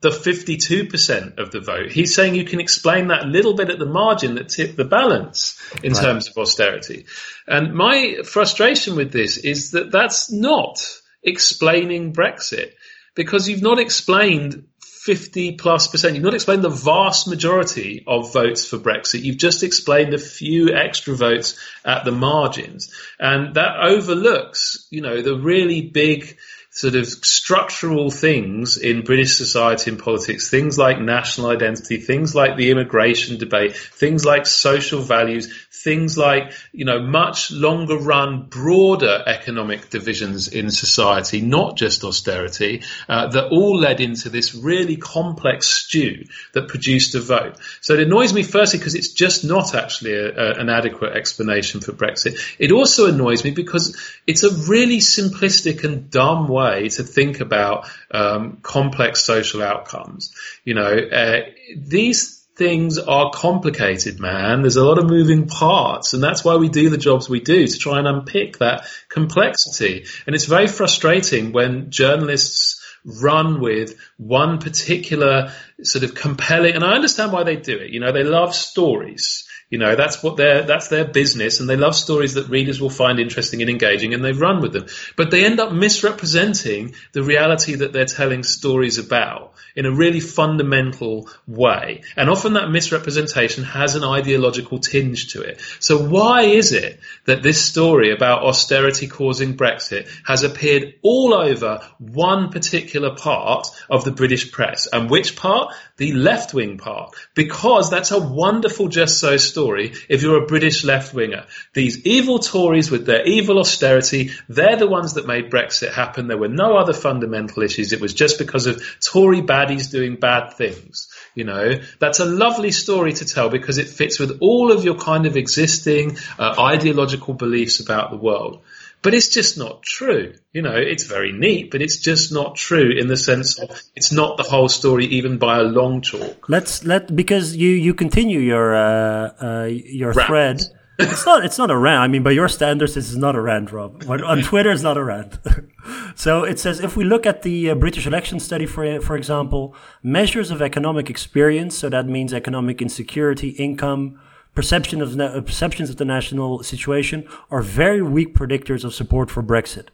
the 0.01 0.09
52% 0.09 1.37
of 1.39 1.51
the 1.51 1.59
vote. 1.59 1.91
He's 1.91 2.15
saying 2.15 2.35
you 2.35 2.45
can 2.45 2.61
explain 2.61 3.07
that 3.09 3.25
little 3.25 3.53
bit 3.53 3.69
at 3.69 3.79
the 3.79 3.85
margin 3.85 4.35
that 4.35 4.49
tipped 4.49 4.77
the 4.77 4.85
balance 4.85 5.61
in 5.83 5.93
right. 5.93 6.01
terms 6.01 6.29
of 6.29 6.37
austerity. 6.37 7.05
And 7.47 7.73
my 7.73 8.21
frustration 8.23 8.95
with 8.95 9.11
this 9.11 9.37
is 9.37 9.71
that 9.71 9.91
that's 9.91 10.31
not 10.31 10.81
explaining 11.21 12.13
Brexit 12.13 12.71
because 13.13 13.49
you've 13.49 13.61
not 13.61 13.79
explained 13.79 14.67
50 14.81 15.53
plus 15.53 15.87
percent. 15.87 16.15
You've 16.15 16.23
not 16.23 16.33
explained 16.33 16.63
the 16.63 16.69
vast 16.69 17.27
majority 17.27 18.03
of 18.05 18.31
votes 18.31 18.65
for 18.65 18.77
Brexit. 18.77 19.23
You've 19.23 19.37
just 19.37 19.63
explained 19.63 20.13
a 20.13 20.17
few 20.17 20.73
extra 20.73 21.15
votes 21.15 21.59
at 21.83 22.05
the 22.05 22.11
margins. 22.11 22.93
And 23.19 23.55
that 23.55 23.79
overlooks, 23.81 24.87
you 24.91 25.01
know, 25.01 25.21
the 25.21 25.35
really 25.35 25.81
big 25.81 26.37
sort 26.79 26.95
of 26.95 27.05
structural 27.07 28.09
things 28.09 28.77
in 28.77 29.03
British 29.03 29.35
society 29.35 29.91
and 29.91 29.99
politics, 29.99 30.49
things 30.49 30.77
like 30.77 30.97
national 30.97 31.49
identity, 31.49 31.97
things 31.97 32.33
like 32.33 32.55
the 32.55 32.71
immigration 32.71 33.37
debate, 33.37 33.75
things 33.75 34.23
like 34.23 34.45
social 34.45 35.01
values, 35.01 35.53
things 35.83 36.17
like, 36.17 36.53
you 36.71 36.85
know, 36.85 37.01
much 37.01 37.51
longer 37.51 37.97
run, 37.97 38.43
broader 38.43 39.21
economic 39.27 39.89
divisions 39.89 40.47
in 40.47 40.71
society, 40.71 41.41
not 41.41 41.75
just 41.75 42.05
austerity, 42.05 42.81
uh, 43.09 43.27
that 43.27 43.49
all 43.49 43.77
led 43.77 43.99
into 43.99 44.29
this 44.29 44.55
really 44.55 44.95
complex 44.95 45.67
stew 45.67 46.23
that 46.53 46.69
produced 46.69 47.13
a 47.13 47.19
vote. 47.19 47.57
So 47.81 47.95
it 47.95 47.99
annoys 47.99 48.33
me 48.33 48.43
firstly 48.43 48.79
because 48.79 48.95
it's 48.95 49.11
just 49.11 49.43
not 49.43 49.75
actually 49.75 50.13
a, 50.13 50.29
a, 50.29 50.59
an 50.61 50.69
adequate 50.69 51.11
explanation 51.11 51.81
for 51.81 51.91
Brexit. 51.91 52.39
It 52.57 52.71
also 52.71 53.07
annoys 53.07 53.43
me 53.43 53.51
because 53.51 53.97
it's 54.25 54.43
a 54.43 54.55
really 54.71 54.99
simplistic 54.99 55.83
and 55.83 56.09
dumb 56.09 56.47
way 56.47 56.68
to 56.77 57.03
think 57.03 57.39
about 57.39 57.89
um, 58.11 58.59
complex 58.61 59.23
social 59.23 59.61
outcomes. 59.61 60.33
You 60.63 60.75
know, 60.75 60.97
uh, 60.97 61.41
these 61.77 62.39
things 62.55 62.99
are 62.99 63.31
complicated, 63.31 64.19
man. 64.19 64.61
There's 64.61 64.75
a 64.75 64.83
lot 64.83 64.99
of 64.99 65.09
moving 65.09 65.47
parts, 65.47 66.13
and 66.13 66.21
that's 66.21 66.43
why 66.43 66.57
we 66.57 66.69
do 66.69 66.89
the 66.89 66.97
jobs 66.97 67.29
we 67.29 67.39
do 67.39 67.65
to 67.65 67.77
try 67.77 67.97
and 67.97 68.07
unpick 68.07 68.57
that 68.59 68.85
complexity. 69.07 70.05
And 70.27 70.35
it's 70.35 70.45
very 70.45 70.67
frustrating 70.67 71.53
when 71.53 71.89
journalists 71.89 72.85
run 73.05 73.61
with 73.61 73.97
one 74.17 74.59
particular 74.59 75.53
sort 75.81 76.03
of 76.03 76.13
compelling, 76.13 76.75
and 76.75 76.83
I 76.83 76.93
understand 76.95 77.31
why 77.31 77.43
they 77.43 77.55
do 77.55 77.77
it. 77.77 77.91
You 77.91 78.01
know, 78.01 78.11
they 78.11 78.23
love 78.23 78.53
stories. 78.53 79.45
You 79.69 79.77
know, 79.77 79.95
that's 79.95 80.23
what 80.23 80.35
their 80.35 80.63
that's 80.63 80.87
their 80.87 81.05
business, 81.05 81.59
and 81.59 81.69
they 81.69 81.75
love 81.75 81.95
stories 81.95 82.33
that 82.33 82.49
readers 82.49 82.81
will 82.81 82.89
find 82.89 83.19
interesting 83.19 83.61
and 83.61 83.69
engaging, 83.69 84.15
and 84.15 84.25
they 84.25 84.31
run 84.31 84.61
with 84.61 84.73
them. 84.73 84.87
But 85.15 85.29
they 85.29 85.45
end 85.45 85.59
up 85.59 85.71
misrepresenting 85.71 86.95
the 87.11 87.21
reality 87.21 87.75
that 87.75 87.93
they're 87.93 88.05
telling 88.05 88.41
stories 88.41 88.97
about 88.97 89.53
in 89.75 89.85
a 89.85 89.91
really 89.91 90.21
fundamental 90.21 91.29
way, 91.45 92.01
and 92.17 92.31
often 92.31 92.53
that 92.53 92.71
misrepresentation 92.71 93.63
has 93.63 93.95
an 93.95 94.03
ideological 94.03 94.79
tinge 94.79 95.33
to 95.33 95.41
it. 95.43 95.61
So 95.79 95.99
why 95.99 96.45
is 96.45 96.73
it 96.73 96.99
that 97.25 97.43
this 97.43 97.61
story 97.61 98.11
about 98.11 98.43
austerity 98.43 99.05
causing 99.05 99.55
Brexit 99.55 100.09
has 100.25 100.41
appeared 100.41 100.95
all 101.03 101.35
over 101.35 101.87
one 101.99 102.49
particular 102.49 103.13
part 103.13 103.67
of 103.87 104.03
the 104.03 104.11
British 104.11 104.51
press, 104.51 104.87
and 104.87 105.11
which 105.11 105.35
part? 105.35 105.75
The 105.97 106.13
left 106.13 106.53
wing 106.53 106.77
part, 106.77 107.13
because 107.35 107.91
that's 107.91 108.11
a 108.11 108.19
wonderful 108.19 108.87
just 108.87 109.19
so 109.19 109.37
story 109.37 109.58
story 109.59 109.93
if 110.07 110.21
you're 110.21 110.41
a 110.41 110.47
British 110.47 110.83
left 110.85 111.13
winger. 111.13 111.45
These 111.73 112.05
evil 112.05 112.39
Tories 112.39 112.89
with 112.89 113.05
their 113.05 113.25
evil 113.25 113.59
austerity, 113.59 114.31
they're 114.47 114.77
the 114.77 114.87
ones 114.87 115.15
that 115.15 115.27
made 115.27 115.51
Brexit 115.51 115.91
happen. 115.91 116.27
There 116.27 116.37
were 116.37 116.47
no 116.47 116.77
other 116.77 116.93
fundamental 116.93 117.63
issues. 117.63 117.91
It 117.91 117.99
was 117.99 118.13
just 118.13 118.37
because 118.37 118.67
of 118.67 118.81
Tory 119.01 119.41
baddies 119.41 119.91
doing 119.91 120.15
bad 120.15 120.53
things. 120.53 121.09
You 121.35 121.43
know, 121.43 121.79
that's 121.99 122.19
a 122.19 122.25
lovely 122.25 122.71
story 122.71 123.13
to 123.13 123.25
tell 123.25 123.49
because 123.49 123.77
it 123.77 123.89
fits 123.89 124.19
with 124.19 124.37
all 124.39 124.71
of 124.71 124.85
your 124.85 124.95
kind 124.95 125.25
of 125.25 125.35
existing 125.35 126.17
uh, 126.37 126.55
ideological 126.57 127.33
beliefs 127.33 127.79
about 127.79 128.11
the 128.11 128.17
world. 128.17 128.61
But 129.01 129.13
it's 129.13 129.29
just 129.29 129.57
not 129.57 129.81
true. 129.81 130.33
You 130.51 130.61
know, 130.61 130.75
it's 130.75 131.03
very 131.03 131.31
neat, 131.31 131.71
but 131.71 131.81
it's 131.81 131.97
just 131.97 132.33
not 132.33 132.55
true 132.55 132.91
in 132.91 133.07
the 133.07 133.15
sense 133.15 133.57
of 133.57 133.81
it's 133.95 134.11
not 134.11 134.35
the 134.37 134.43
whole 134.43 134.67
story, 134.67 135.05
even 135.05 135.37
by 135.37 135.59
a 135.59 135.63
long 135.63 136.01
chalk. 136.01 136.49
Let's 136.49 136.83
let 136.83 137.15
because 137.15 137.55
you 137.55 137.69
you 137.69 137.93
continue 137.93 138.39
your 138.39 138.75
uh, 138.75 139.31
uh, 139.41 139.65
your 139.65 140.11
rant. 140.11 140.27
thread. 140.27 140.61
It's 140.99 141.25
not 141.25 141.45
it's 141.45 141.57
not 141.57 141.71
a 141.71 141.77
rant. 141.77 142.01
I 142.01 142.07
mean, 142.09 142.23
by 142.23 142.31
your 142.31 142.49
standards, 142.49 142.95
this 142.95 143.09
is 143.09 143.15
not 143.15 143.35
a 143.35 143.41
rant, 143.41 143.71
Rob. 143.71 144.03
On 144.09 144.41
Twitter, 144.41 144.69
it's 144.69 144.83
not 144.83 144.97
a 144.97 145.03
rant. 145.03 145.39
so 146.15 146.43
it 146.43 146.59
says 146.59 146.81
if 146.81 146.97
we 146.97 147.05
look 147.05 147.25
at 147.25 147.43
the 147.43 147.69
uh, 147.69 147.75
British 147.75 148.05
election 148.05 148.37
study, 148.37 148.65
for 148.65 148.99
for 148.99 149.15
example, 149.15 149.73
measures 150.03 150.51
of 150.51 150.61
economic 150.61 151.09
experience, 151.09 151.77
so 151.77 151.87
that 151.87 152.05
means 152.05 152.33
economic 152.33 152.81
insecurity, 152.81 153.49
income 153.51 154.19
perception 154.59 155.01
of 155.01 155.17
uh, 155.17 155.39
perceptions 155.39 155.89
of 155.89 155.95
the 155.95 156.03
national 156.03 156.63
situation 156.63 157.25
are 157.49 157.61
very 157.61 158.01
weak 158.01 158.35
predictors 158.35 158.83
of 158.83 158.93
support 158.93 159.31
for 159.31 159.41
Brexit. 159.41 159.87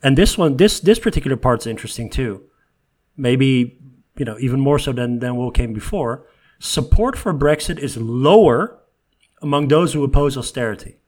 And 0.00 0.16
this 0.16 0.38
one, 0.38 0.58
this 0.58 0.78
this 0.78 1.00
particular 1.00 1.36
part's 1.36 1.66
interesting 1.66 2.08
too. 2.08 2.44
Maybe 3.16 3.80
you 4.16 4.24
know 4.24 4.38
even 4.38 4.60
more 4.60 4.78
so 4.78 4.92
than 4.92 5.18
than 5.18 5.34
what 5.34 5.54
came 5.54 5.72
before. 5.72 6.24
Support 6.60 7.18
for 7.18 7.34
Brexit 7.34 7.78
is 7.80 7.96
lower 7.96 8.78
among 9.42 9.66
those 9.66 9.92
who 9.92 10.04
oppose 10.04 10.36
austerity. 10.36 10.98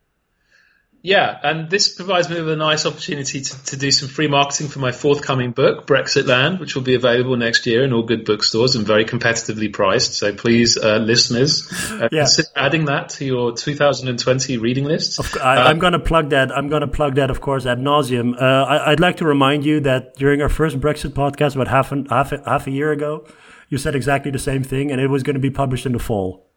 Yeah, 1.02 1.38
and 1.42 1.70
this 1.70 1.94
provides 1.94 2.28
me 2.28 2.40
with 2.40 2.48
a 2.48 2.56
nice 2.56 2.84
opportunity 2.84 3.40
to, 3.40 3.64
to 3.66 3.76
do 3.76 3.90
some 3.92 4.08
free 4.08 4.26
marketing 4.26 4.66
for 4.66 4.80
my 4.80 4.90
forthcoming 4.90 5.52
book, 5.52 5.86
Brexit 5.86 6.26
Land, 6.26 6.58
which 6.58 6.74
will 6.74 6.82
be 6.82 6.96
available 6.96 7.36
next 7.36 7.66
year 7.66 7.84
in 7.84 7.92
all 7.92 8.02
good 8.02 8.24
bookstores 8.24 8.74
and 8.74 8.84
very 8.84 9.04
competitively 9.04 9.72
priced. 9.72 10.14
So 10.14 10.32
please, 10.32 10.76
uh, 10.76 10.96
listeners, 10.96 11.70
uh, 11.92 12.08
yeah. 12.10 12.22
consider 12.22 12.48
adding 12.56 12.86
that 12.86 13.10
to 13.10 13.24
your 13.24 13.52
2020 13.52 14.58
reading 14.58 14.84
list. 14.84 15.20
I, 15.40 15.70
am 15.70 15.76
uh, 15.76 15.80
going 15.80 15.92
to 15.92 16.00
plug 16.00 16.30
that. 16.30 16.50
I'm 16.50 16.68
going 16.68 16.82
to 16.82 16.88
plug 16.88 17.14
that, 17.14 17.30
of 17.30 17.40
course, 17.40 17.64
ad 17.64 17.78
nauseum. 17.78 18.34
Uh, 18.40 18.64
I, 18.64 18.90
would 18.90 19.00
like 19.00 19.18
to 19.18 19.24
remind 19.24 19.64
you 19.64 19.80
that 19.80 20.16
during 20.16 20.42
our 20.42 20.48
first 20.48 20.80
Brexit 20.80 21.10
podcast, 21.10 21.54
about 21.54 21.68
half, 21.68 21.92
an, 21.92 22.06
half, 22.06 22.30
half 22.30 22.66
a 22.66 22.72
year 22.72 22.90
ago, 22.90 23.24
you 23.68 23.78
said 23.78 23.94
exactly 23.94 24.32
the 24.32 24.38
same 24.38 24.64
thing, 24.64 24.90
and 24.90 25.00
it 25.00 25.06
was 25.08 25.22
going 25.22 25.34
to 25.34 25.40
be 25.40 25.50
published 25.50 25.86
in 25.86 25.92
the 25.92 25.98
fall. 26.00 26.47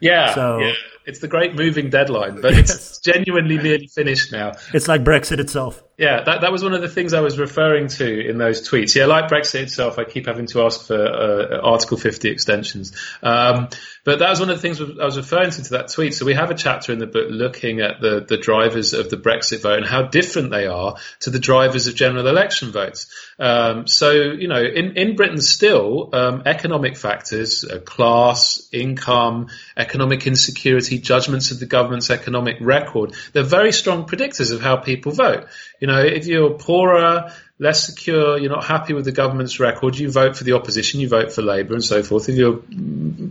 Yeah, 0.00 0.34
so, 0.34 0.58
yeah. 0.58 0.72
It's 1.06 1.18
the 1.18 1.28
great 1.28 1.54
moving 1.54 1.90
deadline, 1.90 2.40
but 2.40 2.54
yes. 2.56 2.74
it's 2.74 2.98
genuinely 3.00 3.58
nearly 3.58 3.86
finished 3.86 4.32
now. 4.32 4.52
It's 4.72 4.88
like 4.88 5.02
Brexit 5.02 5.38
itself. 5.38 5.82
Yeah, 6.00 6.22
that, 6.24 6.40
that 6.40 6.50
was 6.50 6.62
one 6.62 6.72
of 6.72 6.80
the 6.80 6.88
things 6.88 7.12
I 7.12 7.20
was 7.20 7.38
referring 7.38 7.88
to 7.88 8.26
in 8.26 8.38
those 8.38 8.66
tweets. 8.66 8.94
Yeah, 8.94 9.04
like 9.04 9.28
Brexit 9.28 9.60
itself, 9.60 9.98
I 9.98 10.04
keep 10.04 10.24
having 10.24 10.46
to 10.46 10.62
ask 10.62 10.86
for 10.86 10.96
uh, 10.96 11.60
Article 11.62 11.98
50 11.98 12.30
extensions. 12.30 12.92
Um, 13.22 13.68
but 14.02 14.20
that 14.20 14.30
was 14.30 14.40
one 14.40 14.48
of 14.48 14.56
the 14.56 14.62
things 14.62 14.80
I 14.80 15.04
was 15.04 15.18
referring 15.18 15.50
to 15.50 15.62
to 15.62 15.70
that 15.72 15.88
tweet. 15.88 16.14
So 16.14 16.24
we 16.24 16.32
have 16.32 16.50
a 16.50 16.54
chapter 16.54 16.90
in 16.92 17.00
the 17.00 17.06
book 17.06 17.26
looking 17.28 17.82
at 17.82 18.00
the, 18.00 18.24
the 18.26 18.38
drivers 18.38 18.94
of 18.94 19.10
the 19.10 19.18
Brexit 19.18 19.60
vote 19.60 19.76
and 19.76 19.86
how 19.86 20.04
different 20.04 20.50
they 20.50 20.66
are 20.66 20.96
to 21.20 21.28
the 21.28 21.38
drivers 21.38 21.86
of 21.86 21.96
general 21.96 22.26
election 22.26 22.72
votes. 22.72 23.06
Um, 23.38 23.86
so, 23.86 24.12
you 24.12 24.48
know, 24.48 24.62
in, 24.62 24.96
in 24.96 25.16
Britain 25.16 25.42
still, 25.42 26.08
um, 26.14 26.44
economic 26.46 26.96
factors, 26.96 27.62
uh, 27.62 27.78
class, 27.78 28.66
income, 28.72 29.48
economic 29.76 30.26
insecurity, 30.26 30.98
judgments 30.98 31.50
of 31.50 31.60
the 31.60 31.66
government's 31.66 32.08
economic 32.08 32.56
record, 32.62 33.14
they're 33.34 33.42
very 33.42 33.72
strong 33.72 34.06
predictors 34.06 34.50
of 34.50 34.62
how 34.62 34.76
people 34.76 35.12
vote. 35.12 35.46
You 35.78 35.88
know, 35.90 36.02
if 36.02 36.26
you're 36.26 36.50
poorer, 36.50 37.32
less 37.58 37.84
secure, 37.84 38.38
you're 38.38 38.50
not 38.50 38.64
happy 38.64 38.94
with 38.94 39.04
the 39.04 39.12
government's 39.12 39.60
record, 39.60 39.96
you 39.96 40.10
vote 40.10 40.36
for 40.36 40.44
the 40.44 40.52
opposition, 40.52 41.00
you 41.00 41.08
vote 41.08 41.32
for 41.32 41.42
Labour 41.42 41.74
and 41.74 41.84
so 41.84 42.02
forth. 42.02 42.28
If 42.28 42.36
you're 42.36 42.62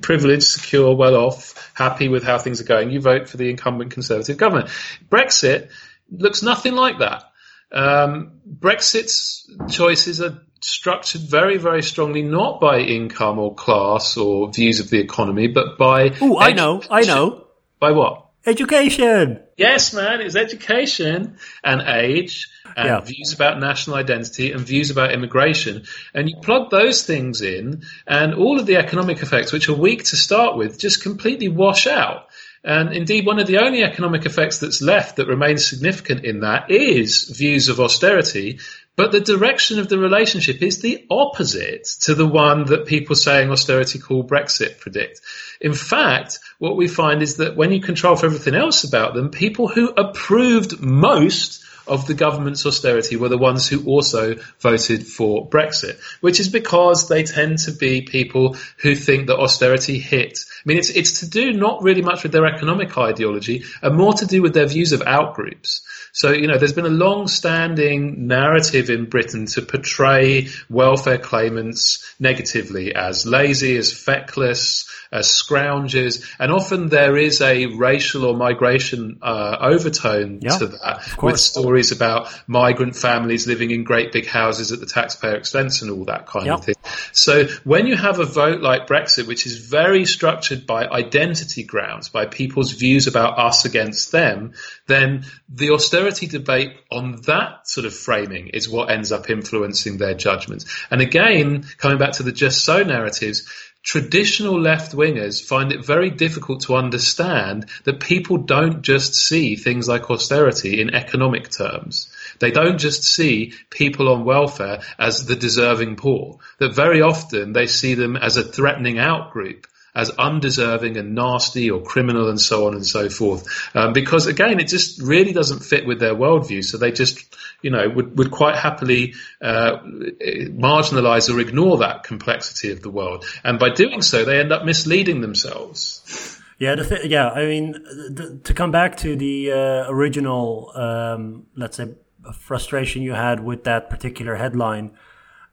privileged, 0.02 0.44
secure, 0.44 0.96
well 0.96 1.16
off, 1.16 1.72
happy 1.74 2.08
with 2.10 2.24
how 2.24 2.38
things 2.38 2.62
are 2.62 2.66
going, 2.66 2.92
you 2.92 3.02
vote 3.02 3.28
for 3.28 3.38
the 3.38 3.50
incumbent 3.50 3.92
Conservative 3.92 4.38
government. 4.38 4.70
Brexit 5.10 5.70
looks 6.12 6.44
nothing 6.44 6.76
like 6.76 7.00
that. 7.00 7.24
Um, 7.72 8.40
Brexit's 8.48 9.50
choices 9.70 10.22
are 10.22 10.42
structured 10.62 11.22
very, 11.22 11.58
very 11.58 11.82
strongly 11.82 12.22
not 12.22 12.60
by 12.60 12.80
income 12.80 13.40
or 13.40 13.56
class 13.56 14.18
or 14.18 14.52
views 14.52 14.80
of 14.80 14.90
the 14.90 15.00
economy, 15.00 15.48
but 15.48 15.78
by. 15.78 16.16
Oh, 16.22 16.38
I 16.38 16.52
know, 16.52 16.84
I 16.90 17.02
know. 17.02 17.48
By 17.80 17.92
what? 17.92 18.29
Education. 18.50 19.40
Yes, 19.58 19.94
man, 19.94 20.22
it's 20.22 20.36
education 20.36 21.38
and 21.64 21.82
age 21.82 22.50
and 22.76 22.88
yeah. 22.88 23.00
views 23.02 23.32
about 23.34 23.60
national 23.60 23.96
identity 23.98 24.52
and 24.52 24.62
views 24.62 24.90
about 24.90 25.12
immigration. 25.12 25.84
And 26.16 26.28
you 26.28 26.38
plug 26.42 26.72
those 26.72 27.04
things 27.04 27.42
in, 27.42 27.84
and 28.08 28.34
all 28.34 28.60
of 28.60 28.66
the 28.66 28.78
economic 28.78 29.22
effects, 29.22 29.52
which 29.52 29.70
are 29.70 29.76
weak 29.76 30.06
to 30.06 30.16
start 30.16 30.58
with, 30.58 30.80
just 30.80 31.04
completely 31.04 31.48
wash 31.48 31.86
out. 31.86 32.28
And 32.64 32.92
indeed, 32.92 33.26
one 33.26 33.40
of 33.40 33.46
the 33.46 33.60
only 33.60 33.84
economic 33.84 34.26
effects 34.26 34.58
that's 34.58 34.82
left 34.82 35.18
that 35.18 35.28
remains 35.28 35.68
significant 35.68 36.26
in 36.26 36.40
that 36.40 36.72
is 36.72 37.26
views 37.26 37.70
of 37.70 37.80
austerity. 37.80 38.60
But 38.96 39.12
the 39.12 39.22
direction 39.22 39.80
of 39.80 39.88
the 39.88 39.98
relationship 40.00 40.62
is 40.62 40.82
the 40.82 41.06
opposite 41.10 41.86
to 42.02 42.16
the 42.16 42.28
one 42.28 42.66
that 42.66 42.86
people 42.86 43.16
saying 43.16 43.50
austerity 43.50 44.00
call 44.00 44.28
Brexit 44.28 44.80
predict. 44.80 45.22
In 45.62 45.74
fact, 45.74 46.40
what 46.58 46.78
we 46.78 46.88
find 46.88 47.22
is 47.22 47.38
that 47.38 47.56
when 47.56 47.72
you 47.72 47.82
control 47.82 48.16
for 48.16 48.28
everything 48.28 48.56
else 48.56 48.84
about 48.84 49.14
them, 49.14 49.30
people 49.30 49.68
who 49.68 49.90
approved 49.90 50.82
most 50.82 51.64
of 51.90 52.06
the 52.06 52.14
government's 52.14 52.66
austerity 52.66 53.16
were 53.18 53.30
the 53.30 53.38
ones 53.38 53.68
who 53.68 53.84
also 53.86 54.36
voted 54.60 55.06
for 55.06 55.50
Brexit, 55.50 56.00
which 56.22 56.40
is 56.40 56.48
because 56.48 57.08
they 57.08 57.24
tend 57.24 57.58
to 57.60 57.72
be 57.72 58.04
people 58.04 58.56
who 58.78 58.96
think 58.96 59.28
that 59.28 59.40
austerity 59.40 59.98
hit. 59.98 60.38
I 60.38 60.62
mean, 60.66 60.78
it's, 60.78 60.92
it's 60.92 61.22
to 61.22 61.30
do 61.30 61.52
not 61.52 61.82
really 61.82 62.04
much 62.04 62.24
with 62.24 62.32
their 62.32 62.46
economic 62.46 62.98
ideology 62.98 63.64
and 63.82 63.98
more 63.98 64.14
to 64.14 64.28
do 64.28 64.42
with 64.42 64.54
their 64.54 64.68
views 64.68 64.92
of 64.92 65.02
outgroups. 65.02 65.82
So, 66.12 66.32
you 66.32 66.48
know, 66.48 66.58
there's 66.58 66.74
been 66.74 66.86
a 66.86 66.90
long 66.90 67.28
standing 67.28 68.28
narrative 68.28 68.90
in 68.90 69.10
Britain 69.10 69.48
to 69.48 69.62
portray 69.62 70.48
welfare 70.70 71.18
claimants 71.18 72.16
negatively 72.20 72.94
as 72.94 73.26
lazy, 73.26 73.78
as 73.78 73.94
feckless, 73.94 74.86
as 75.12 75.28
scroungers, 75.28 76.26
and 76.40 76.52
often 76.52 76.90
there 76.90 77.18
is 77.18 77.42
a 77.42 77.66
racial 77.68 78.26
or 78.26 78.36
migration 78.36 79.20
uh, 79.22 79.58
overtone 79.60 80.40
yeah, 80.42 80.58
to 80.58 80.68
that, 80.68 81.22
with 81.22 81.40
stories 81.40 81.92
about 81.92 82.34
migrant 82.48 82.96
families 82.96 83.48
living 83.48 83.72
in 83.72 83.84
great 83.84 84.12
big 84.12 84.28
houses 84.28 84.72
at 84.72 84.80
the 84.80 84.86
taxpayer 84.86 85.36
expense 85.36 85.82
and 85.82 85.92
all 85.92 86.06
that 86.06 86.28
kind 86.28 86.46
yep. 86.46 86.60
of 86.60 86.66
thing. 86.66 86.76
So 87.12 87.46
when 87.64 87.88
you 87.88 87.96
have 87.96 88.20
a 88.20 88.26
vote 88.26 88.62
like 88.62 88.88
Brexit, 88.88 89.28
which 89.28 89.46
is 89.46 89.58
very 89.58 90.06
structured 90.06 90.68
by 90.68 90.88
identity 90.88 91.64
grounds, 91.64 92.10
by 92.10 92.26
people's 92.26 92.74
views 92.74 93.08
about 93.08 93.40
us 93.40 93.66
against 93.66 94.12
them, 94.12 94.54
then 94.88 95.26
the 95.48 95.72
austerity 95.72 96.28
debate 96.28 96.74
on 96.92 97.22
that 97.24 97.68
sort 97.68 97.86
of 97.86 97.94
framing 97.96 98.50
is 98.50 98.70
what 98.70 98.92
ends 98.92 99.12
up 99.12 99.30
influencing 99.30 99.98
their 99.98 100.14
judgments. 100.14 100.66
And 100.92 101.02
again, 101.02 101.66
coming 101.78 101.98
back 101.98 102.14
to 102.14 102.24
the 102.24 102.32
just 102.32 102.64
so 102.64 102.84
narratives, 102.84 103.48
traditional 103.84 104.60
left 104.60 104.94
wingers 104.94 105.44
find 105.44 105.72
it 105.72 105.86
very 105.86 106.10
difficult 106.10 106.62
to 106.62 106.76
understand 106.76 107.66
that 107.86 108.00
people 108.00 108.38
don't 108.38 108.82
just 108.82 109.16
see 109.16 109.56
things 109.56 109.88
like 109.88 110.10
austerity 110.10 110.82
in 110.82 110.94
economic 110.94 111.50
terms. 111.50 112.12
They 112.40 112.52
don't 112.52 112.78
just 112.78 113.04
see 113.04 113.54
people 113.70 114.10
on 114.10 114.26
welfare 114.26 114.82
as 114.98 115.26
the 115.26 115.36
deserving 115.36 115.96
poor. 115.96 116.40
That 116.58 116.76
very 116.76 117.02
often 117.02 117.54
they 117.54 117.68
see 117.68 117.94
them 117.94 118.16
as 118.16 118.38
a 118.38 118.44
threatening 118.44 118.96
outgroup 118.96 119.66
as 119.96 120.12
undeserving 120.12 120.98
and 120.98 121.16
nasty 121.16 121.72
or 121.72 121.82
criminal 121.82 122.30
and 122.30 122.40
so 122.40 122.68
on 122.68 122.76
and 122.76 122.86
so 122.86 123.10
forth. 123.10 123.76
Um, 123.76 123.94
because 123.94 124.28
again, 124.28 124.60
it 124.60 124.68
just 124.68 125.02
really 125.02 125.34
doesn't 125.34 125.60
fit 125.60 125.86
with 125.86 126.00
their 126.00 126.16
worldview. 126.16 126.64
So 126.64 126.78
they 126.78 126.92
just, 126.92 127.36
you 127.62 127.72
know, 127.72 127.90
would, 127.90 128.18
would 128.18 128.32
quite 128.32 128.56
happily 128.56 129.14
uh, 129.42 129.78
marginalize 129.84 131.34
or 131.34 131.40
ignore 131.40 131.78
that 131.80 132.04
complexity 132.04 132.72
of 132.72 132.82
the 132.82 132.90
world. 132.90 133.26
And 133.44 133.60
by 133.60 133.70
doing 133.70 134.02
so, 134.02 134.26
they 134.26 134.40
end 134.40 134.52
up 134.52 134.66
misleading 134.66 135.22
themselves. 135.22 136.40
Yeah, 136.58 136.76
th- 136.76 137.06
yeah. 137.06 137.30
I 137.30 137.46
mean, 137.46 137.72
the, 137.72 138.40
to 138.44 138.54
come 138.54 138.72
back 138.72 138.98
to 138.98 139.16
the 139.16 139.52
uh, 139.52 139.86
original, 139.90 140.72
um, 140.76 141.46
let's 141.56 141.78
say, 141.78 141.96
frustration 142.34 143.02
you 143.02 143.14
had 143.14 143.44
with 143.44 143.64
that 143.64 143.90
particular 143.90 144.36
headline. 144.36 144.92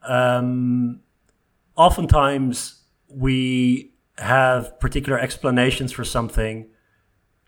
Um, 0.02 1.00
oftentimes, 1.76 2.82
we 3.08 3.92
have 4.18 4.78
particular 4.80 5.18
explanations 5.18 5.92
for 5.92 6.04
something 6.04 6.68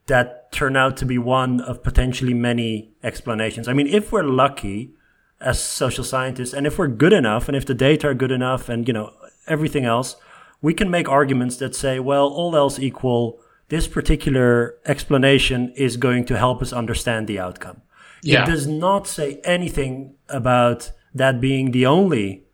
that 0.08 0.50
turn 0.52 0.76
out 0.76 0.96
to 0.98 1.06
be 1.06 1.18
one 1.18 1.60
of 1.60 1.82
potentially 1.82 2.34
many 2.34 2.90
explanations. 3.02 3.68
I 3.68 3.72
mean, 3.72 3.86
if 3.86 4.12
we're 4.12 4.24
lucky 4.24 4.92
as 5.40 5.62
social 5.62 6.04
scientists, 6.04 6.52
and 6.52 6.66
if 6.66 6.78
we're 6.78 6.88
good 6.88 7.12
enough, 7.12 7.48
and 7.48 7.56
if 7.56 7.64
the 7.64 7.74
data 7.74 8.08
are 8.08 8.14
good 8.14 8.32
enough, 8.32 8.68
and 8.68 8.86
you 8.88 8.92
know 8.92 9.12
everything 9.46 9.84
else, 9.84 10.16
we 10.60 10.74
can 10.74 10.90
make 10.90 11.08
arguments 11.08 11.56
that 11.58 11.74
say, 11.74 12.00
well, 12.00 12.26
all 12.28 12.56
else 12.56 12.78
equal, 12.78 13.40
this 13.68 13.86
particular 13.86 14.76
explanation 14.86 15.72
is 15.76 15.96
going 15.96 16.24
to 16.26 16.36
help 16.36 16.60
us 16.62 16.72
understand 16.72 17.28
the 17.28 17.38
outcome. 17.38 17.82
Yeah. 18.22 18.42
It 18.42 18.46
does 18.46 18.66
not 18.66 19.06
say 19.06 19.40
anything 19.44 20.14
about 20.28 20.90
that 21.14 21.40
being 21.40 21.70
the 21.70 21.86
only 21.86 22.44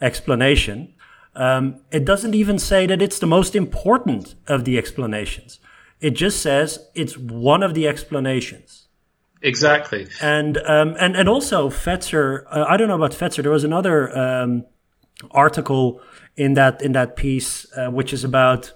explanation. 0.00 0.94
Um, 1.34 1.80
it 1.90 2.04
doesn't 2.04 2.34
even 2.34 2.58
say 2.58 2.86
that 2.86 3.02
it's 3.02 3.18
the 3.18 3.26
most 3.26 3.56
important 3.56 4.34
of 4.46 4.64
the 4.64 4.78
explanations. 4.78 5.58
It 6.00 6.10
just 6.12 6.40
says 6.40 6.88
it's 6.94 7.16
one 7.16 7.62
of 7.62 7.74
the 7.74 7.88
explanations. 7.88 8.88
Exactly. 9.42 10.08
And 10.20 10.58
um, 10.58 10.96
and 10.98 11.16
and 11.16 11.28
also 11.28 11.70
Fetzer. 11.70 12.44
Uh, 12.50 12.64
I 12.68 12.76
don't 12.76 12.88
know 12.88 12.96
about 12.96 13.12
Fetzer. 13.12 13.42
There 13.42 13.52
was 13.52 13.64
another 13.64 14.16
um, 14.16 14.66
article 15.30 16.00
in 16.36 16.54
that 16.54 16.82
in 16.82 16.92
that 16.92 17.16
piece 17.16 17.66
uh, 17.76 17.88
which 17.90 18.12
is 18.12 18.24
about 18.24 18.72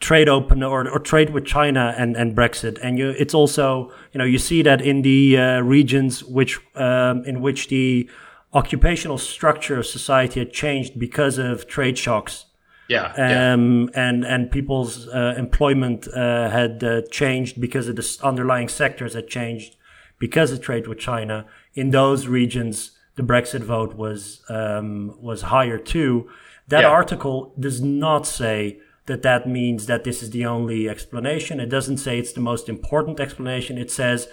trade 0.00 0.28
open 0.28 0.62
or, 0.62 0.88
or 0.88 0.98
trade 0.98 1.30
with 1.30 1.46
China 1.46 1.94
and, 1.96 2.16
and 2.16 2.36
Brexit. 2.36 2.78
And 2.82 2.98
you, 2.98 3.10
it's 3.10 3.34
also 3.34 3.92
you 4.12 4.18
know 4.18 4.24
you 4.24 4.38
see 4.38 4.62
that 4.62 4.80
in 4.80 5.02
the 5.02 5.38
uh, 5.38 5.60
regions 5.60 6.22
which 6.22 6.60
um, 6.74 7.24
in 7.24 7.40
which 7.40 7.68
the 7.68 8.08
occupational 8.52 9.18
structure 9.18 9.78
of 9.78 9.86
society 9.86 10.40
had 10.40 10.52
changed 10.52 10.98
because 10.98 11.38
of 11.38 11.66
trade 11.66 11.98
shocks. 11.98 12.46
Yeah, 12.88 13.06
um, 13.16 13.88
yeah. 13.94 14.08
and 14.08 14.24
and 14.24 14.50
people's 14.50 15.08
uh, 15.08 15.34
employment 15.38 16.06
uh, 16.08 16.50
had 16.50 16.84
uh, 16.84 17.02
changed 17.10 17.60
because 17.60 17.88
of 17.88 17.96
the 17.96 18.18
underlying 18.22 18.68
sectors 18.68 19.14
had 19.14 19.28
changed 19.28 19.76
because 20.18 20.52
of 20.52 20.60
trade 20.60 20.86
with 20.86 20.98
China. 20.98 21.46
In 21.74 21.90
those 21.90 22.26
regions, 22.26 22.92
the 23.16 23.22
Brexit 23.22 23.62
vote 23.62 23.94
was 23.94 24.42
um, 24.48 25.16
was 25.20 25.42
higher 25.42 25.78
too. 25.78 26.28
That 26.68 26.82
yeah. 26.82 26.88
article 26.88 27.54
does 27.58 27.80
not 27.80 28.26
say 28.26 28.80
that 29.06 29.22
that 29.22 29.48
means 29.48 29.86
that 29.86 30.04
this 30.04 30.22
is 30.22 30.30
the 30.30 30.46
only 30.46 30.88
explanation. 30.88 31.60
It 31.60 31.68
doesn't 31.68 31.98
say 31.98 32.18
it's 32.18 32.32
the 32.32 32.40
most 32.40 32.68
important 32.68 33.20
explanation. 33.20 33.76
It 33.76 33.90
says 33.90 34.28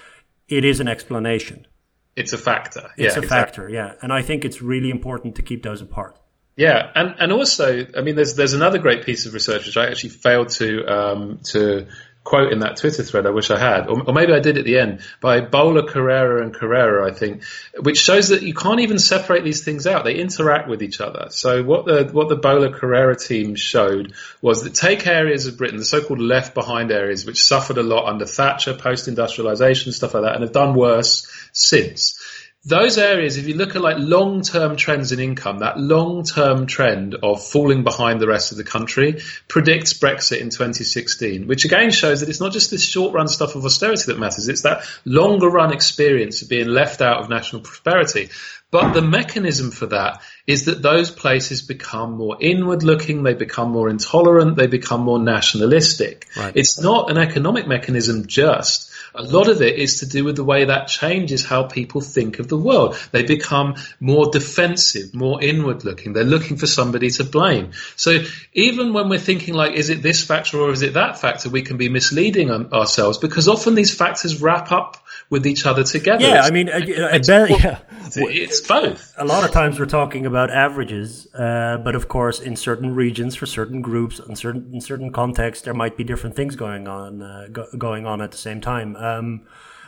it 0.48 0.64
is 0.64 0.80
an 0.80 0.88
explanation. 0.88 1.68
It's 2.16 2.34
a 2.34 2.38
factor. 2.38 2.90
It's 2.98 3.16
yeah, 3.16 3.22
a 3.22 3.24
exactly. 3.24 3.28
factor. 3.28 3.70
Yeah, 3.70 3.94
and 4.02 4.12
I 4.12 4.22
think 4.22 4.46
it's 4.46 4.62
really 4.62 4.90
important 4.90 5.36
to 5.36 5.42
keep 5.42 5.64
those 5.64 5.82
apart. 5.82 6.18
Yeah, 6.62 6.92
and 6.94 7.16
and 7.18 7.32
also, 7.32 7.88
I 7.98 8.02
mean, 8.02 8.16
there's 8.16 8.36
there's 8.36 8.54
another 8.54 8.78
great 8.78 9.04
piece 9.04 9.26
of 9.26 9.34
research 9.34 9.66
which 9.66 9.78
I 9.78 9.88
actually 9.88 10.12
failed 10.12 10.50
to 10.50 10.86
um, 10.86 11.40
to 11.46 11.88
quote 12.24 12.54
in 12.54 12.60
that 12.60 12.78
Twitter 12.78 13.02
thread. 13.02 13.26
I 13.26 13.32
wish 13.32 13.50
I 13.50 13.58
had, 13.58 13.88
or, 13.88 14.04
or, 14.04 14.14
maybe 14.14 14.32
I 14.32 14.42
did 14.42 14.60
at 14.60 14.66
the 14.66 14.78
end 14.78 15.02
by 15.22 15.42
Bowler, 15.42 15.82
Carrera, 15.82 16.44
and 16.44 16.54
Carrera. 16.54 17.10
I 17.10 17.16
think, 17.16 17.46
which 17.80 17.98
shows 17.98 18.30
that 18.30 18.44
you 18.44 18.54
can't 18.54 18.80
even 18.80 19.00
separate 19.00 19.44
these 19.44 19.64
things 19.64 19.88
out; 19.88 20.06
they 20.06 20.14
interact 20.14 20.70
with 20.70 20.84
each 20.84 21.02
other. 21.02 21.30
So 21.32 21.64
what 21.64 21.86
the 21.86 22.08
what 22.12 22.30
the 22.30 22.36
Bowler 22.36 22.70
Carrera 22.70 23.16
team 23.16 23.56
showed 23.56 24.14
was 24.40 24.62
that 24.62 24.76
take 24.76 25.08
areas 25.08 25.48
of 25.48 25.58
Britain, 25.58 25.80
the 25.80 25.86
so-called 25.86 26.20
left 26.20 26.54
behind 26.54 26.92
areas, 26.92 27.26
which 27.26 27.42
suffered 27.42 27.80
a 27.80 27.84
lot 27.84 28.08
under 28.08 28.28
Thatcher, 28.28 28.76
post-industrialization, 28.76 29.94
stuff 29.94 30.14
like 30.14 30.26
that, 30.26 30.36
and 30.36 30.44
have 30.44 30.54
done 30.54 30.76
worse 30.76 31.26
since 31.54 32.21
those 32.64 33.00
areas, 33.00 33.38
if 33.38 33.48
you 33.48 33.56
look 33.56 33.76
at 33.76 33.82
like 33.82 33.98
long-term 33.98 34.76
trends 34.76 35.12
in 35.12 35.20
income, 35.20 35.60
that 35.60 35.80
long-term 35.80 36.68
trend 36.68 37.16
of 37.16 37.44
falling 37.44 37.84
behind 37.84 38.22
the 38.22 38.28
rest 38.28 38.52
of 38.52 38.58
the 38.58 38.64
country 38.64 39.22
predicts 39.48 39.94
Brexit 39.94 40.42
in 40.42 40.52
2016, 40.52 41.48
which 41.48 41.66
again 41.66 41.90
shows 41.90 42.20
that 42.20 42.30
it's 42.30 42.40
not 42.40 42.52
just 42.52 42.70
this 42.70 42.86
short-run 42.86 43.28
stuff 43.28 43.56
of 43.56 43.66
austerity 43.66 44.04
that 44.08 44.20
matters. 44.20 44.48
It's 44.48 44.62
that 44.62 44.84
longer-run 45.06 45.74
experience 45.74 46.44
of 46.44 46.50
being 46.50 46.68
left 46.68 47.02
out 47.02 47.22
of 47.22 47.30
national 47.30 47.64
prosperity. 47.64 48.30
But 48.70 48.94
the 48.94 49.02
mechanism 49.02 49.72
for 49.72 49.88
that 49.88 50.22
is 50.48 50.66
that 50.66 50.82
those 50.82 51.12
places 51.12 51.62
become 51.62 52.14
more 52.14 52.38
inward 52.40 52.84
looking, 52.84 53.24
they 53.24 53.34
become 53.34 53.72
more 53.72 53.90
intolerant, 53.90 54.56
they 54.56 54.68
become 54.68 55.02
more 55.02 55.20
nationalistic. 55.20 56.28
Right. 56.38 56.54
It's 56.56 56.80
not 56.80 57.10
an 57.10 57.18
economic 57.18 57.68
mechanism 57.68 58.28
just. 58.28 58.91
A 59.14 59.24
lot 59.24 59.50
of 59.50 59.62
it 59.62 59.78
is 59.78 60.00
to 60.00 60.06
do 60.06 60.24
with 60.24 60.36
the 60.36 60.44
way 60.44 60.66
that 60.66 60.88
changes 60.88 61.44
how 61.44 61.64
people 61.64 62.02
think 62.02 62.40
of 62.40 62.48
the 62.48 62.58
world. 62.58 62.98
They 63.12 63.24
become 63.24 63.76
more 64.00 64.32
defensive, 64.32 65.14
more 65.14 65.42
inward 65.42 65.84
looking. 65.84 66.14
They're 66.14 66.24
looking 66.24 66.58
for 66.58 66.68
somebody 66.68 67.10
to 67.12 67.24
blame. 67.24 67.72
So 67.96 68.24
even 68.54 68.94
when 68.94 69.10
we're 69.10 69.20
thinking 69.20 69.54
like, 69.54 69.74
is 69.74 69.90
it 69.90 70.02
this 70.02 70.24
factor 70.24 70.60
or 70.60 70.72
is 70.72 70.82
it 70.82 70.94
that 70.94 71.20
factor, 71.20 71.50
we 71.50 71.62
can 71.62 71.78
be 71.78 71.90
misleading 71.90 72.52
ourselves 72.52 73.18
because 73.18 73.48
often 73.48 73.76
these 73.76 73.94
factors 73.94 74.42
wrap 74.42 74.72
up 74.72 74.98
with 75.32 75.48
each 75.48 75.66
other 75.66 75.84
together. 75.84 76.24
Yeah, 76.24 76.42
I 76.42 76.52
mean, 76.52 76.70
I, 76.70 77.14
I 77.14 77.18
bet, 77.20 77.50
yeah. 77.50 77.80
It's 78.14 78.60
both. 78.60 79.14
A 79.18 79.24
lot 79.24 79.46
of 79.46 79.52
times 79.52 79.80
we're 79.80 79.86
talking 79.86 80.26
about 80.26 80.52
averages, 80.52 81.34
uh, 81.34 81.78
but 81.78 81.96
of 81.96 82.10
course, 82.10 82.42
in 82.42 82.58
certain 82.58 82.94
regions, 82.94 83.36
for 83.36 83.46
certain 83.46 83.82
groups, 83.82 84.20
in 84.20 84.36
certain 84.36 84.70
in 84.74 84.82
certain 84.82 85.12
contexts, 85.12 85.64
there 85.64 85.74
might 85.74 85.96
be 85.96 86.04
different 86.04 86.36
things 86.36 86.58
going 86.58 86.88
on 86.88 87.22
uh, 87.22 87.48
go, 87.52 87.66
going 87.78 88.06
on 88.06 88.22
at 88.22 88.32
the 88.32 88.38
same 88.38 88.60
time. 88.60 88.98
Um, 88.98 89.48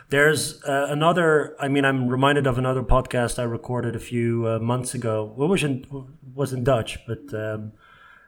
there's 0.09 0.63
uh, 0.63 0.87
another. 0.89 1.57
I 1.59 1.67
mean, 1.67 1.83
I'm 1.83 2.07
reminded 2.07 2.47
of 2.47 2.57
another 2.57 2.81
podcast 2.81 3.37
I 3.37 3.43
recorded 3.43 3.97
a 3.97 3.99
few 3.99 4.47
uh, 4.47 4.59
months 4.59 4.93
ago. 4.93 5.35
It 5.37 5.45
was 5.45 5.63
in 5.63 5.85
was 6.33 6.53
in 6.53 6.63
Dutch, 6.63 6.99
but. 7.05 7.33
Um, 7.33 7.73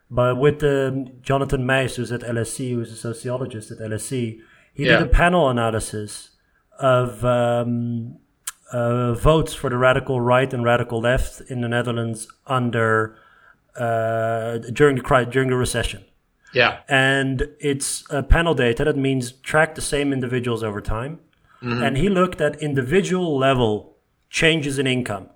but 0.07 0.37
with 0.37 0.63
um, 0.63 1.07
Jonathan 1.23 1.65
Mijs, 1.65 1.95
who's 1.95 2.11
at 2.11 2.21
LSE, 2.21 2.73
who's 2.75 2.91
a 2.91 2.95
sociologist 2.95 3.71
at 3.71 3.79
LSE, 3.79 4.39
he 4.71 4.85
yeah. 4.85 4.99
did 4.99 5.07
a 5.07 5.09
panel 5.09 5.49
analysis 5.49 6.34
of 6.79 7.23
um, 7.23 8.17
uh, 8.71 9.13
votes 9.13 9.53
for 9.53 9.69
the 9.69 9.77
radical 9.77 10.19
right 10.21 10.53
and 10.53 10.63
radical 10.63 10.99
left 11.01 11.41
in 11.49 11.61
the 11.61 11.69
Netherlands 11.69 12.27
under 12.47 13.17
uh, 13.75 14.57
during 14.73 14.95
the 14.95 15.27
during 15.29 15.49
the 15.49 15.55
recession. 15.55 16.03
Yeah, 16.53 16.79
and 16.87 17.47
it's 17.59 18.09
uh, 18.11 18.21
panel 18.21 18.53
data. 18.53 18.85
That 18.85 18.97
means 18.97 19.31
track 19.31 19.75
the 19.75 19.81
same 19.81 20.13
individuals 20.13 20.63
over 20.63 20.81
time, 20.81 21.19
mm-hmm. 21.61 21.83
and 21.83 21.97
he 21.97 22.09
looked 22.09 22.41
at 22.41 22.61
individual 22.61 23.37
level 23.37 23.97
changes 24.29 24.79
in 24.79 24.87
income 24.87 25.29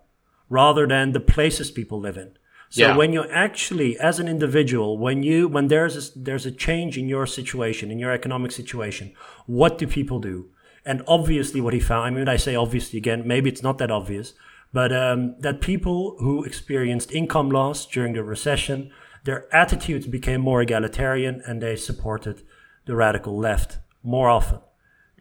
rather 0.50 0.88
than 0.88 1.12
the 1.12 1.20
places 1.20 1.72
people 1.72 2.00
live 2.00 2.18
in. 2.18 2.32
So 2.72 2.88
yeah. 2.88 2.96
when 2.96 3.14
you 3.14 3.26
actually, 3.30 3.98
as 3.98 4.20
an 4.20 4.28
individual, 4.28 4.98
when 4.98 5.24
you 5.24 5.48
when 5.48 5.68
there's 5.68 5.96
a, 5.98 6.20
there's 6.20 6.46
a 6.46 6.52
change 6.52 6.98
in 6.98 7.10
your 7.10 7.26
situation, 7.26 7.90
in 7.90 7.98
your 7.98 8.12
economic 8.12 8.52
situation, 8.52 9.14
what 9.48 9.78
do 9.78 9.88
people 9.88 10.20
do? 10.20 10.50
And 10.90 11.04
obviously, 11.08 11.62
what 11.62 11.76
he 11.76 11.80
found, 11.80 12.08
I 12.08 12.10
mean, 12.10 12.28
I 12.28 12.38
say 12.38 12.56
obviously 12.56 12.98
again, 12.98 13.22
maybe 13.24 13.48
it's 13.48 13.62
not 13.62 13.78
that 13.78 13.92
obvious, 13.92 14.34
but 14.74 14.92
um, 14.92 15.36
that 15.40 15.62
people 15.62 16.16
who 16.18 16.44
experienced 16.44 17.12
income 17.12 17.52
loss 17.52 17.86
during 17.86 18.14
the 18.14 18.24
recession, 18.24 18.90
their 19.24 19.46
attitudes 19.56 20.08
became 20.08 20.42
more 20.42 20.64
egalitarian 20.64 21.44
and 21.46 21.62
they 21.62 21.76
supported 21.76 22.42
the 22.86 22.96
radical 22.96 23.38
left 23.38 23.78
more 24.02 24.30
often. 24.30 24.62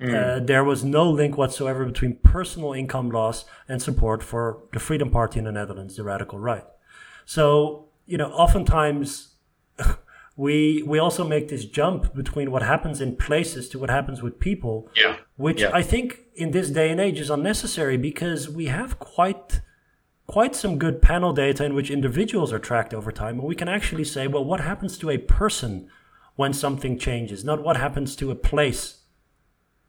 Mm. 0.01 0.15
Uh, 0.15 0.41
there 0.43 0.65
was 0.65 0.85
no 0.85 1.11
link 1.11 1.37
whatsoever 1.37 1.85
between 1.85 2.17
personal 2.23 2.73
income 2.73 3.11
loss 3.11 3.45
and 3.69 3.83
support 3.83 4.23
for 4.23 4.63
the 4.73 4.81
Freedom 4.81 5.11
Party 5.11 5.39
in 5.39 5.45
the 5.45 5.53
Netherlands, 5.53 5.97
the 5.97 6.03
radical 6.03 6.39
right. 6.39 6.65
So, 7.27 7.89
you 8.07 8.17
know, 8.17 8.31
oftentimes 8.31 9.35
we 10.39 10.85
we 10.85 11.01
also 11.01 11.27
make 11.27 11.49
this 11.49 11.65
jump 11.65 12.15
between 12.15 12.51
what 12.53 12.63
happens 12.63 13.01
in 13.01 13.17
places 13.17 13.69
to 13.69 13.79
what 13.79 13.91
happens 13.91 14.23
with 14.23 14.39
people 14.39 14.89
yeah. 14.97 15.17
which 15.37 15.61
yeah. 15.61 15.71
i 15.75 15.83
think 15.83 16.21
in 16.37 16.53
this 16.53 16.71
day 16.71 16.91
and 16.91 17.01
age 17.01 17.19
is 17.19 17.29
unnecessary 17.29 17.97
because 17.97 18.49
we 18.49 18.67
have 18.67 18.99
quite 19.01 19.61
quite 20.29 20.55
some 20.55 20.79
good 20.79 21.03
panel 21.03 21.33
data 21.33 21.65
in 21.65 21.75
which 21.75 21.91
individuals 21.91 22.53
are 22.53 22.61
tracked 22.61 22.95
over 22.95 23.11
time 23.11 23.41
and 23.41 23.49
we 23.49 23.57
can 23.57 23.69
actually 23.69 24.05
say 24.05 24.29
well 24.29 24.45
what 24.45 24.61
happens 24.61 24.97
to 24.97 25.11
a 25.11 25.19
person 25.19 25.91
when 26.37 26.53
something 26.53 26.97
changes 26.97 27.45
not 27.45 27.63
what 27.63 27.77
happens 27.77 28.15
to 28.17 28.31
a 28.31 28.37
place? 28.37 28.95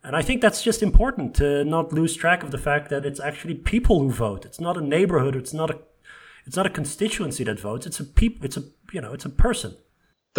And 0.03 0.15
i 0.15 0.23
think 0.23 0.41
that's 0.41 0.63
just 0.63 0.81
important 0.81 1.35
to 1.35 1.63
not 1.63 1.93
lose 1.93 2.15
track 2.15 2.41
of 2.41 2.49
the 2.49 2.57
fact 2.57 2.89
that 2.89 3.05
it's 3.05 3.19
actually 3.19 3.53
people 3.53 3.99
who 3.99 4.09
vote. 4.09 4.45
It's 4.45 4.61
not 4.61 4.77
a 4.77 4.81
neighborhood. 4.81 5.35
It's 5.35 5.53
not 5.53 5.69
a 5.69 5.77
it's 6.47 6.55
not 6.55 6.65
a 6.65 6.69
constituency 6.69 7.43
that 7.43 7.59
votes. 7.59 7.85
It's 7.85 7.99
a 7.99 8.05
people 8.05 8.45
it's 8.45 8.55
a 8.55 8.63
you 8.93 9.01
know 9.01 9.11
it's 9.13 9.25
a 9.25 9.29
person 9.29 9.75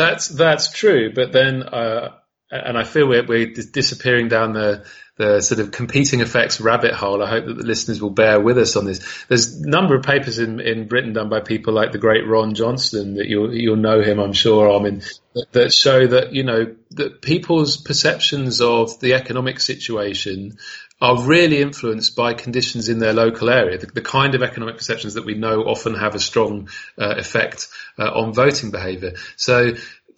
that's 0.01 0.29
that's 0.29 0.73
true, 0.73 1.13
but 1.15 1.33
then, 1.33 1.63
uh, 1.63 2.17
and 2.51 2.77
I 2.77 2.85
feel 2.85 3.07
we're, 3.07 3.27
we're 3.27 3.53
disappearing 3.53 4.29
down 4.29 4.53
the 4.53 4.85
the 5.21 5.43
sort 5.43 5.61
of 5.61 5.71
competing 5.71 6.21
effects 6.21 6.63
rabbit 6.63 6.95
hole. 6.95 7.23
I 7.23 7.29
hope 7.29 7.45
that 7.45 7.59
the 7.59 7.63
listeners 7.63 8.01
will 8.01 8.09
bear 8.09 8.41
with 8.41 8.57
us 8.57 8.75
on 8.75 8.87
this. 8.87 9.01
There's 9.29 9.61
a 9.61 9.69
number 9.69 9.95
of 9.95 10.03
papers 10.03 10.39
in, 10.39 10.61
in 10.61 10.89
Britain 10.89 11.13
done 11.13 11.29
by 11.29 11.41
people 11.41 11.75
like 11.75 11.93
the 11.93 11.99
great 11.99 12.27
Ron 12.27 12.55
Johnston 12.55 13.17
that 13.17 13.29
you'll 13.29 13.55
you'll 13.55 13.77
know 13.77 14.01
him, 14.01 14.19
I'm 14.19 14.33
sure, 14.33 14.75
I 14.75 14.83
mean, 14.83 15.03
that, 15.35 15.47
that 15.53 15.73
show 15.75 16.07
that 16.07 16.33
you 16.33 16.43
know 16.43 16.75
that 16.93 17.21
people's 17.21 17.77
perceptions 17.77 18.63
of 18.63 18.99
the 19.01 19.13
economic 19.13 19.61
situation 19.61 20.57
are 21.01 21.23
really 21.23 21.63
influenced 21.63 22.15
by 22.15 22.35
conditions 22.35 22.89
in 22.89 22.99
their 22.99 23.15
local 23.15 23.49
area, 23.49 23.79
the, 23.79 23.87
the, 23.87 24.03
kind 24.03 24.35
of 24.35 24.43
economic 24.43 24.77
perceptions 24.77 25.15
that 25.15 25.25
we 25.25 25.35
know 25.35 25.63
often 25.63 25.95
have 25.95 26.15
a 26.15 26.21
strong 26.21 26.69
uh, 26.99 27.15
effect 27.17 27.69
uh, 27.99 28.11
on 28.11 28.35
voting 28.35 28.71
behaviour. 28.71 29.13
So 29.37 29.73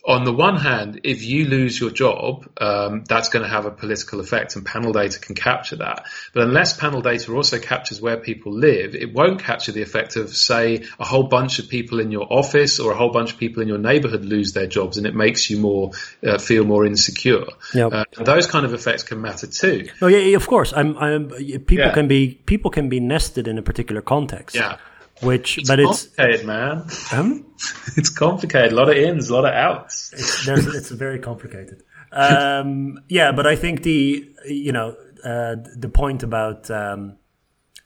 on 0.05 0.25
the 0.25 0.33
one 0.33 0.57
hand, 0.57 1.01
if 1.05 1.23
you 1.23 1.45
lose 1.45 1.79
your 1.79 1.91
job, 1.91 2.49
um, 2.61 3.05
that's 3.05 3.29
going 3.29 3.45
to 3.45 3.49
have 3.49 3.67
a 3.67 3.71
political 3.71 4.19
effect, 4.19 4.57
and 4.57 4.67
panel 4.67 4.93
data 4.93 5.21
can 5.21 5.37
capture 5.37 5.77
that. 5.77 6.07
But 6.35 6.43
unless 6.43 6.77
panel 6.77 7.03
data 7.03 7.33
also 7.33 7.61
captures 7.61 8.01
where 8.01 8.17
people 8.17 8.53
live, 8.53 8.97
it 8.97 9.15
won't 9.15 9.41
capture 9.41 9.71
the 9.71 9.83
effect 9.83 10.17
of, 10.17 10.35
say, 10.35 10.85
a 10.99 11.05
whole 11.05 11.25
bunch 11.25 11.61
of 11.61 11.69
people 11.69 12.01
in 12.01 12.11
your 12.11 12.27
office 12.33 12.81
or 12.81 12.91
a 12.91 12.97
whole 12.97 13.11
bunch 13.11 13.33
of 13.33 13.39
people 13.39 13.63
in 13.63 13.69
your 13.69 13.79
neighbourhood 13.79 14.25
lose 14.25 14.53
their 14.53 14.67
jobs, 14.67 14.99
and 14.99 15.07
it 15.07 15.15
makes 15.15 15.49
you 15.51 15.59
more 15.59 15.93
uh, 16.27 16.39
feel 16.39 16.65
more 16.65 16.85
insecure. 16.85 17.47
Yep. 17.73 17.93
Uh, 17.93 18.05
those 18.25 18.47
kind 18.49 18.67
of 18.67 18.75
effects 18.75 19.05
can 19.05 19.21
matter 19.21 19.47
too. 19.47 19.89
Oh 20.01 20.09
yeah, 20.09 20.37
of 20.37 20.49
course. 20.49 20.73
I'm, 20.73 20.99
I'm 20.99 21.29
people 21.29 21.87
yeah. 21.87 21.95
can 21.95 22.09
be 22.09 22.41
people 22.47 22.73
can 22.73 22.89
be 22.89 22.99
nested 22.99 23.47
in 23.47 23.57
a 23.57 23.63
particular 23.63 24.03
context. 24.03 24.57
Yeah. 24.57 24.79
Which, 25.23 25.59
it's 25.59 25.69
but 25.69 25.81
it's 25.81 26.07
complicated, 26.07 26.47
man. 26.47 26.87
Um? 27.13 27.47
it's 27.97 28.11
complicated. 28.11 28.73
A 28.73 28.75
lot 28.75 28.89
of 28.89 28.97
ins, 28.97 29.31
a 29.31 29.35
lot 29.35 29.45
of 29.45 29.55
outs. 29.55 30.13
It's, 30.13 30.49
it's 30.49 30.91
very 30.91 31.19
complicated. 31.19 31.83
Um, 32.11 32.99
yeah, 33.09 33.33
but 33.33 33.47
I 33.47 33.57
think 33.57 33.83
the 33.83 34.29
you 34.47 34.73
know 34.73 34.97
uh, 35.25 35.57
the 35.77 35.89
point 35.89 36.23
about 36.23 36.71
um, 36.71 37.17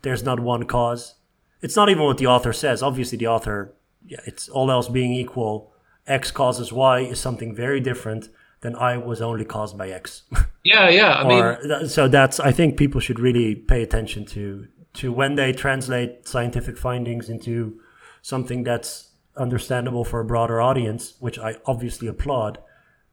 there's 0.03 0.25
not 0.25 0.41
one 0.41 0.65
cause. 0.65 1.15
It's 1.63 1.77
not 1.77 1.89
even 1.89 2.05
what 2.05 2.19
the 2.19 2.27
author 2.27 2.53
says. 2.53 2.83
Obviously, 2.83 3.19
the 3.19 3.29
author, 3.29 3.75
yeah, 4.05 4.21
it's 4.25 4.49
all 4.49 4.71
else 4.71 4.89
being 4.89 5.13
equal, 5.13 5.73
X 6.07 6.31
causes 6.31 6.73
Y 6.73 7.01
is 7.01 7.21
something 7.21 7.55
very 7.55 7.81
different 7.81 8.29
than 8.61 8.75
I 8.77 8.97
was 8.97 9.21
only 9.21 9.45
caused 9.45 9.77
by 9.77 9.91
X. 9.91 10.23
Yeah, 10.65 10.89
yeah. 10.89 11.13
I 11.13 11.23
or, 11.23 11.59
mean, 11.63 11.89
so 11.89 12.09
that's 12.09 12.41
I 12.41 12.51
think 12.51 12.77
people 12.77 13.01
should 13.01 13.21
really 13.21 13.55
pay 13.55 13.85
attention 13.85 14.25
to 14.27 14.67
to 14.97 15.13
when 15.13 15.35
they 15.35 15.53
translate 15.53 16.27
scientific 16.27 16.77
findings 16.77 17.29
into 17.29 17.81
something 18.23 18.65
that's 18.65 19.11
understandable 19.37 20.05
for 20.05 20.21
a 20.21 20.25
broader 20.25 20.61
audience, 20.61 21.15
which 21.21 21.39
I 21.39 21.57
obviously 21.67 22.09
applaud. 22.09 22.59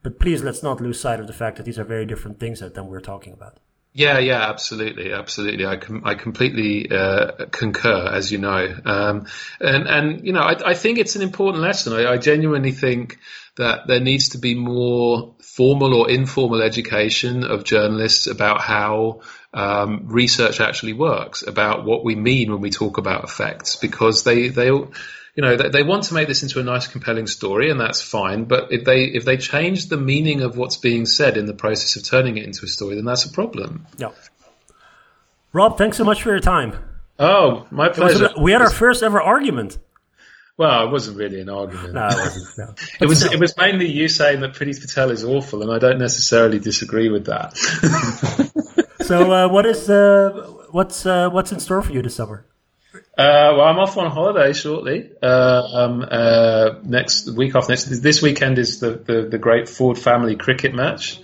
But 0.02 0.20
please 0.20 0.44
let's 0.44 0.64
not 0.64 0.82
lose 0.82 1.00
sight 1.00 1.20
of 1.20 1.28
the 1.28 1.34
fact 1.34 1.58
that 1.58 1.64
these 1.64 1.80
are 1.80 1.84
very 1.84 2.06
different 2.06 2.40
things 2.40 2.60
than 2.60 2.88
we're 2.88 3.00
talking 3.00 3.34
about. 3.34 3.60
Yeah, 3.96 4.18
yeah, 4.18 4.50
absolutely, 4.50 5.14
absolutely. 5.14 5.68
I 5.68 5.78
com- 5.78 6.02
I 6.04 6.16
completely 6.16 6.90
uh, 6.90 7.46
concur, 7.52 8.08
as 8.12 8.32
you 8.32 8.40
know, 8.40 8.76
um, 8.86 9.28
and 9.62 9.88
and 9.88 10.26
you 10.26 10.34
know, 10.34 10.40
I, 10.40 10.72
I 10.72 10.74
think 10.74 10.98
it's 10.98 11.16
an 11.16 11.22
important 11.22 11.62
lesson. 11.62 11.94
I, 11.94 12.14
I 12.14 12.18
genuinely 12.18 12.72
think 12.72 13.20
that 13.56 13.86
there 13.86 14.00
needs 14.00 14.30
to 14.30 14.40
be 14.40 14.56
more 14.56 15.33
formal 15.56 15.94
or 15.94 16.10
informal 16.10 16.64
education 16.64 17.44
of 17.44 17.64
journalists 17.64 18.26
about 18.26 18.60
how 18.60 19.22
um, 19.54 20.08
research 20.08 20.60
actually 20.60 20.94
works, 20.94 21.44
about 21.46 21.86
what 21.86 22.04
we 22.04 22.16
mean 22.16 22.52
when 22.52 22.60
we 22.60 22.72
talk 22.72 22.98
about 22.98 23.24
effects, 23.24 23.76
because 23.76 24.24
they 24.24 24.48
they 24.48 24.68
you 24.68 24.90
know 25.38 25.56
they, 25.56 25.70
they 25.70 25.84
want 25.84 26.06
to 26.06 26.16
make 26.16 26.28
this 26.28 26.42
into 26.42 26.60
a 26.60 26.64
nice, 26.64 26.88
compelling 26.88 27.28
story, 27.28 27.70
and 27.70 27.80
that's 27.80 28.02
fine. 28.02 28.46
But 28.46 28.72
if 28.72 28.84
they 28.84 29.04
if 29.04 29.26
they 29.26 29.38
change 29.38 29.90
the 29.90 29.98
meaning 29.98 30.42
of 30.42 30.58
what's 30.58 30.78
being 30.78 31.06
said 31.06 31.38
in 31.38 31.46
the 31.46 31.54
process 31.54 31.98
of 31.98 32.04
turning 32.04 32.38
it 32.38 32.46
into 32.46 32.66
a 32.66 32.68
story, 32.68 32.96
then 32.96 33.06
that's 33.06 33.26
a 33.26 33.32
problem. 33.32 33.86
Yeah. 33.98 34.10
Rob, 35.52 35.78
thanks 35.78 35.98
so 35.98 36.04
much 36.04 36.24
for 36.24 36.30
your 36.30 36.40
time. 36.40 36.74
Oh, 37.20 37.68
my 37.70 37.90
pleasure. 37.90 38.30
we 38.42 38.54
had 38.54 38.64
our 38.64 38.72
first 38.72 39.04
ever 39.04 39.22
argument. 39.22 39.78
Well, 40.56 40.88
it 40.88 40.92
wasn't 40.92 41.18
really 41.18 41.42
an 41.42 41.50
argument. 41.50 41.94
No, 41.94 42.08
it 42.08 42.16
wasn't. 42.16 42.58
No. 42.58 42.76
it 43.02 43.08
was. 43.08 43.24
It 43.24 43.40
was 43.40 43.58
mainly 43.58 43.88
you 43.88 44.08
saying 44.08 44.42
that 44.42 44.54
Priti 44.54 44.80
Patel 44.80 45.10
is 45.10 45.24
awful, 45.24 45.64
and 45.64 45.72
I 45.72 45.80
don't 45.80 45.98
necessarily 45.98 46.60
disagree 46.60 47.10
with 47.10 47.26
that. 47.26 47.58
so, 49.02 49.32
uh, 49.32 49.50
what 49.50 49.66
is 49.66 49.90
uh, 49.90 50.54
what's 50.70 51.08
uh, 51.08 51.30
what's 51.30 51.52
in 51.52 51.60
store 51.60 51.82
for 51.82 51.92
you 51.92 52.04
this 52.04 52.16
summer? 52.16 52.46
Uh, 53.16 53.54
well, 53.58 53.62
I'm 53.62 53.78
off 53.78 53.98
on 53.98 54.10
holiday 54.12 54.54
shortly. 54.54 55.12
Uh, 55.22 55.62
um, 55.74 56.06
uh, 56.10 56.80
next 56.84 57.30
week 57.30 57.56
off 57.56 57.70
next. 57.70 57.86
This 57.86 58.22
weekend 58.22 58.58
is 58.58 58.80
the, 58.80 58.92
the, 58.92 59.28
the 59.30 59.38
great 59.38 59.70
Ford 59.70 60.00
family 60.00 60.36
cricket 60.36 60.74
match. 60.74 61.20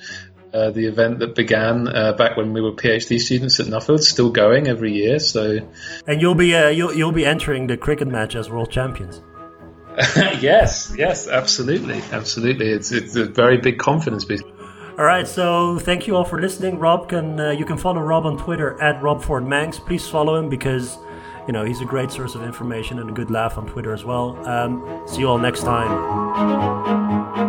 Uh, 0.51 0.71
the 0.71 0.87
event 0.87 1.19
that 1.19 1.35
began 1.35 1.87
uh, 1.87 2.13
back 2.13 2.35
when 2.35 2.53
we 2.53 2.61
were 2.61 2.71
PhD 2.71 3.19
students 3.19 3.59
at 3.59 3.67
Nuffield, 3.67 4.01
still 4.01 4.31
going 4.31 4.67
every 4.67 4.93
year. 4.93 5.19
So, 5.19 5.59
and 6.07 6.21
you'll 6.21 6.33
be 6.33 6.55
uh, 6.55 6.69
you'll 6.69 6.93
you'll 6.93 7.11
be 7.11 7.25
entering 7.25 7.67
the 7.67 7.77
cricket 7.77 8.07
match 8.07 8.35
as 8.35 8.49
world 8.49 8.71
champions. 8.71 9.21
yes, 10.39 10.93
yes, 10.97 11.27
absolutely, 11.27 12.01
absolutely. 12.11 12.69
It's 12.69 12.91
it's 12.91 13.15
a 13.15 13.25
very 13.25 13.57
big 13.57 13.77
confidence 13.77 14.25
boost. 14.25 14.43
All 14.97 15.05
right, 15.05 15.27
so 15.27 15.79
thank 15.79 16.07
you 16.07 16.15
all 16.15 16.25
for 16.25 16.41
listening. 16.41 16.79
Rob 16.79 17.09
can 17.09 17.39
uh, 17.39 17.51
you 17.51 17.63
can 17.63 17.77
follow 17.77 18.01
Rob 18.01 18.25
on 18.25 18.37
Twitter 18.37 18.81
at 18.81 18.99
RobFordMancs. 19.01 19.85
Please 19.85 20.07
follow 20.07 20.35
him 20.35 20.49
because 20.49 20.97
you 21.47 21.53
know 21.53 21.63
he's 21.63 21.81
a 21.81 21.85
great 21.85 22.11
source 22.11 22.35
of 22.35 22.43
information 22.43 22.99
and 22.99 23.09
a 23.09 23.13
good 23.13 23.31
laugh 23.31 23.57
on 23.57 23.65
Twitter 23.67 23.93
as 23.93 24.03
well. 24.03 24.35
Um, 24.47 25.03
see 25.07 25.19
you 25.19 25.29
all 25.29 25.37
next 25.37 25.61
time. 25.61 27.48